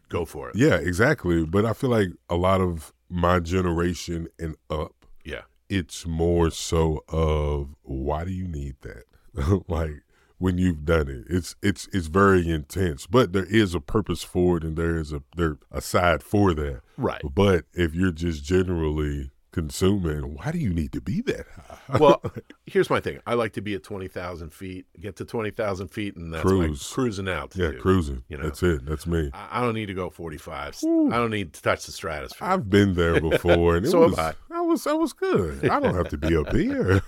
Go 0.09 0.25
for 0.25 0.49
it. 0.49 0.55
Yeah, 0.55 0.75
exactly. 0.75 1.45
But 1.45 1.65
I 1.65 1.73
feel 1.73 1.89
like 1.89 2.09
a 2.29 2.35
lot 2.35 2.61
of 2.61 2.93
my 3.09 3.39
generation 3.39 4.27
and 4.39 4.55
up, 4.69 4.93
Yeah. 5.23 5.41
it's 5.69 6.05
more 6.05 6.51
so 6.51 7.03
of 7.07 7.73
why 7.81 8.23
do 8.25 8.31
you 8.31 8.47
need 8.47 8.75
that? 8.81 9.05
like 9.67 10.03
when 10.43 10.57
you've 10.57 10.83
done 10.83 11.07
it, 11.07 11.23
it's 11.29 11.55
it's 11.63 11.87
it's 11.93 12.07
very 12.07 12.49
intense. 12.49 13.07
But 13.07 13.31
there 13.31 13.45
is 13.45 13.73
a 13.73 13.79
purpose 13.79 14.23
for 14.23 14.57
it, 14.57 14.63
and 14.63 14.75
there 14.75 14.97
is 14.97 15.13
a 15.13 15.23
there 15.37 15.57
a 15.71 15.79
side 15.81 16.21
for 16.21 16.53
that. 16.53 16.81
Right. 16.97 17.21
But 17.33 17.63
if 17.73 17.95
you're 17.95 18.11
just 18.11 18.43
generally 18.43 19.31
consuming, 19.53 20.35
why 20.35 20.51
do 20.51 20.57
you 20.57 20.73
need 20.73 20.91
to 20.91 20.99
be 20.99 21.21
that 21.21 21.45
high? 21.87 21.97
Well, 21.97 22.21
here's 22.65 22.89
my 22.89 22.99
thing. 22.99 23.19
I 23.25 23.35
like 23.35 23.53
to 23.53 23.61
be 23.61 23.73
at 23.73 23.83
twenty 23.83 24.09
thousand 24.09 24.53
feet. 24.53 24.85
Get 24.99 25.15
to 25.15 25.25
twenty 25.25 25.49
thousand 25.51 25.87
feet, 25.87 26.17
and 26.17 26.33
that's 26.33 26.43
Cruise. 26.43 26.91
my 26.91 26.93
cruising 26.95 27.29
out. 27.29 27.53
yeah, 27.55 27.69
dude. 27.71 27.79
cruising. 27.81 28.23
you 28.27 28.37
know. 28.37 28.43
That's 28.43 28.61
it. 28.63 28.85
That's 28.85 29.07
me. 29.07 29.31
I 29.33 29.59
I 29.59 29.61
don't 29.61 29.75
need 29.75 29.85
to 29.85 29.93
go 29.93 30.09
45. 30.09 30.79
I 30.83 30.87
don't 31.15 31.29
need 31.31 31.53
to 31.53 31.61
touch 31.61 31.85
the 31.85 31.93
stratosphere. 31.93 32.45
I've 32.47 32.69
been 32.69 32.95
there 32.95 33.21
before, 33.21 33.77
and 33.77 33.85
it 33.87 33.91
So 33.91 34.07
was 34.09 34.19
I. 34.19 34.33
I 34.51 34.59
was 34.59 34.85
I 34.87 34.93
was 34.93 35.13
good. 35.13 35.69
I 35.69 35.79
don't 35.79 35.95
have 35.95 36.09
to 36.09 36.17
be 36.17 36.35
up 36.35 36.51
here. 36.55 37.01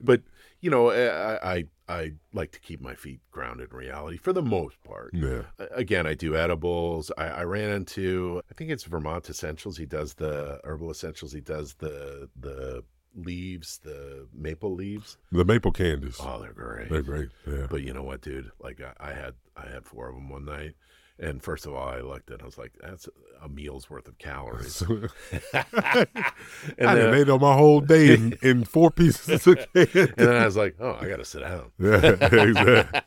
but 0.00 0.20
you 0.60 0.70
know, 0.70 0.88
eh, 0.90 1.10
I, 1.10 1.54
I 1.54 1.64
I 1.88 2.12
like 2.32 2.52
to 2.52 2.60
keep 2.60 2.80
my 2.80 2.94
feet 2.94 3.20
grounded 3.30 3.70
in 3.70 3.76
reality 3.76 4.16
for 4.16 4.32
the 4.32 4.42
most 4.42 4.82
part. 4.82 5.10
yeah. 5.14 5.42
Again, 5.72 6.06
I 6.06 6.14
do 6.14 6.34
edibles. 6.36 7.12
I, 7.16 7.28
I 7.28 7.42
ran 7.44 7.70
into 7.70 8.42
I 8.50 8.54
think 8.54 8.70
it's 8.70 8.84
Vermont 8.84 9.28
Essentials. 9.30 9.76
He 9.76 9.86
does 9.86 10.14
the 10.14 10.60
herbal 10.64 10.90
essentials. 10.90 11.32
He 11.32 11.40
does 11.40 11.74
the 11.74 12.28
the 12.38 12.82
leaves, 13.14 13.78
the 13.82 14.26
maple 14.34 14.74
leaves. 14.74 15.16
The 15.32 15.44
maple 15.44 15.72
candies. 15.72 16.16
Oh, 16.20 16.40
they're 16.40 16.52
great. 16.52 16.90
They're 16.90 17.02
great. 17.02 17.30
Yeah. 17.46 17.66
But 17.70 17.82
you 17.82 17.92
know 17.92 18.02
what, 18.02 18.20
dude? 18.20 18.50
Like 18.60 18.80
I, 18.80 19.10
I 19.10 19.12
had 19.12 19.34
I 19.56 19.68
had 19.68 19.84
four 19.86 20.08
of 20.08 20.14
them 20.16 20.28
one 20.28 20.44
night. 20.44 20.74
And 21.18 21.42
first 21.42 21.64
of 21.64 21.72
all, 21.72 21.88
I 21.88 22.00
looked 22.00 22.30
at 22.30 22.40
it. 22.40 22.42
I 22.42 22.44
was 22.44 22.58
like, 22.58 22.72
"That's 22.80 23.08
a 23.42 23.48
meal's 23.48 23.88
worth 23.88 24.06
of 24.06 24.18
calories." 24.18 24.82
and 24.82 25.06
I 25.52 26.94
then, 26.94 27.14
ate 27.14 27.30
on 27.30 27.40
my 27.40 27.54
whole 27.54 27.80
day 27.80 28.12
in, 28.14 28.38
in 28.42 28.64
four 28.64 28.90
pieces 28.90 29.46
of 29.46 29.56
candy. 29.72 30.00
and 30.00 30.14
then 30.16 30.36
I 30.36 30.44
was 30.44 30.56
like, 30.56 30.76
"Oh, 30.78 30.98
I 31.00 31.08
got 31.08 31.16
to 31.16 31.24
sit 31.24 31.40
down." 31.40 31.72
yeah, 31.78 31.96
exactly. 32.20 33.00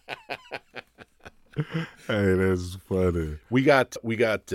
hey, 2.08 2.34
that's 2.34 2.76
funny. 2.88 3.38
We 3.52 3.62
got 3.62 3.96
we 4.02 4.16
got 4.16 4.54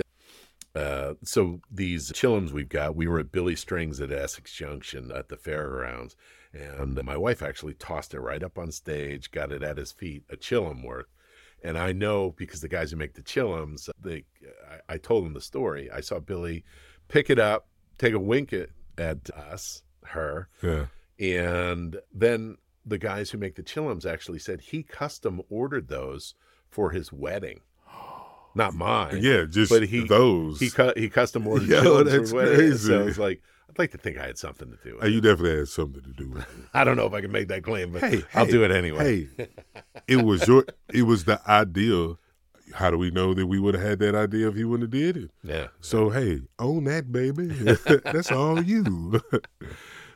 uh 0.75 1.13
so 1.23 1.61
these 1.71 2.11
chillums 2.11 2.51
we've 2.51 2.67
got. 2.67 2.97
We 2.97 3.07
were 3.07 3.19
at 3.19 3.31
Billy 3.31 3.55
Strings 3.55 4.01
at 4.01 4.11
Essex 4.11 4.51
Junction 4.51 5.11
at 5.15 5.29
the 5.29 5.37
fairgrounds, 5.37 6.17
and 6.53 7.01
my 7.05 7.15
wife 7.15 7.41
actually 7.41 7.75
tossed 7.75 8.13
it 8.13 8.19
right 8.19 8.43
up 8.43 8.57
on 8.57 8.71
stage, 8.73 9.31
got 9.31 9.53
it 9.53 9.63
at 9.63 9.77
his 9.77 9.93
feet, 9.93 10.23
a 10.29 10.35
chillum 10.35 10.83
worth. 10.83 11.07
And 11.63 11.77
I 11.77 11.93
know 11.93 12.31
because 12.37 12.61
the 12.61 12.67
guys 12.67 12.91
who 12.91 12.97
make 12.97 13.13
the 13.13 13.21
chillums, 13.23 13.89
they 13.99 14.25
I, 14.89 14.93
I 14.93 14.97
told 14.97 15.25
them 15.25 15.33
the 15.33 15.41
story. 15.41 15.89
I 15.91 16.01
saw 16.01 16.19
Billy 16.19 16.63
pick 17.07 17.29
it 17.29 17.39
up, 17.39 17.67
take 17.97 18.13
a 18.13 18.19
wink 18.19 18.53
at, 18.53 18.69
at 18.97 19.29
us, 19.31 19.81
her, 20.05 20.47
Yeah. 20.61 20.85
and 21.19 21.97
then 22.13 22.57
the 22.85 22.97
guys 22.99 23.31
who 23.31 23.37
make 23.39 23.55
the 23.55 23.63
chillums 23.63 24.05
actually 24.05 24.37
said 24.39 24.61
he 24.61 24.83
custom 24.83 25.41
ordered 25.49 25.87
those 25.87 26.35
for 26.69 26.91
his 26.91 27.11
wedding. 27.11 27.61
Not 28.57 28.73
mine. 28.73 29.17
Yeah, 29.21 29.45
just 29.49 29.69
But 29.71 29.83
he- 29.83 30.05
those. 30.07 30.59
He 30.59 30.69
he 30.95 31.09
custom 31.09 31.45
ordered 31.47 31.67
Yo, 31.83 32.03
that's 32.03 32.31
crazy. 32.31 32.77
So 32.87 33.07
it's 33.07 33.17
like 33.17 33.41
I'd 33.75 33.79
like 33.79 33.91
to 33.91 33.97
think 33.97 34.17
I 34.17 34.25
had 34.27 34.37
something 34.37 34.69
to 34.71 34.77
do 34.89 34.95
with 34.95 35.03
it. 35.05 35.11
you 35.11 35.19
definitely 35.19 35.57
had 35.57 35.67
something 35.67 36.01
to 36.01 36.09
do 36.13 36.29
with 36.29 36.43
it. 36.43 36.47
I 36.73 36.85
don't 36.85 36.95
know 36.95 37.05
if 37.05 37.13
I 37.13 37.19
can 37.19 37.31
make 37.31 37.49
that 37.49 37.61
claim, 37.63 37.91
but 37.91 38.03
Hey, 38.03 38.23
I'll 38.33 38.45
hey, 38.45 38.51
do 38.51 38.63
it 38.63 38.71
anyway. 38.71 39.27
Hey, 39.37 39.47
it 40.07 40.23
was 40.23 40.47
your 40.47 40.65
it 40.93 41.01
was 41.03 41.25
the 41.25 41.41
idea. 41.49 42.15
How 42.73 42.89
do 42.89 42.97
we 42.97 43.11
know 43.11 43.33
that 43.33 43.45
we 43.47 43.59
would 43.59 43.73
have 43.75 43.83
had 43.83 43.99
that 43.99 44.15
idea 44.15 44.47
if 44.47 44.57
you 44.57 44.67
wouldn't 44.69 44.91
have 44.93 45.01
did 45.01 45.17
it? 45.25 45.31
Yeah. 45.43 45.67
So 45.81 46.09
hey, 46.09 46.41
own 46.57 46.85
that 46.85 47.11
baby. 47.11 47.47
That's 48.05 48.31
all 48.31 48.61
you. 48.63 49.21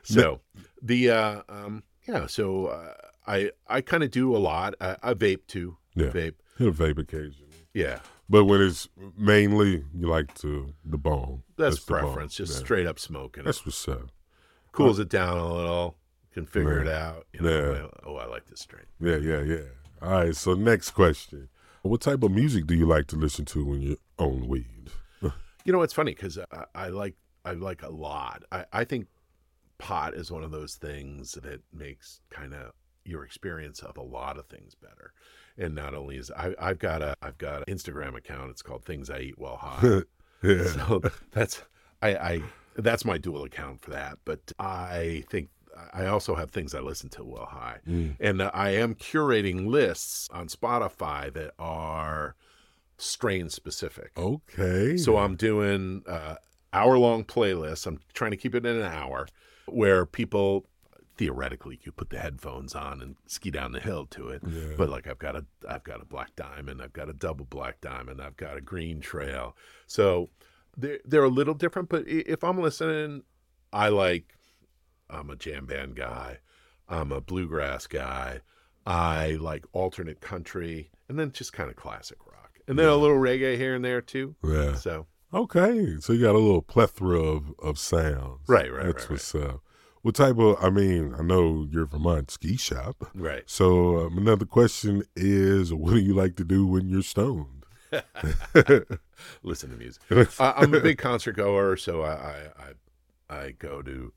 So 0.03 0.39
the 0.81 1.09
uh 1.11 1.41
um 1.49 1.83
yeah, 2.07 2.25
so 2.27 2.67
uh, 2.67 2.93
I 3.27 3.51
I 3.67 3.81
kind 3.81 4.01
of 4.03 4.11
do 4.11 4.35
a 4.35 4.39
lot. 4.39 4.73
I, 4.81 4.95
I 5.03 5.13
vape 5.13 5.45
too. 5.47 5.77
Yeah. 5.93 6.07
Vape. 6.07 6.35
Vape 6.59 6.97
occasionally. 6.97 7.67
Yeah. 7.73 7.99
But 8.29 8.45
when 8.45 8.61
it's 8.61 8.87
mainly 9.17 9.83
you 9.95 10.07
like 10.07 10.33
to 10.35 10.73
the 10.85 10.97
bone. 10.97 11.43
That's, 11.57 11.79
bone. 11.79 11.99
preference. 12.01 12.35
Just 12.35 12.53
Yeah. 12.53 12.59
straight 12.59 12.87
up 12.87 12.99
smoking. 12.99 13.43
That's 13.43 13.65
what's 13.65 13.87
up. 13.87 14.11
Cools 14.71 14.99
it 14.99 15.09
down 15.09 15.37
a 15.37 15.53
little. 15.53 15.97
Can 16.31 16.45
figure 16.45 16.75
Yeah. 16.83 16.89
it 16.91 16.95
out. 16.95 17.27
You 17.33 17.41
know, 17.41 17.73
Yeah. 17.73 17.87
Oh, 18.03 18.15
I 18.17 18.25
like 18.27 18.45
this 18.45 18.59
strain. 18.59 18.85
Yeah, 18.99 19.15
yeah, 19.17 19.41
yeah. 19.41 19.63
All 20.01 20.11
right. 20.11 20.35
So 20.35 20.53
next 20.53 20.91
question: 20.91 21.49
What 21.81 22.01
type 22.01 22.21
of 22.23 22.31
music 22.31 22.67
do 22.67 22.75
you 22.75 22.85
like 22.85 23.07
to 23.07 23.15
listen 23.15 23.45
to 23.45 23.65
when 23.65 23.81
you're 23.81 23.97
on 24.17 24.47
weed? 24.47 24.91
You 25.65 25.73
know, 25.73 25.81
it's 25.81 25.93
funny 25.93 26.13
because 26.13 26.37
I, 26.51 26.65
I 26.73 26.87
like 26.89 27.15
I 27.45 27.53
like 27.53 27.83
a 27.83 27.89
lot. 27.89 28.43
I, 28.51 28.65
I 28.71 28.83
think 28.85 29.07
pot 29.77 30.13
is 30.13 30.31
one 30.31 30.43
of 30.43 30.51
those 30.51 30.75
things 30.75 31.33
that 31.33 31.61
makes 31.73 32.21
kind 32.29 32.53
of 32.53 32.71
your 33.05 33.23
experience 33.23 33.81
of 33.81 33.97
a 33.97 34.01
lot 34.01 34.37
of 34.37 34.47
things 34.47 34.75
better. 34.75 35.13
And 35.59 35.75
not 35.75 35.93
only 35.93 36.17
is 36.17 36.31
I, 36.31 36.55
I've 36.59 36.79
got 36.79 37.01
a 37.01 37.15
I've 37.21 37.37
got 37.37 37.67
an 37.67 37.75
Instagram 37.75 38.15
account. 38.15 38.49
It's 38.51 38.61
called 38.61 38.83
Things 38.85 39.09
I 39.09 39.19
Eat 39.19 39.37
While 39.37 39.57
High. 39.57 40.01
yeah. 40.43 40.63
so 40.65 41.01
that's 41.31 41.61
I, 42.01 42.15
I 42.15 42.41
that's 42.77 43.03
my 43.03 43.17
dual 43.17 43.43
account 43.43 43.81
for 43.81 43.91
that. 43.91 44.17
But 44.25 44.51
I 44.57 45.25
think 45.29 45.49
I 45.93 46.07
also 46.07 46.35
have 46.35 46.51
things 46.51 46.73
I 46.73 46.79
listen 46.79 47.09
to 47.11 47.23
while 47.23 47.45
high, 47.45 47.77
Mm. 47.87 48.15
and 48.19 48.41
uh, 48.41 48.51
I 48.53 48.71
am 48.71 48.95
curating 48.95 49.67
lists 49.67 50.27
on 50.31 50.47
Spotify 50.47 51.31
that 51.33 51.51
are 51.59 52.35
strain 52.97 53.49
specific. 53.49 54.11
Okay. 54.17 54.97
So 54.97 55.17
I'm 55.17 55.35
doing 55.35 56.03
uh, 56.07 56.35
hour 56.73 56.97
long 56.97 57.23
playlists. 57.23 57.85
I'm 57.87 57.99
trying 58.13 58.31
to 58.31 58.37
keep 58.37 58.55
it 58.55 58.65
in 58.65 58.75
an 58.77 58.81
hour 58.91 59.27
where 59.67 60.05
people 60.05 60.65
theoretically 61.19 61.75
you 61.75 61.91
could 61.91 61.97
put 61.97 62.09
the 62.09 62.17
headphones 62.17 62.73
on 62.73 63.01
and 63.01 63.17
ski 63.27 63.51
down 63.51 63.73
the 63.73 63.79
hill 63.81 64.05
to 64.05 64.29
it. 64.29 64.41
Yeah. 64.47 64.75
But 64.77 64.87
like 64.89 65.05
I've 65.05 65.19
got 65.19 65.35
a 65.35 65.45
I've 65.67 65.83
got 65.83 66.01
a 66.01 66.05
black 66.05 66.33
diamond, 66.37 66.81
I've 66.81 66.93
got 66.93 67.09
a 67.09 67.13
double 67.13 67.43
black 67.43 67.81
diamond, 67.81 68.21
I've 68.21 68.37
got 68.37 68.55
a 68.55 68.61
green 68.61 69.01
trail. 69.01 69.53
So 69.85 70.29
they're 70.77 70.99
they're 71.03 71.25
a 71.25 71.29
little 71.29 71.53
different, 71.53 71.89
but 71.89 72.07
if 72.07 72.41
I'm 72.41 72.57
listening, 72.57 73.23
I 73.73 73.89
like 73.89 74.33
I'm 75.09 75.29
a 75.29 75.35
jam 75.35 75.65
band 75.65 75.97
guy. 75.97 76.37
I'm 76.87 77.11
a 77.11 77.19
bluegrass 77.19 77.85
guy. 77.85 78.39
I 78.85 79.31
like 79.41 79.65
alternate 79.73 80.21
country 80.21 80.89
and 81.09 81.19
then 81.19 81.33
just 81.33 81.51
kind 81.51 81.69
of 81.69 81.75
classic 81.75 82.17
rock. 82.25 82.59
And 82.65 82.79
then 82.79 82.87
a 82.87 82.95
little 82.95 83.17
reggae 83.17 83.57
here 83.57 83.75
and 83.75 83.83
there 83.83 84.01
too. 84.01 84.35
yeah. 84.41 84.75
So 84.75 85.07
Okay. 85.33 85.97
So 85.99 86.13
you 86.13 86.21
got 86.21 86.35
a 86.35 86.39
little 86.39 86.61
plethora 86.61 87.19
of, 87.19 87.53
of 87.61 87.77
sounds. 87.77 88.47
Right, 88.47 88.71
right, 88.71 88.85
That's 88.85 89.03
right, 89.03 89.11
what's 89.11 89.35
up. 89.35 89.61
What 90.01 90.15
type 90.15 90.37
of? 90.39 90.55
I 90.63 90.69
mean, 90.69 91.13
I 91.17 91.21
know 91.23 91.67
you're 91.69 91.85
Vermont 91.85 92.31
Ski 92.31 92.55
Shoppe. 92.55 93.07
right. 93.13 93.43
So 93.45 94.05
um, 94.05 94.17
another 94.17 94.45
question 94.45 95.03
is, 95.15 95.73
what 95.73 95.91
do 95.91 95.99
you 95.99 96.13
like 96.13 96.35
to 96.37 96.45
do 96.45 96.65
when 96.65 96.87
you're 96.87 97.01
stoned? 97.03 97.65
Listen 99.43 99.69
to 99.71 99.75
music. 99.77 100.01
I, 100.39 100.53
I'm 100.57 100.73
a 100.73 100.79
big 100.79 100.97
concert 101.09 101.35
goer, 101.35 101.75
so 101.77 102.01
I, 102.01 102.13
I 102.13 102.35
I 103.29 103.35
I 103.45 103.51
go 103.51 103.81
to 103.81 104.13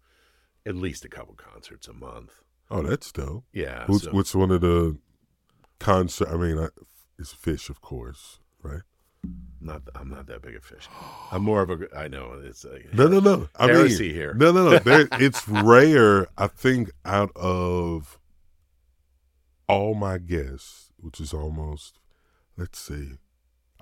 at 0.66 0.76
least 0.76 1.04
a 1.04 1.08
couple 1.08 1.34
concerts 1.34 1.88
a 1.88 1.92
month. 1.92 2.30
Oh, 2.70 2.82
that's 2.82 3.10
dope. 3.12 3.44
Yeah. 3.52 3.84
What's, 3.86 4.04
so- 4.04 4.10
what's 4.12 4.34
one 4.34 4.50
of 4.50 4.60
the 4.60 4.98
concert? 5.80 6.28
I 6.28 6.36
mean, 6.36 6.58
I, 6.58 6.68
it's 7.18 7.34
Phish, 7.34 7.68
of 7.68 7.80
course, 7.80 8.38
right? 8.62 8.82
Not. 9.60 9.82
I'm 9.94 10.10
not 10.10 10.26
that 10.26 10.42
big 10.42 10.56
a 10.56 10.60
Phish. 10.60 10.88
I'm 11.30 11.42
more 11.42 11.62
of 11.62 11.70
a. 11.70 11.86
I 11.96 12.08
know 12.08 12.40
it's 12.42 12.64
like 12.64 12.92
No, 12.92 13.06
no, 13.06 13.20
no. 13.20 13.48
I 13.56 13.68
mean, 13.68 13.88
here. 13.88 14.34
No, 14.34 14.50
no, 14.50 14.70
no. 14.70 14.78
There, 14.78 15.08
it's 15.12 15.46
rare. 15.48 16.26
I 16.36 16.48
think 16.48 16.90
out 17.04 17.30
of 17.36 18.18
all 19.68 19.94
my 19.94 20.18
guests, 20.18 20.90
which 20.98 21.20
is 21.20 21.32
almost, 21.32 21.98
let's 22.56 22.78
see, 22.80 23.12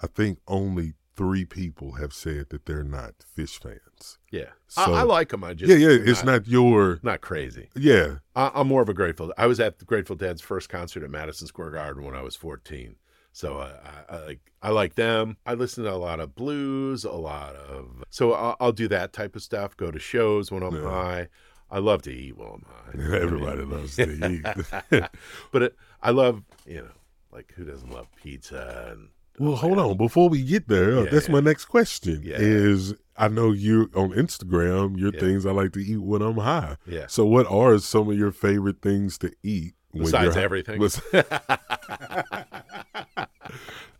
I 0.03 0.07
think 0.07 0.39
only 0.47 0.95
three 1.17 1.45
people 1.45 1.93
have 1.93 2.13
said 2.13 2.51
that 2.51 2.67
they're 2.67 2.85
not 2.85 3.15
Phish 3.37 3.59
fans. 3.61 4.19
Yeah, 4.31 4.51
So- 4.69 4.93
I, 4.93 5.01
I 5.01 5.03
like 5.03 5.31
them. 5.31 5.45
I 5.45 5.55
just 5.55 5.71
yeah, 5.71 5.77
yeah. 5.89 5.99
It's 6.01 6.25
not 6.25 6.47
your. 6.47 7.01
not 7.03 7.23
crazy. 7.23 7.71
Yeah, 7.75 8.17
I, 8.37 8.51
I'm 8.55 8.69
more 8.69 8.83
of 8.83 8.89
a 8.91 8.95
Grateful. 8.95 9.33
I 9.39 9.47
was 9.47 9.59
at 9.61 9.79
the 9.79 9.87
Grateful 9.87 10.17
Dead's 10.17 10.43
first 10.43 10.69
concert 10.69 11.03
at 11.03 11.11
Madison 11.11 11.47
Square 11.47 11.71
Garden 11.71 12.05
when 12.05 12.15
I 12.15 12.23
was 12.23 12.37
14. 12.37 12.97
So 13.33 13.59
I, 13.59 13.71
I, 13.89 14.17
I 14.17 14.25
like 14.27 14.41
I 14.63 14.71
like 14.71 14.95
them. 14.97 15.37
I 15.47 15.55
listen 15.55 15.85
to 15.85 15.93
a 15.93 15.97
lot 15.97 16.21
of 16.21 16.35
blues, 16.35 17.05
a 17.05 17.13
lot 17.13 17.55
of. 17.55 18.03
So 18.11 18.33
I'll, 18.33 18.57
I'll 18.61 18.73
do 18.73 18.89
that 18.89 19.13
type 19.13 19.37
of 19.37 19.43
stuff. 19.43 19.77
Go 19.77 19.91
to 19.91 19.99
shows 19.99 20.51
when 20.51 20.63
I'm 20.63 20.75
Yeah. 20.75 20.91
high. 20.91 21.29
I 21.71 21.79
love 21.79 22.03
to 22.03 22.11
eat 22.13 22.37
while 22.37 22.55
I'm 22.61 22.67
high. 23.03 23.17
everybody 23.19 23.63
loves 23.63 23.97
to 23.97 24.11
eat. 24.91 25.05
but 25.53 25.63
it, 25.63 25.77
I 26.03 26.11
love 26.11 26.43
you 26.67 26.83
know 26.83 26.89
like 27.33 27.53
who 27.57 27.65
doesn't 27.65 27.91
love 27.91 28.09
pizza 28.17 28.89
and 28.91 29.09
Well, 29.39 29.55
hold 29.57 29.79
on. 29.79 29.97
Before 29.97 30.29
we 30.29 30.43
get 30.43 30.67
there, 30.67 30.99
uh, 30.99 31.03
Yeah, 31.05 31.11
that's 31.11 31.29
yeah. 31.29 31.33
my 31.35 31.41
next 31.41 31.67
question. 31.67 32.23
Yeah. 32.25 32.37
Is 32.39 32.95
I 33.17 33.29
know 33.29 33.53
you 33.53 33.91
on 33.95 34.11
Instagram, 34.11 34.99
your 34.99 35.13
things 35.13 35.47
I 35.47 35.53
like 35.53 35.73
to 35.75 35.81
eat 35.81 35.99
when 35.99 36.21
I'm 36.23 36.39
high. 36.39 36.77
yeah. 36.87 37.07
So, 37.07 37.25
what 37.27 37.47
are 37.47 37.79
some 37.79 38.11
of 38.11 38.19
your 38.19 38.33
favorite 38.33 38.83
things 38.83 39.17
to 39.19 39.31
eat? 39.45 39.75
when 39.93 40.05
Besides 40.05 40.35
you're 40.35 40.45
everything. 40.45 40.81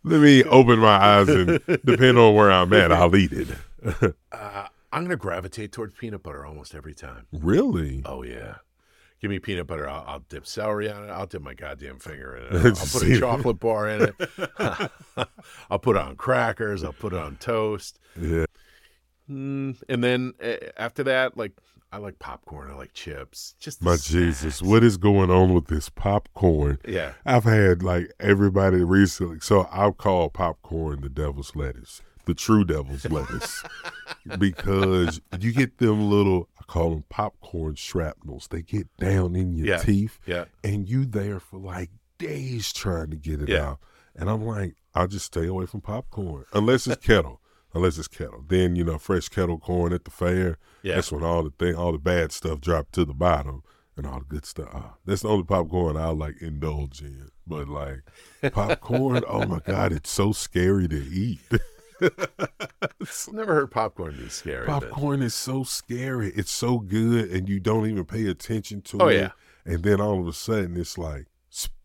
Let 0.03 0.21
me 0.21 0.43
open 0.43 0.79
my 0.79 0.95
eyes 0.95 1.29
and 1.29 1.59
depend 1.85 2.17
on 2.17 2.33
where 2.35 2.51
I'm 2.51 2.73
at, 2.73 2.91
I'll 2.91 3.15
eat 3.15 3.31
it. 3.33 3.47
Uh, 4.31 4.67
I'm 4.91 5.03
gonna 5.03 5.15
gravitate 5.15 5.71
towards 5.71 5.95
peanut 5.95 6.21
butter 6.21 6.45
almost 6.45 6.75
every 6.75 6.93
time. 6.93 7.25
really? 7.31 8.01
Oh 8.05 8.21
yeah. 8.23 8.55
Give 9.21 9.29
me 9.31 9.39
peanut 9.39 9.67
butter. 9.67 9.87
I'll, 9.89 10.03
I'll 10.07 10.19
dip 10.29 10.45
celery 10.47 10.89
on 10.89 11.03
it. 11.03 11.09
I'll 11.11 11.25
dip 11.25 11.41
my 11.41 11.53
goddamn 11.53 11.99
finger 11.99 12.35
in 12.37 12.43
it. 12.43 12.53
I'll, 12.53 12.67
I'll 12.67 12.87
put 12.87 13.03
a 13.03 13.19
chocolate 13.19 13.59
bar 13.59 13.87
in 13.89 14.01
it. 14.03 14.89
I'll 15.69 15.79
put 15.79 15.95
it 15.95 16.01
on 16.01 16.15
crackers. 16.15 16.83
I'll 16.83 16.93
put 16.93 17.13
it 17.13 17.19
on 17.19 17.37
toast. 17.37 17.99
Yeah. 18.19 18.45
Mm, 19.29 19.81
and 19.89 20.03
then 20.03 20.33
uh, 20.43 20.55
after 20.77 21.03
that, 21.03 21.37
like 21.37 21.53
I 21.93 21.97
like 21.97 22.19
popcorn. 22.19 22.71
I 22.71 22.75
like 22.75 22.93
chips. 22.93 23.53
Just 23.59 23.81
My 23.83 23.95
snacks. 23.97 24.07
Jesus, 24.07 24.61
what 24.61 24.81
is 24.83 24.95
going 24.97 25.29
on 25.29 25.53
with 25.53 25.67
this 25.67 25.89
popcorn? 25.89 26.77
Yeah. 26.87 27.13
I've 27.25 27.43
had 27.43 27.83
like 27.83 28.13
everybody 28.19 28.81
recently. 28.83 29.39
So 29.41 29.67
I'll 29.71 29.91
call 29.91 30.29
popcorn 30.29 31.01
the 31.01 31.09
devil's 31.09 31.53
lettuce, 31.55 32.01
the 32.25 32.33
true 32.33 32.63
devil's 32.63 33.03
lettuce, 33.09 33.61
because 34.37 35.19
you 35.39 35.51
get 35.51 35.77
them 35.79 36.09
little, 36.09 36.47
I 36.59 36.63
call 36.63 36.91
them 36.91 37.03
popcorn 37.09 37.75
shrapnels. 37.75 38.47
They 38.49 38.61
get 38.61 38.87
down 38.97 39.35
in 39.35 39.53
your 39.53 39.67
Yeah. 39.67 39.77
teeth, 39.77 40.17
Yeah. 40.25 40.45
and 40.63 40.87
you 40.87 41.05
there 41.05 41.39
for 41.39 41.57
like 41.59 41.89
days 42.17 42.71
trying 42.71 43.09
to 43.11 43.17
get 43.17 43.41
it 43.41 43.49
Yeah. 43.49 43.71
out. 43.71 43.79
And 44.15 44.29
I'm 44.29 44.43
like, 44.45 44.75
I'll 44.93 45.07
just 45.07 45.25
stay 45.25 45.45
away 45.47 45.65
from 45.65 45.81
popcorn 45.81 46.45
unless 46.53 46.87
it's 46.87 47.05
kettle. 47.05 47.39
Unless 47.73 47.97
it's 47.97 48.09
kettle, 48.09 48.43
then 48.49 48.75
you 48.75 48.83
know 48.83 48.97
fresh 48.97 49.29
kettle 49.29 49.57
corn 49.57 49.93
at 49.93 50.03
the 50.03 50.11
fair. 50.11 50.57
Yeah. 50.83 50.95
That's 50.95 51.11
when 51.11 51.23
all 51.23 51.43
the 51.43 51.51
thing, 51.51 51.75
all 51.75 51.91
the 51.91 51.97
bad 51.97 52.31
stuff 52.31 52.59
drop 52.61 52.91
to 52.93 53.05
the 53.05 53.13
bottom, 53.13 53.63
and 53.97 54.07
all 54.07 54.19
the 54.19 54.25
good 54.25 54.45
stuff. 54.45 54.69
ah, 54.73 54.93
that's 55.05 55.21
the 55.21 55.29
only 55.29 55.43
popcorn 55.43 55.97
I 55.97 56.07
like 56.09 56.41
indulge 56.41 57.01
in. 57.01 57.29
But 57.45 57.67
like 57.67 58.03
popcorn, 58.53 59.23
oh 59.27 59.45
my 59.45 59.59
god, 59.59 59.91
it's 59.91 60.09
so 60.09 60.31
scary 60.31 60.87
to 60.87 60.95
eat. 60.95 61.39
I've 62.01 63.27
never 63.31 63.53
heard 63.53 63.71
popcorn 63.71 64.15
be 64.17 64.29
scary. 64.29 64.65
but- 64.65 64.89
popcorn 64.89 65.21
is 65.21 65.33
so 65.35 65.63
scary. 65.63 66.31
It's 66.35 66.51
so 66.51 66.79
good, 66.79 67.29
and 67.31 67.47
you 67.49 67.59
don't 67.59 67.87
even 67.89 68.05
pay 68.05 68.27
attention 68.27 68.81
to 68.83 68.97
Oh, 69.01 69.07
it. 69.07 69.15
yeah. 69.17 69.31
And 69.65 69.83
then 69.83 70.01
all 70.01 70.19
of 70.19 70.27
a 70.27 70.33
sudden, 70.33 70.75
it's 70.77 70.97
like 70.97 71.27
sp- 71.53 71.75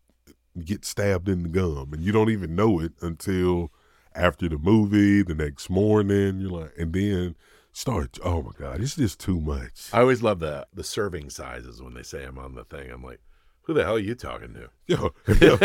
get 0.63 0.85
stabbed 0.85 1.29
in 1.29 1.43
the 1.43 1.49
gum, 1.49 1.93
and 1.93 2.01
you 2.01 2.11
don't 2.11 2.29
even 2.31 2.55
know 2.55 2.79
it 2.79 2.93
until 3.01 3.71
after 4.15 4.49
the 4.49 4.57
movie, 4.57 5.21
the 5.21 5.35
next 5.35 5.69
morning. 5.69 6.39
You're 6.39 6.49
like, 6.61 6.73
and 6.79 6.91
then 6.93 7.35
start. 7.77 8.17
Oh 8.23 8.41
my 8.41 8.51
god, 8.57 8.81
it's 8.81 8.95
just 8.95 9.19
too 9.19 9.39
much. 9.39 9.89
I 9.93 10.01
always 10.01 10.23
love 10.23 10.39
the 10.39 10.67
the 10.73 10.83
serving 10.83 11.29
sizes 11.29 11.81
when 11.81 11.93
they 11.93 12.03
say 12.03 12.23
I'm 12.23 12.37
on 12.39 12.55
the 12.55 12.63
thing. 12.63 12.89
I'm 12.91 13.03
like, 13.03 13.19
who 13.61 13.73
the 13.73 13.83
hell 13.83 13.95
are 13.95 13.99
you 13.99 14.15
talking 14.15 14.53
to? 14.55 14.69
Yo, 14.87 15.13
yo, 15.41 15.57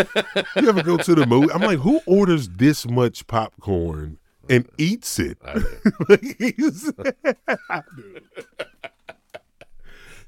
you 0.56 0.68
ever 0.68 0.82
go 0.82 0.96
to 0.98 1.14
the 1.14 1.26
movie? 1.26 1.52
I'm 1.52 1.62
like, 1.62 1.78
who 1.78 2.00
orders 2.06 2.48
this 2.48 2.86
much 2.86 3.26
popcorn 3.26 4.18
and 4.50 4.68
eats 4.78 5.18
it? 5.18 5.38
I 5.44 5.54
do. 5.54 5.64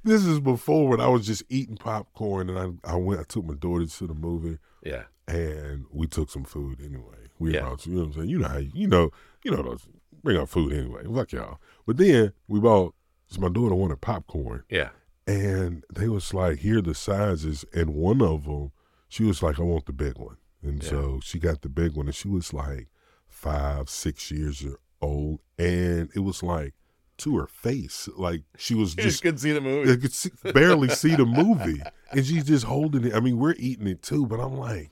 this 0.04 0.24
is 0.24 0.40
before 0.40 0.88
when 0.88 1.00
I 1.00 1.08
was 1.08 1.26
just 1.26 1.42
eating 1.48 1.76
popcorn, 1.76 2.48
and 2.48 2.58
I 2.84 2.92
I 2.92 2.96
went. 2.96 3.20
I 3.20 3.24
took 3.24 3.44
my 3.44 3.54
daughter 3.54 3.86
to 3.86 4.06
the 4.06 4.14
movie, 4.14 4.58
yeah. 4.82 5.02
and 5.28 5.84
we 5.92 6.06
took 6.06 6.30
some 6.30 6.44
food 6.44 6.80
anyway. 6.80 7.28
We 7.38 7.52
Yeah. 7.54 7.60
brought, 7.62 7.84
you 7.86 7.94
know 7.94 8.00
what 8.02 8.06
I'm 8.06 8.12
saying? 8.14 8.28
You 8.30 8.38
know 8.38 8.48
how 8.48 8.58
you, 8.58 8.70
you 8.72 8.86
know 8.86 9.10
you 9.42 9.50
know 9.50 9.62
those 9.62 9.86
bring 10.24 10.36
out 10.38 10.48
food 10.48 10.72
anyway. 10.72 11.02
Fuck 11.14 11.32
y'all. 11.32 11.58
But 11.86 11.98
then 11.98 12.32
we 12.48 12.58
bought. 12.60 12.94
So 13.28 13.40
my 13.40 13.48
daughter 13.48 13.74
wanted 13.74 14.00
popcorn, 14.00 14.64
Yeah. 14.70 14.90
and 15.26 15.82
they 15.92 16.08
was 16.08 16.34
like, 16.34 16.58
here 16.58 16.78
are 16.78 16.82
the 16.82 16.94
sizes, 16.94 17.64
and 17.72 17.94
one 17.94 18.20
of 18.20 18.44
them, 18.44 18.70
she 19.08 19.24
was 19.24 19.42
like, 19.42 19.58
I 19.58 19.62
want 19.62 19.86
the 19.86 19.92
big 19.92 20.18
one, 20.18 20.36
and 20.62 20.82
Yeah. 20.82 20.90
so 20.90 21.20
she 21.22 21.38
got 21.38 21.62
the 21.62 21.68
big 21.70 21.94
one, 21.96 22.06
and 22.06 22.14
she 22.14 22.28
was 22.28 22.52
like 22.52 22.88
five, 23.26 23.88
six 23.88 24.30
years 24.30 24.64
old, 25.00 25.40
and 25.58 26.10
it 26.14 26.20
was 26.20 26.42
like 26.42 26.74
to 27.18 27.36
her 27.38 27.46
face, 27.46 28.08
like 28.16 28.42
she 28.58 28.74
was 28.74 28.94
just 28.96 29.22
couldn't 29.22 29.38
see 29.38 29.52
the 29.52 29.60
movie. 29.62 29.90
I 29.92 29.96
could 29.96 30.12
see, 30.12 30.30
barely 30.52 30.90
see 30.90 31.14
the 31.16 31.24
movie, 31.26 31.80
and 32.12 32.24
she's 32.26 32.44
just 32.44 32.64
holding 32.66 33.04
it. 33.06 33.14
I 33.14 33.20
mean, 33.20 33.38
we're 33.38 33.54
eating 33.58 33.86
it 33.86 34.02
too, 34.02 34.26
but 34.26 34.38
I'm 34.38 34.56
like, 34.58 34.90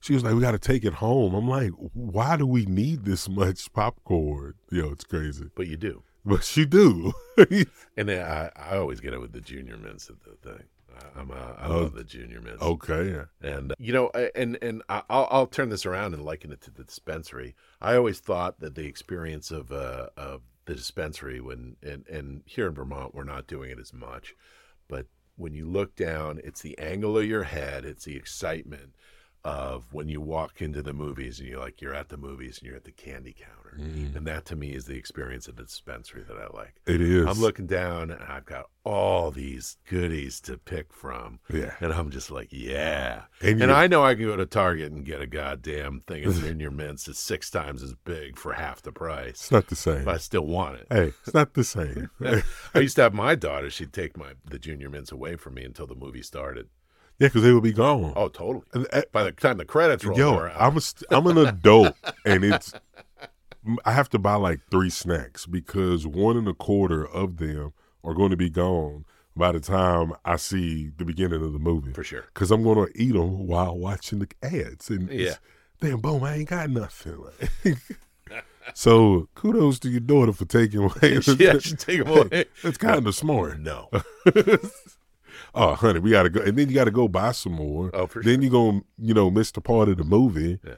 she 0.00 0.14
was 0.14 0.22
like, 0.24 0.34
"We 0.34 0.40
got 0.40 0.52
to 0.52 0.58
take 0.58 0.84
it 0.84 0.94
home." 0.94 1.34
I'm 1.34 1.48
like, 1.48 1.70
"Why 1.92 2.36
do 2.36 2.46
we 2.46 2.64
need 2.66 3.04
this 3.04 3.28
much 3.28 3.72
popcorn?" 3.72 4.54
Yo, 4.70 4.90
it's 4.90 5.04
crazy, 5.04 5.46
But 5.54 5.66
you 5.68 5.76
do. 5.76 6.02
but 6.24 6.44
she 6.44 6.64
do. 6.64 7.12
And 7.96 8.08
then 8.08 8.24
I, 8.24 8.50
I 8.56 8.76
always 8.76 9.00
get 9.00 9.12
it 9.12 9.20
with 9.20 9.32
the 9.32 9.40
junior 9.40 9.76
mints 9.76 10.08
at 10.08 10.16
the 10.22 10.36
thing. 10.48 10.64
I'm 11.16 11.30
a, 11.30 11.56
I 11.58 11.66
Oh. 11.68 11.82
love 11.82 11.94
the 11.94 12.02
junior 12.04 12.40
mints. 12.40 12.60
okay, 12.62 13.22
And 13.40 13.72
uh, 13.72 13.74
you 13.78 13.92
know, 13.92 14.08
and 14.34 14.58
and 14.62 14.82
I- 14.88 15.02
I'll 15.10 15.28
I'll 15.30 15.46
turn 15.46 15.68
this 15.68 15.86
around 15.86 16.14
and 16.14 16.24
liken 16.24 16.50
it 16.52 16.60
to 16.62 16.70
the 16.72 16.84
dispensary. 16.84 17.54
I 17.80 17.94
always 17.96 18.18
thought 18.20 18.58
that 18.60 18.74
the 18.74 18.86
experience 18.86 19.50
of 19.50 19.70
uh 19.72 20.08
of 20.16 20.42
the 20.64 20.74
dispensary 20.74 21.40
when 21.40 21.76
and 21.82 22.06
and 22.08 22.42
here 22.46 22.66
in 22.68 22.74
Vermont 22.74 23.14
we're 23.14 23.24
not 23.24 23.46
doing 23.46 23.70
it 23.70 23.78
as 23.78 23.92
much, 23.92 24.34
but 24.88 25.06
when 25.36 25.54
you 25.54 25.66
look 25.66 25.94
down, 25.94 26.40
it's 26.42 26.62
the 26.62 26.76
angle 26.78 27.16
of 27.16 27.24
your 27.24 27.44
head, 27.44 27.84
it's 27.84 28.04
the 28.04 28.16
excitement 28.16 28.94
of 29.44 29.84
when 29.92 30.08
you 30.08 30.20
walk 30.20 30.60
into 30.60 30.82
the 30.82 30.92
movies 30.92 31.38
and 31.38 31.48
you're 31.48 31.60
like 31.60 31.80
you're 31.80 31.94
at 31.94 32.08
the 32.08 32.16
movies 32.16 32.58
and 32.58 32.66
you're 32.66 32.76
at 32.76 32.84
the 32.84 32.92
candy 32.92 33.34
counter, 33.38 33.78
mm. 33.78 34.14
and 34.14 34.26
that 34.26 34.44
to 34.46 34.56
me 34.56 34.74
is 34.74 34.86
the 34.86 34.96
experience 34.96 35.48
of 35.48 35.56
the 35.56 35.64
dispensary 35.64 36.22
that 36.26 36.36
I 36.36 36.56
like. 36.56 36.74
it 36.86 37.00
is. 37.00 37.26
I'm 37.26 37.40
looking 37.40 37.66
down 37.66 38.10
and 38.10 38.22
I've 38.22 38.44
got 38.44 38.66
all 38.84 39.30
these 39.30 39.76
goodies 39.88 40.40
to 40.40 40.56
pick 40.56 40.92
from. 40.92 41.40
Yeah. 41.52 41.74
And 41.80 41.92
I'm 41.92 42.10
just 42.10 42.30
like, 42.30 42.48
yeah. 42.50 43.22
And 43.42 43.62
And, 43.62 43.70
I 43.70 43.86
know 43.86 44.02
I 44.02 44.14
can 44.14 44.24
go 44.24 44.36
to 44.36 44.46
Target 44.46 44.92
and 44.92 45.04
get 45.04 45.20
a 45.20 45.26
goddamn 45.26 46.02
thing 46.06 46.24
of 46.24 46.34
Junior 46.40 46.70
Mints 46.70 47.04
that's 47.04 47.18
six 47.18 47.50
times 47.50 47.82
as 47.82 47.94
big 48.04 48.38
for 48.38 48.54
half 48.54 48.80
the 48.80 48.92
price. 48.92 49.28
It's 49.28 49.52
not 49.52 49.66
the 49.66 49.76
same. 49.76 50.04
But 50.04 50.14
I 50.14 50.18
still 50.18 50.46
want 50.46 50.76
it. 50.76 50.86
Hey, 50.90 51.12
it's 51.24 51.34
not 51.34 51.52
the 51.52 51.64
same. 51.64 52.10
I 52.74 52.78
used 52.78 52.96
to 52.96 53.02
have 53.02 53.14
my 53.14 53.34
daughter, 53.34 53.68
she'd 53.68 53.92
take 53.92 54.16
my 54.16 54.32
the 54.44 54.58
Junior 54.58 54.88
Mints 54.88 55.12
away 55.12 55.36
from 55.36 55.54
me 55.54 55.64
until 55.64 55.86
the 55.86 55.94
movie 55.94 56.22
started. 56.22 56.68
Because 57.18 57.42
they 57.42 57.52
would 57.52 57.62
be 57.62 57.72
gone. 57.72 58.12
Oh, 58.16 58.28
totally. 58.28 58.64
And, 58.72 58.86
uh, 58.92 59.02
By 59.12 59.24
the 59.24 59.32
time 59.32 59.58
the 59.58 59.64
credits 59.64 60.04
roll, 60.04 60.16
Yo, 60.18 60.38
around, 60.38 60.56
I'm 60.58 60.76
a, 60.76 60.80
st- 60.80 61.04
I'm 61.10 61.26
an 61.26 61.38
adult, 61.38 61.94
and 62.24 62.44
it's 62.44 62.72
I 63.84 63.92
have 63.92 64.08
to 64.10 64.18
buy 64.18 64.34
like 64.36 64.60
three 64.70 64.90
snacks 64.90 65.44
because 65.46 66.06
one 66.06 66.36
and 66.36 66.48
a 66.48 66.54
quarter 66.54 67.06
of 67.06 67.36
them 67.38 67.72
are 68.04 68.14
going 68.14 68.30
to 68.30 68.36
be 68.36 68.48
gone 68.50 69.04
by 69.36 69.52
the 69.52 69.60
time 69.60 70.12
I 70.24 70.36
see 70.36 70.90
the 70.96 71.04
beginning 71.04 71.42
of 71.44 71.52
the 71.52 71.58
movie. 71.58 71.92
for 71.92 72.02
sure. 72.04 72.24
Because 72.32 72.50
I'm 72.50 72.62
going 72.62 72.86
to 72.86 73.00
eat 73.00 73.12
them 73.12 73.46
while 73.46 73.76
watching 73.76 74.20
the 74.20 74.28
ads, 74.42 74.88
and 74.90 75.10
it's- 75.10 75.38
Yeah. 75.82 75.88
damn, 75.90 76.00
boom, 76.00 76.24
I 76.24 76.36
ain't 76.36 76.48
got 76.48 76.70
nothing. 76.70 77.22
so 78.74 79.28
kudos 79.34 79.78
to 79.80 79.88
your 79.90 80.00
daughter 80.00 80.32
for 80.32 80.44
taking 80.44 80.80
away. 80.84 80.92
yeah, 81.38 81.58
should 81.58 81.78
take 81.78 82.00
away. 82.06 82.46
It's 82.62 82.78
kind 82.78 83.06
of 83.06 83.14
smart. 83.14 83.58
No. 83.60 83.90
Oh, 85.60 85.74
honey, 85.74 85.98
we 85.98 86.12
gotta 86.12 86.30
go, 86.30 86.40
and 86.40 86.56
then 86.56 86.68
you 86.68 86.74
gotta 86.74 86.92
go 86.92 87.08
buy 87.08 87.32
some 87.32 87.54
more. 87.54 87.90
Oh, 87.92 88.06
for 88.06 88.22
sure. 88.22 88.30
Then 88.30 88.42
you 88.42 88.48
gonna, 88.48 88.82
you 88.96 89.12
know, 89.12 89.28
miss 89.28 89.50
the 89.50 89.60
part 89.60 89.88
of 89.88 89.96
the 89.96 90.04
movie. 90.04 90.60
Yeah. 90.64 90.74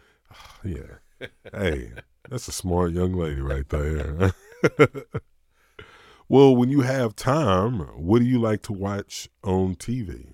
yeah. 1.20 1.28
hey, 1.52 1.92
that's 2.30 2.48
a 2.48 2.52
smart 2.52 2.92
young 2.92 3.12
lady 3.12 3.42
right 3.42 3.68
there. 3.68 4.32
well, 6.30 6.56
when 6.56 6.70
you 6.70 6.80
have 6.80 7.14
time, 7.14 7.80
what 7.94 8.20
do 8.20 8.24
you 8.24 8.40
like 8.40 8.62
to 8.62 8.72
watch 8.72 9.28
on 9.44 9.76
TV? 9.76 10.32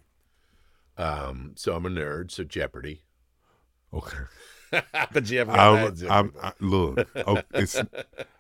Um, 0.96 1.54
so 1.56 1.74
I'm 1.74 1.84
a 1.84 1.90
nerd, 1.90 2.30
so 2.30 2.44
Jeopardy. 2.44 3.02
Okay. 3.92 4.16
but 5.12 5.28
you 5.28 5.38
haven't 5.38 5.56
I'm. 5.58 6.10
I'm, 6.10 6.32
I, 6.40 6.52
look, 6.60 7.08
oh, 7.26 7.42
it's. 7.52 7.80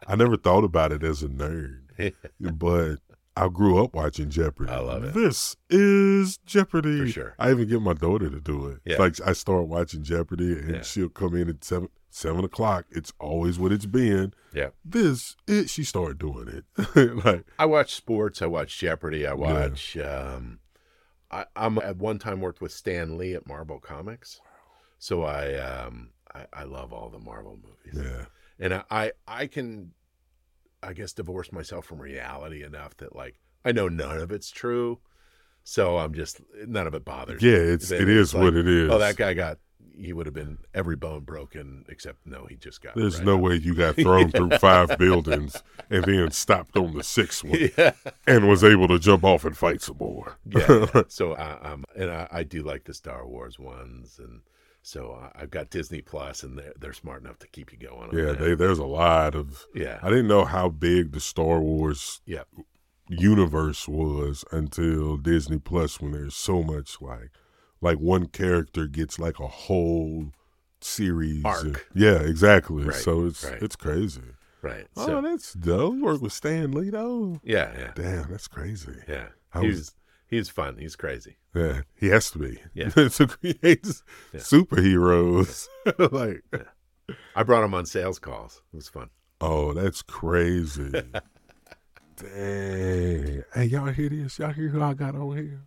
I 0.06 0.14
never 0.14 0.36
thought 0.36 0.62
about 0.62 0.92
it 0.92 1.02
as 1.02 1.24
a 1.24 1.28
nerd, 1.28 1.80
but 2.40 2.96
I 3.36 3.48
grew 3.48 3.82
up 3.82 3.94
watching 3.94 4.30
Jeopardy. 4.30 4.72
I 4.72 4.78
love 4.78 5.04
it. 5.04 5.12
This 5.14 5.56
is 5.68 6.38
Jeopardy. 6.46 7.00
For 7.00 7.08
sure. 7.08 7.34
I 7.38 7.50
even 7.50 7.68
get 7.68 7.82
my 7.82 7.92
daughter 7.92 8.30
to 8.30 8.40
do 8.40 8.66
it. 8.68 8.78
Yeah. 8.84 8.96
Like 8.98 9.20
I 9.26 9.32
start 9.34 9.68
watching 9.68 10.02
Jeopardy, 10.02 10.52
and 10.52 10.76
Yeah. 10.76 10.82
she'll 10.82 11.08
come 11.10 11.34
in 11.34 11.48
at 11.50 11.62
seven 11.64 11.88
seven 12.08 12.44
o'clock. 12.44 12.86
It's 12.90 13.12
always 13.20 13.58
what 13.58 13.72
it's 13.72 13.84
been. 13.86 14.32
yeah. 14.54 14.70
This 14.84 15.36
it. 15.46 15.68
She 15.68 15.84
started 15.84 16.18
doing 16.18 16.48
it. 16.48 17.24
like 17.24 17.44
I 17.58 17.66
watch 17.66 17.94
sports. 17.94 18.40
I 18.40 18.46
watch 18.46 18.78
Jeopardy. 18.78 19.26
I 19.26 19.34
watch. 19.34 19.96
Um, 19.98 20.60
I, 21.30 21.44
I'm 21.56 21.76
at 21.78 21.96
one 21.98 22.18
time 22.18 22.40
worked 22.40 22.60
with 22.62 22.72
Stan 22.72 23.18
Lee 23.18 23.34
at 23.34 23.46
Marvel 23.46 23.80
Comics, 23.80 24.40
so 24.98 25.24
I 25.24 25.54
um, 25.56 26.10
I, 26.34 26.46
I 26.52 26.62
love 26.64 26.92
all 26.92 27.10
the 27.10 27.18
Marvel 27.18 27.58
movies, 27.62 28.00
yeah, 28.02 28.26
and 28.60 28.72
I, 28.74 28.82
I 28.90 29.12
I 29.26 29.46
can, 29.48 29.90
I 30.82 30.92
guess, 30.92 31.12
divorce 31.12 31.52
myself 31.52 31.86
from 31.86 32.00
reality 32.00 32.62
enough 32.62 32.96
that 32.98 33.14
like 33.16 33.38
I 33.64 33.72
know 33.72 33.88
none 33.88 34.18
of 34.18 34.30
it's 34.30 34.50
true, 34.50 34.98
so 35.64 35.98
I'm 35.98 36.14
just 36.14 36.40
none 36.66 36.86
of 36.86 36.94
it 36.94 37.04
bothers. 37.04 37.42
yeah. 37.42 37.52
me. 37.52 37.58
It's 37.58 37.88
Then 37.88 38.02
it 38.02 38.08
is 38.08 38.34
like, 38.34 38.42
what 38.44 38.54
it 38.54 38.68
is. 38.68 38.90
Oh, 38.90 38.98
that 38.98 39.16
guy 39.16 39.34
got. 39.34 39.58
He 39.98 40.12
would 40.12 40.26
have 40.26 40.34
been 40.34 40.58
every 40.74 40.94
bone 40.94 41.20
broken 41.20 41.86
except 41.88 42.18
no, 42.26 42.44
he 42.44 42.56
just 42.56 42.82
got. 42.82 42.94
There's 42.96 43.16
right 43.16 43.24
no 43.24 43.36
up. 43.36 43.40
way 43.40 43.54
you 43.56 43.74
got 43.74 43.96
thrown 43.96 44.30
through 44.30 44.50
five 44.58 44.98
buildings 44.98 45.62
and 45.88 46.04
then 46.04 46.30
stopped 46.32 46.76
on 46.76 46.92
the 46.92 47.02
sixth 47.02 47.42
one 47.44 47.70
Yeah. 47.78 47.92
and 48.26 48.46
was 48.46 48.62
able 48.62 48.88
to 48.88 48.98
jump 48.98 49.24
off 49.24 49.46
and 49.46 49.56
fight 49.56 49.80
some 49.80 49.96
more. 49.98 50.36
yeah. 50.44 50.86
yeah. 50.94 51.02
So 51.08 51.32
I, 51.34 51.72
am 51.72 51.84
and 51.96 52.10
I, 52.10 52.28
I 52.30 52.42
do 52.42 52.62
like 52.62 52.84
the 52.84 52.92
Star 52.92 53.26
Wars 53.26 53.58
ones, 53.58 54.20
and 54.22 54.42
so 54.86 55.18
I, 55.20 55.42
I've 55.42 55.50
got 55.50 55.70
Disney 55.70 56.00
Plus, 56.00 56.44
and 56.44 56.56
they're 56.56 56.72
they're 56.78 56.92
smart 56.92 57.22
enough 57.22 57.40
to 57.40 57.48
keep 57.48 57.72
you 57.72 57.78
going. 57.78 58.16
Yeah, 58.16 58.32
they, 58.32 58.54
there's 58.54 58.78
a 58.78 58.84
lot 58.84 59.34
of. 59.34 59.66
yeah, 59.74 59.98
I 60.00 60.08
didn't 60.10 60.28
know 60.28 60.44
how 60.44 60.68
big 60.68 61.10
the 61.10 61.18
Star 61.20 61.58
Wars 61.60 62.20
yeah, 62.24 62.44
universe 63.08 63.88
was 63.88 64.44
until 64.52 65.16
Disney 65.16 65.58
Plus, 65.58 66.00
when 66.00 66.12
there's 66.12 66.36
so 66.36 66.62
much 66.62 67.00
like, 67.02 67.30
like 67.80 67.98
one 67.98 68.26
character 68.26 68.86
gets 68.86 69.18
like 69.18 69.40
a 69.40 69.46
whole 69.48 70.26
series. 70.80 71.44
Arc. 71.44 71.64
and- 71.64 71.80
yeah, 71.94 72.18
exactly. 72.20 72.84
Right, 72.84 72.94
So 72.94 73.26
it's 73.26 73.44
right. 73.44 73.60
it's 73.62 73.76
crazy. 73.76 74.20
right. 74.62 74.86
oh, 74.96 75.06
So 75.06 75.20
that's 75.20 75.52
dope. 75.54 75.94
You 75.94 76.04
work 76.04 76.22
with 76.22 76.32
Stan 76.32 76.70
Lee 76.72 76.90
though. 76.90 77.40
yeah, 77.42 77.72
yeah, 77.76 77.90
Damn, 77.94 78.30
that's 78.30 78.48
crazy. 78.48 78.92
yeah. 79.08 79.28
He's 79.60 79.76
was- 79.78 79.94
he's 80.28 80.48
fun. 80.48 80.76
He's 80.78 80.96
crazy. 80.96 81.36
Yeah, 81.54 81.82
he 81.98 82.08
has 82.08 82.30
to 82.32 82.38
be. 82.38 82.58
Yeah. 82.74 82.88
to 82.90 83.26
create 83.26 83.86
Yeah. 83.86 84.40
superheroes. 84.40 85.68
like, 86.12 86.42
I 87.34 87.42
brought 87.42 87.64
him 87.64 87.74
on 87.74 87.86
sales 87.86 88.18
calls. 88.18 88.62
It 88.72 88.76
was 88.76 88.88
fun. 88.88 89.10
oh, 89.40 89.72
that's 89.72 90.02
crazy. 90.02 90.90
Dang. 92.16 93.44
Hey, 93.54 93.64
y'all 93.66 93.86
hear 93.92 94.08
this? 94.08 94.38
Y'all 94.38 94.52
hear 94.52 94.68
who 94.68 94.82
I 94.82 94.94
got 94.94 95.14
on 95.14 95.36
here? 95.36 95.62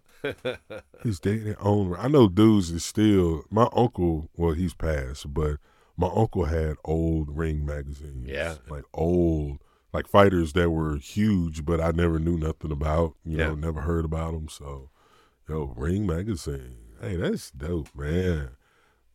His 1.04 1.20
dating 1.20 1.56
owner. 1.60 1.98
I 1.98 2.08
know 2.08 2.28
dudes 2.28 2.72
is 2.72 2.84
still 2.84 3.44
my 3.50 3.70
uncle, 3.74 4.30
well, 4.36 4.52
he's 4.54 4.74
passed, 4.74 5.32
but 5.34 5.58
my 5.96 6.10
uncle 6.14 6.46
had 6.46 6.76
old 6.84 7.38
ring 7.38 7.66
magazines. 7.66 8.28
Yeah. 8.28 8.56
Like 8.68 8.84
old 8.94 9.60
like 9.94 10.08
fighters 10.08 10.54
that 10.54 10.70
were 10.70 10.98
huge, 10.98 11.66
but 11.66 11.82
I 11.82 11.92
never 11.92 12.20
knew 12.20 12.38
nothing 12.38 12.72
about, 12.72 13.16
you 13.26 13.38
know, 13.38 13.56
never 13.56 13.82
heard 13.82 14.06
about 14.06 14.34
them. 14.34 14.48
So, 14.50 14.90
yo, 15.48 15.74
Ring 15.76 16.06
Magazine. 16.06 16.78
Hey, 17.02 17.16
that's 17.16 17.52
dope, 17.52 17.90
man. 17.96 18.52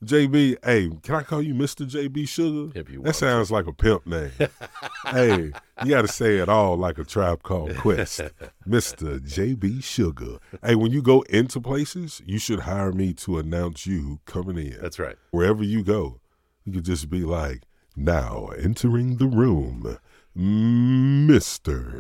JB, 0.04 0.56
hey, 0.64 0.90
can 1.02 1.14
I 1.14 1.22
call 1.22 1.40
you 1.40 1.54
Mr. 1.54 1.88
JB 1.88 2.28
Sugar? 2.28 2.78
If 2.78 2.90
you 2.90 3.00
that 3.02 3.14
sounds 3.14 3.50
like 3.50 3.66
a 3.66 3.72
pimp 3.72 4.06
name. 4.06 4.32
hey, 5.06 5.52
you 5.82 5.90
got 5.90 6.02
to 6.02 6.08
say 6.08 6.38
it 6.38 6.48
all 6.48 6.76
like 6.76 6.98
a 6.98 7.04
tribe 7.04 7.42
called 7.42 7.76
Quest. 7.78 8.20
Mr. 8.68 9.18
JB 9.20 9.82
Sugar. 9.82 10.38
Hey, 10.62 10.74
when 10.74 10.92
you 10.92 11.00
go 11.00 11.22
into 11.22 11.60
places, 11.60 12.20
you 12.26 12.38
should 12.38 12.60
hire 12.60 12.92
me 12.92 13.14
to 13.14 13.38
announce 13.38 13.86
you 13.86 14.20
coming 14.26 14.58
in. 14.58 14.78
That's 14.80 14.98
right. 14.98 15.16
Wherever 15.30 15.62
you 15.62 15.82
go, 15.82 16.20
you 16.64 16.72
could 16.72 16.84
just 16.84 17.08
be 17.08 17.20
like, 17.20 17.62
now 17.96 18.48
entering 18.58 19.16
the 19.16 19.26
room, 19.26 19.98
Mr. 20.36 21.94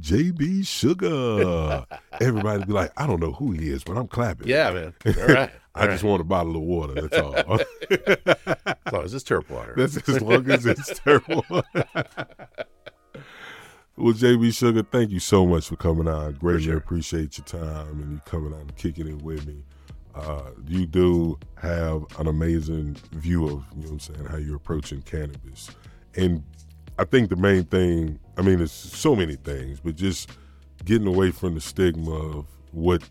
JB 0.00 0.66
Sugar. 0.66 1.84
Everybody 2.20 2.64
be 2.64 2.72
like, 2.72 2.92
I 2.96 3.06
don't 3.06 3.20
know 3.20 3.32
who 3.32 3.50
he 3.52 3.70
is, 3.70 3.82
but 3.82 3.96
I'm 3.96 4.06
clapping. 4.06 4.46
Yeah, 4.46 4.70
man. 4.70 4.94
All 5.06 5.26
right. 5.26 5.50
I 5.74 5.86
just 5.86 6.04
want 6.04 6.20
a 6.20 6.24
bottle 6.24 6.56
of 6.56 6.62
water. 6.62 6.94
That's 6.94 7.18
all. 7.18 7.34
as 7.60 8.92
long 8.92 9.04
as 9.04 9.14
it's 9.14 9.24
terp 9.24 9.48
water. 9.48 9.74
That's 9.76 9.96
as 10.08 10.20
long 10.20 10.50
as 10.50 10.66
it's 10.66 10.98
terrible. 11.00 11.44
well, 11.48 11.64
JB 13.96 14.52
Sugar, 14.56 14.82
thank 14.82 15.10
you 15.10 15.20
so 15.20 15.46
much 15.46 15.68
for 15.68 15.76
coming 15.76 16.08
on. 16.08 16.34
Greatly 16.34 16.64
sure. 16.64 16.76
appreciate 16.76 17.38
your 17.38 17.44
time 17.46 18.00
and 18.00 18.12
you 18.12 18.20
coming 18.26 18.52
on 18.52 18.60
and 18.60 18.76
kicking 18.76 19.06
it 19.08 19.22
with 19.22 19.46
me. 19.46 19.62
Uh, 20.14 20.50
you 20.66 20.86
do 20.86 21.38
have 21.56 22.04
an 22.18 22.26
amazing 22.26 22.96
view 23.12 23.44
of, 23.44 23.64
you 23.76 23.82
know 23.82 23.82
what 23.82 23.90
I'm 23.90 24.00
saying, 24.00 24.24
how 24.24 24.36
you're 24.38 24.56
approaching 24.56 25.02
cannabis. 25.02 25.70
And 26.16 26.42
I 27.00 27.04
think 27.04 27.30
the 27.30 27.36
main 27.36 27.64
thing, 27.64 28.18
I 28.36 28.42
mean, 28.42 28.60
it's 28.60 28.72
so 28.72 29.16
many 29.16 29.36
things, 29.36 29.80
but 29.80 29.96
just 29.96 30.30
getting 30.84 31.06
away 31.06 31.30
from 31.30 31.54
the 31.54 31.60
stigma 31.60 32.12
of 32.12 32.46
what 32.72 33.02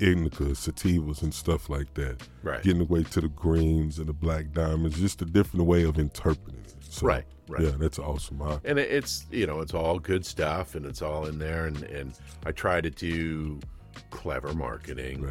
indica, 0.00 0.46
sativas, 0.46 1.22
and 1.22 1.32
stuff 1.32 1.70
like 1.70 1.94
that 1.94 2.16
right. 2.42 2.60
getting 2.64 2.82
away 2.82 3.04
to 3.04 3.20
the 3.20 3.28
greens 3.28 3.98
and 3.98 4.08
the 4.08 4.12
black 4.12 4.50
diamonds, 4.52 4.98
just 4.98 5.22
a 5.22 5.24
different 5.24 5.64
way 5.64 5.84
of 5.84 5.96
interpreting 5.96 6.60
it. 6.66 6.74
So, 6.80 7.06
Right, 7.06 7.24
right. 7.46 7.62
Yeah, 7.62 7.70
that's 7.78 8.00
awesome. 8.00 8.42
I, 8.42 8.58
and 8.64 8.80
it's 8.80 9.26
you 9.30 9.46
know 9.46 9.60
it's 9.60 9.74
all 9.74 10.00
good 10.00 10.26
stuff 10.26 10.74
and 10.74 10.84
it's 10.84 11.00
all 11.00 11.26
in 11.26 11.38
there 11.38 11.66
and 11.66 11.82
and 11.84 12.18
i 12.44 12.50
try 12.52 12.80
to 12.80 12.90
do 12.90 13.60
clever 14.10 14.52
marketing 14.54 15.26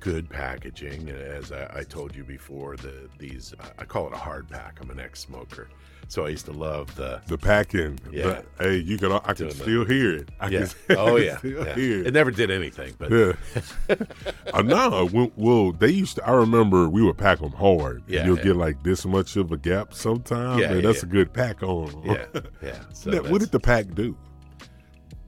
good 0.00 0.28
packaging 0.30 1.08
as 1.10 1.50
I, 1.52 1.80
I 1.80 1.82
told 1.82 2.14
you 2.14 2.24
before 2.24 2.76
the 2.76 3.08
these 3.18 3.52
I 3.78 3.84
call 3.84 4.06
it 4.06 4.12
a 4.12 4.18
hard 4.18 4.48
pack 4.48 4.78
i'm 4.80 4.90
an 4.90 5.00
ex-smoker 5.00 5.68
so 6.10 6.24
i 6.24 6.28
used 6.30 6.46
to 6.46 6.52
love 6.52 6.94
the 6.96 7.20
the 7.26 7.36
packing, 7.38 7.98
Yeah. 8.10 8.40
the- 8.58 8.64
hey, 8.64 8.76
you 8.78 8.96
can, 8.98 9.12
I 9.12 9.18
can 9.18 9.34
Doing 9.36 9.48
the- 9.50 9.54
still 9.56 9.84
hear 9.84 10.14
it. 10.16 10.28
I 10.40 10.48
yeah 10.48 10.66
can, 10.88 10.96
oh 10.96 11.16
yeah, 11.16 11.38
yeah. 11.44 11.74
hear 11.74 12.00
it 12.00 12.06
it. 12.08 12.14
never 12.14 12.30
did 12.30 12.50
anything 12.50 12.94
but 12.98 13.10
Yeah. 13.10 13.32
uh, 14.54 14.62
no, 14.62 15.08
well, 15.12 15.30
well, 15.36 15.72
they 15.72 15.90
used 15.90 16.16
to. 16.16 16.26
I 16.26 16.32
remember 16.32 16.88
we 16.88 17.02
would 17.02 17.18
pack 17.18 17.40
them 17.40 17.52
hard. 17.52 18.02
Yeah, 18.06 18.24
You'll 18.26 18.38
yeah. 18.38 18.44
get 18.44 18.56
like 18.56 18.82
this 18.82 19.04
much 19.06 19.36
of 19.36 19.52
a 19.52 19.56
gap 19.58 19.92
sometimes, 19.94 20.60
Yeah, 20.62 20.80
that's 20.80 21.02
a 21.02 21.06
good 21.06 21.32
pack 21.32 21.62
on. 21.62 22.02
yeah 22.04 22.24
yeah 22.62 22.78
so 22.92 23.10
Now, 23.10 23.22
what 23.30 23.40
did 23.40 23.50
the 23.50 23.60
pack 23.60 23.94
do? 23.94 24.16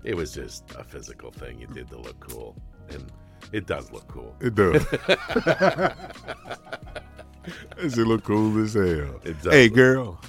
it 0.03 0.17
was 0.17 0.33
just 0.33 0.65
a 0.79 0.83
physical 0.83 1.31
thing 1.31 1.61
you 1.61 1.67
did 1.67 1.87
to 1.91 1.99
look 1.99 2.19
cool 2.21 2.57
and 2.89 3.05
it 3.53 3.67
does 3.67 3.93
look 3.93 4.09
cool 4.09 4.35
It 4.41 4.55
does. 4.55 4.83
Does 7.81 7.97
it 7.99 8.07
look 8.07 8.25
cool 8.25 8.63
as 8.63 8.75
hell? 8.75 9.19
It 9.25 9.41
does 9.43 9.53
Hey, 9.53 9.69
girl, 9.69 10.21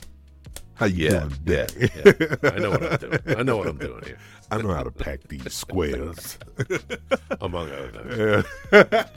how 0.81 0.87
you 0.87 1.05
yeah 1.05 1.19
doing 1.19 1.31
yeah, 1.45 1.65
today? 1.65 1.89
yeah. 2.43 2.49
i 2.51 2.59
know 2.59 2.69
what 2.71 2.83
i'm 2.83 2.97
doing 2.97 3.19
i 3.37 3.43
know 3.43 3.57
what 3.57 3.67
i'm 3.67 3.77
doing 3.77 4.03
here 4.03 4.17
I 4.51 4.61
know 4.61 4.73
how 4.73 4.83
to 4.83 4.91
pack 4.91 5.21
these 5.29 5.53
squares. 5.53 6.37
among 7.41 7.71
other 7.71 8.43
things 8.73 9.11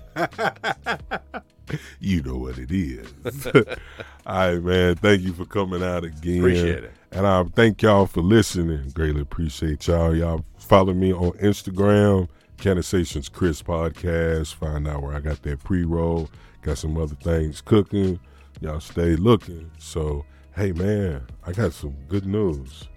you 2.00 2.22
know 2.22 2.36
what 2.36 2.58
it 2.58 2.70
is. 2.70 3.08
All 4.26 4.54
right, 4.54 4.62
man. 4.62 4.94
Thank 4.94 5.22
you 5.22 5.32
for 5.32 5.44
coming 5.44 5.82
out 5.82 6.04
again. 6.04 6.38
Appreciate 6.38 6.84
it. 6.84 6.92
And 7.10 7.26
I 7.26 7.42
thank 7.54 7.82
y'all 7.82 8.06
for 8.06 8.20
listening. 8.22 8.90
Greatly 8.90 9.22
appreciate 9.22 9.86
y'all. 9.86 10.14
Y'all 10.14 10.44
follow 10.58 10.92
me 10.92 11.12
on 11.12 11.32
Instagram, 11.32 12.28
Cannasations 12.58 13.30
Kris 13.30 13.62
Podcast. 13.62 14.54
Find 14.54 14.86
out 14.86 15.02
where 15.02 15.14
I 15.14 15.20
got 15.20 15.42
that 15.42 15.64
pre 15.64 15.84
roll. 15.84 16.30
Got 16.62 16.78
some 16.78 16.96
other 16.96 17.16
things 17.16 17.60
cooking. 17.60 18.20
Y'all 18.60 18.80
stay 18.80 19.16
looking. 19.16 19.70
So, 19.78 20.24
hey, 20.56 20.72
man, 20.72 21.26
I 21.46 21.52
got 21.52 21.72
some 21.72 21.96
good 22.08 22.26
news. 22.26 22.88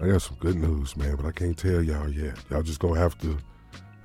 I 0.00 0.06
got 0.08 0.22
some 0.22 0.36
good 0.38 0.56
news, 0.56 0.96
man, 0.96 1.16
but 1.16 1.26
I 1.26 1.32
can't 1.32 1.56
tell 1.58 1.82
y'all 1.82 2.08
yet. 2.08 2.36
Y'all 2.50 2.62
just 2.62 2.78
gonna 2.78 3.00
have 3.00 3.18
to. 3.18 3.36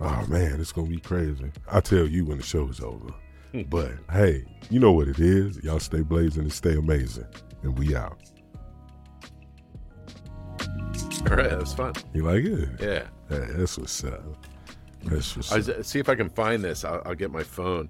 Oh 0.02 0.26
man, 0.28 0.60
it's 0.60 0.72
gonna 0.72 0.88
be 0.88 1.00
crazy. 1.00 1.52
I'll 1.72 1.82
tell 1.84 2.08
you 2.08 2.26
when 2.26 2.38
the 2.38 2.44
show 2.44 2.68
is 2.68 2.80
over. 2.80 3.14
Hmm. 3.52 3.62
but 3.70 3.92
hey, 4.12 4.44
you 4.72 4.80
know 4.80 4.92
what 4.92 5.08
it 5.08 5.20
is. 5.20 5.64
Y'all 5.64 5.80
stay 5.80 6.02
blazing 6.02 6.44
and 6.44 6.52
stay 6.52 6.74
amazing. 6.76 7.28
And 7.62 7.78
we 7.78 7.96
out. 7.96 8.18
all 11.30 11.38
right 11.38 11.50
that 11.52 11.60
was 11.60 11.74
fun 11.74 11.94
You 12.14 12.24
like 12.24 12.44
it? 12.44 12.68
yeah 12.82 13.04
Hey, 13.30 13.46
that's 13.56 13.78
what's 13.78 14.04
up. 14.04 14.22
That's 15.06 15.38
what's 15.38 15.70
up. 15.70 15.86
see 15.86 16.00
if 16.00 16.10
I 16.10 16.16
can 16.16 16.30
find 16.30 16.64
this. 16.64 16.84
I'll, 16.84 17.02
I'll 17.06 17.16
get 17.16 17.32
my 17.32 17.44
phone. 17.44 17.90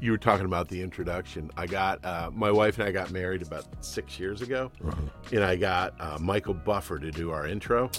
You 0.00 0.12
were 0.12 0.18
talking 0.18 0.46
about 0.46 0.68
the 0.68 0.80
introduction. 0.80 1.50
I 1.56 1.66
got 1.66 2.04
uh, 2.04 2.30
my 2.32 2.50
wife 2.52 2.78
and 2.78 2.86
I 2.88 2.92
got 2.92 3.10
married 3.10 3.42
about 3.42 3.64
six 3.84 4.18
years 4.20 4.42
ago, 4.42 4.70
Uh-huh. 4.84 4.96
and 5.32 5.42
I 5.44 5.56
got 5.56 5.94
uh, 6.00 6.18
Michael 6.20 6.54
Buffer 6.54 6.98
to 7.00 7.10
do 7.10 7.30
our 7.30 7.46
intro. 7.48 7.90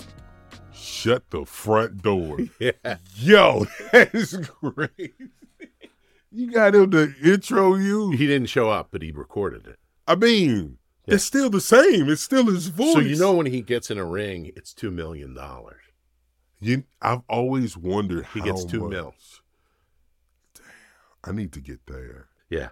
Shut 0.73 1.29
the 1.29 1.45
front 1.45 2.01
door. 2.01 2.37
Yeah, 2.59 2.97
Yo, 3.15 3.65
that 3.91 4.13
is 4.15 4.33
great. 4.61 5.13
You 6.31 6.51
got 6.51 6.75
him 6.75 6.91
to 6.91 7.13
intro 7.23 7.75
you? 7.75 8.11
he 8.11 8.27
didn't 8.27 8.47
show 8.49 8.69
up, 8.69 8.89
but 8.91 9.01
he 9.01 9.11
recorded 9.11 9.67
it. 9.67 9.77
I 10.07 10.15
mean, 10.15 10.77
it's 11.07 11.23
still 11.23 11.49
the 11.49 11.59
same. 11.61 12.07
It's 12.09 12.21
still 12.21 12.45
his 12.45 12.67
voice. 12.67 12.93
So 12.93 12.99
you 12.99 13.17
know 13.17 13.33
when 13.33 13.47
he 13.47 13.61
gets 13.61 13.89
in 13.91 13.97
a 13.97 14.05
ring, 14.05 14.51
it's 14.55 14.73
two 14.73 14.91
million 14.91 15.33
dollars. 15.33 15.81
you, 16.61 16.83
I've 17.01 17.21
always 17.27 17.75
wondered 17.75 18.25
how 18.25 18.33
He 18.35 18.41
gets 18.41 18.63
two 18.63 18.81
much. 18.81 18.89
mil. 18.91 19.13
I 21.29 21.31
need 21.31 21.53
to 21.53 21.59
get 21.59 21.85
there. 21.85 22.27
Yeah. 22.49 22.69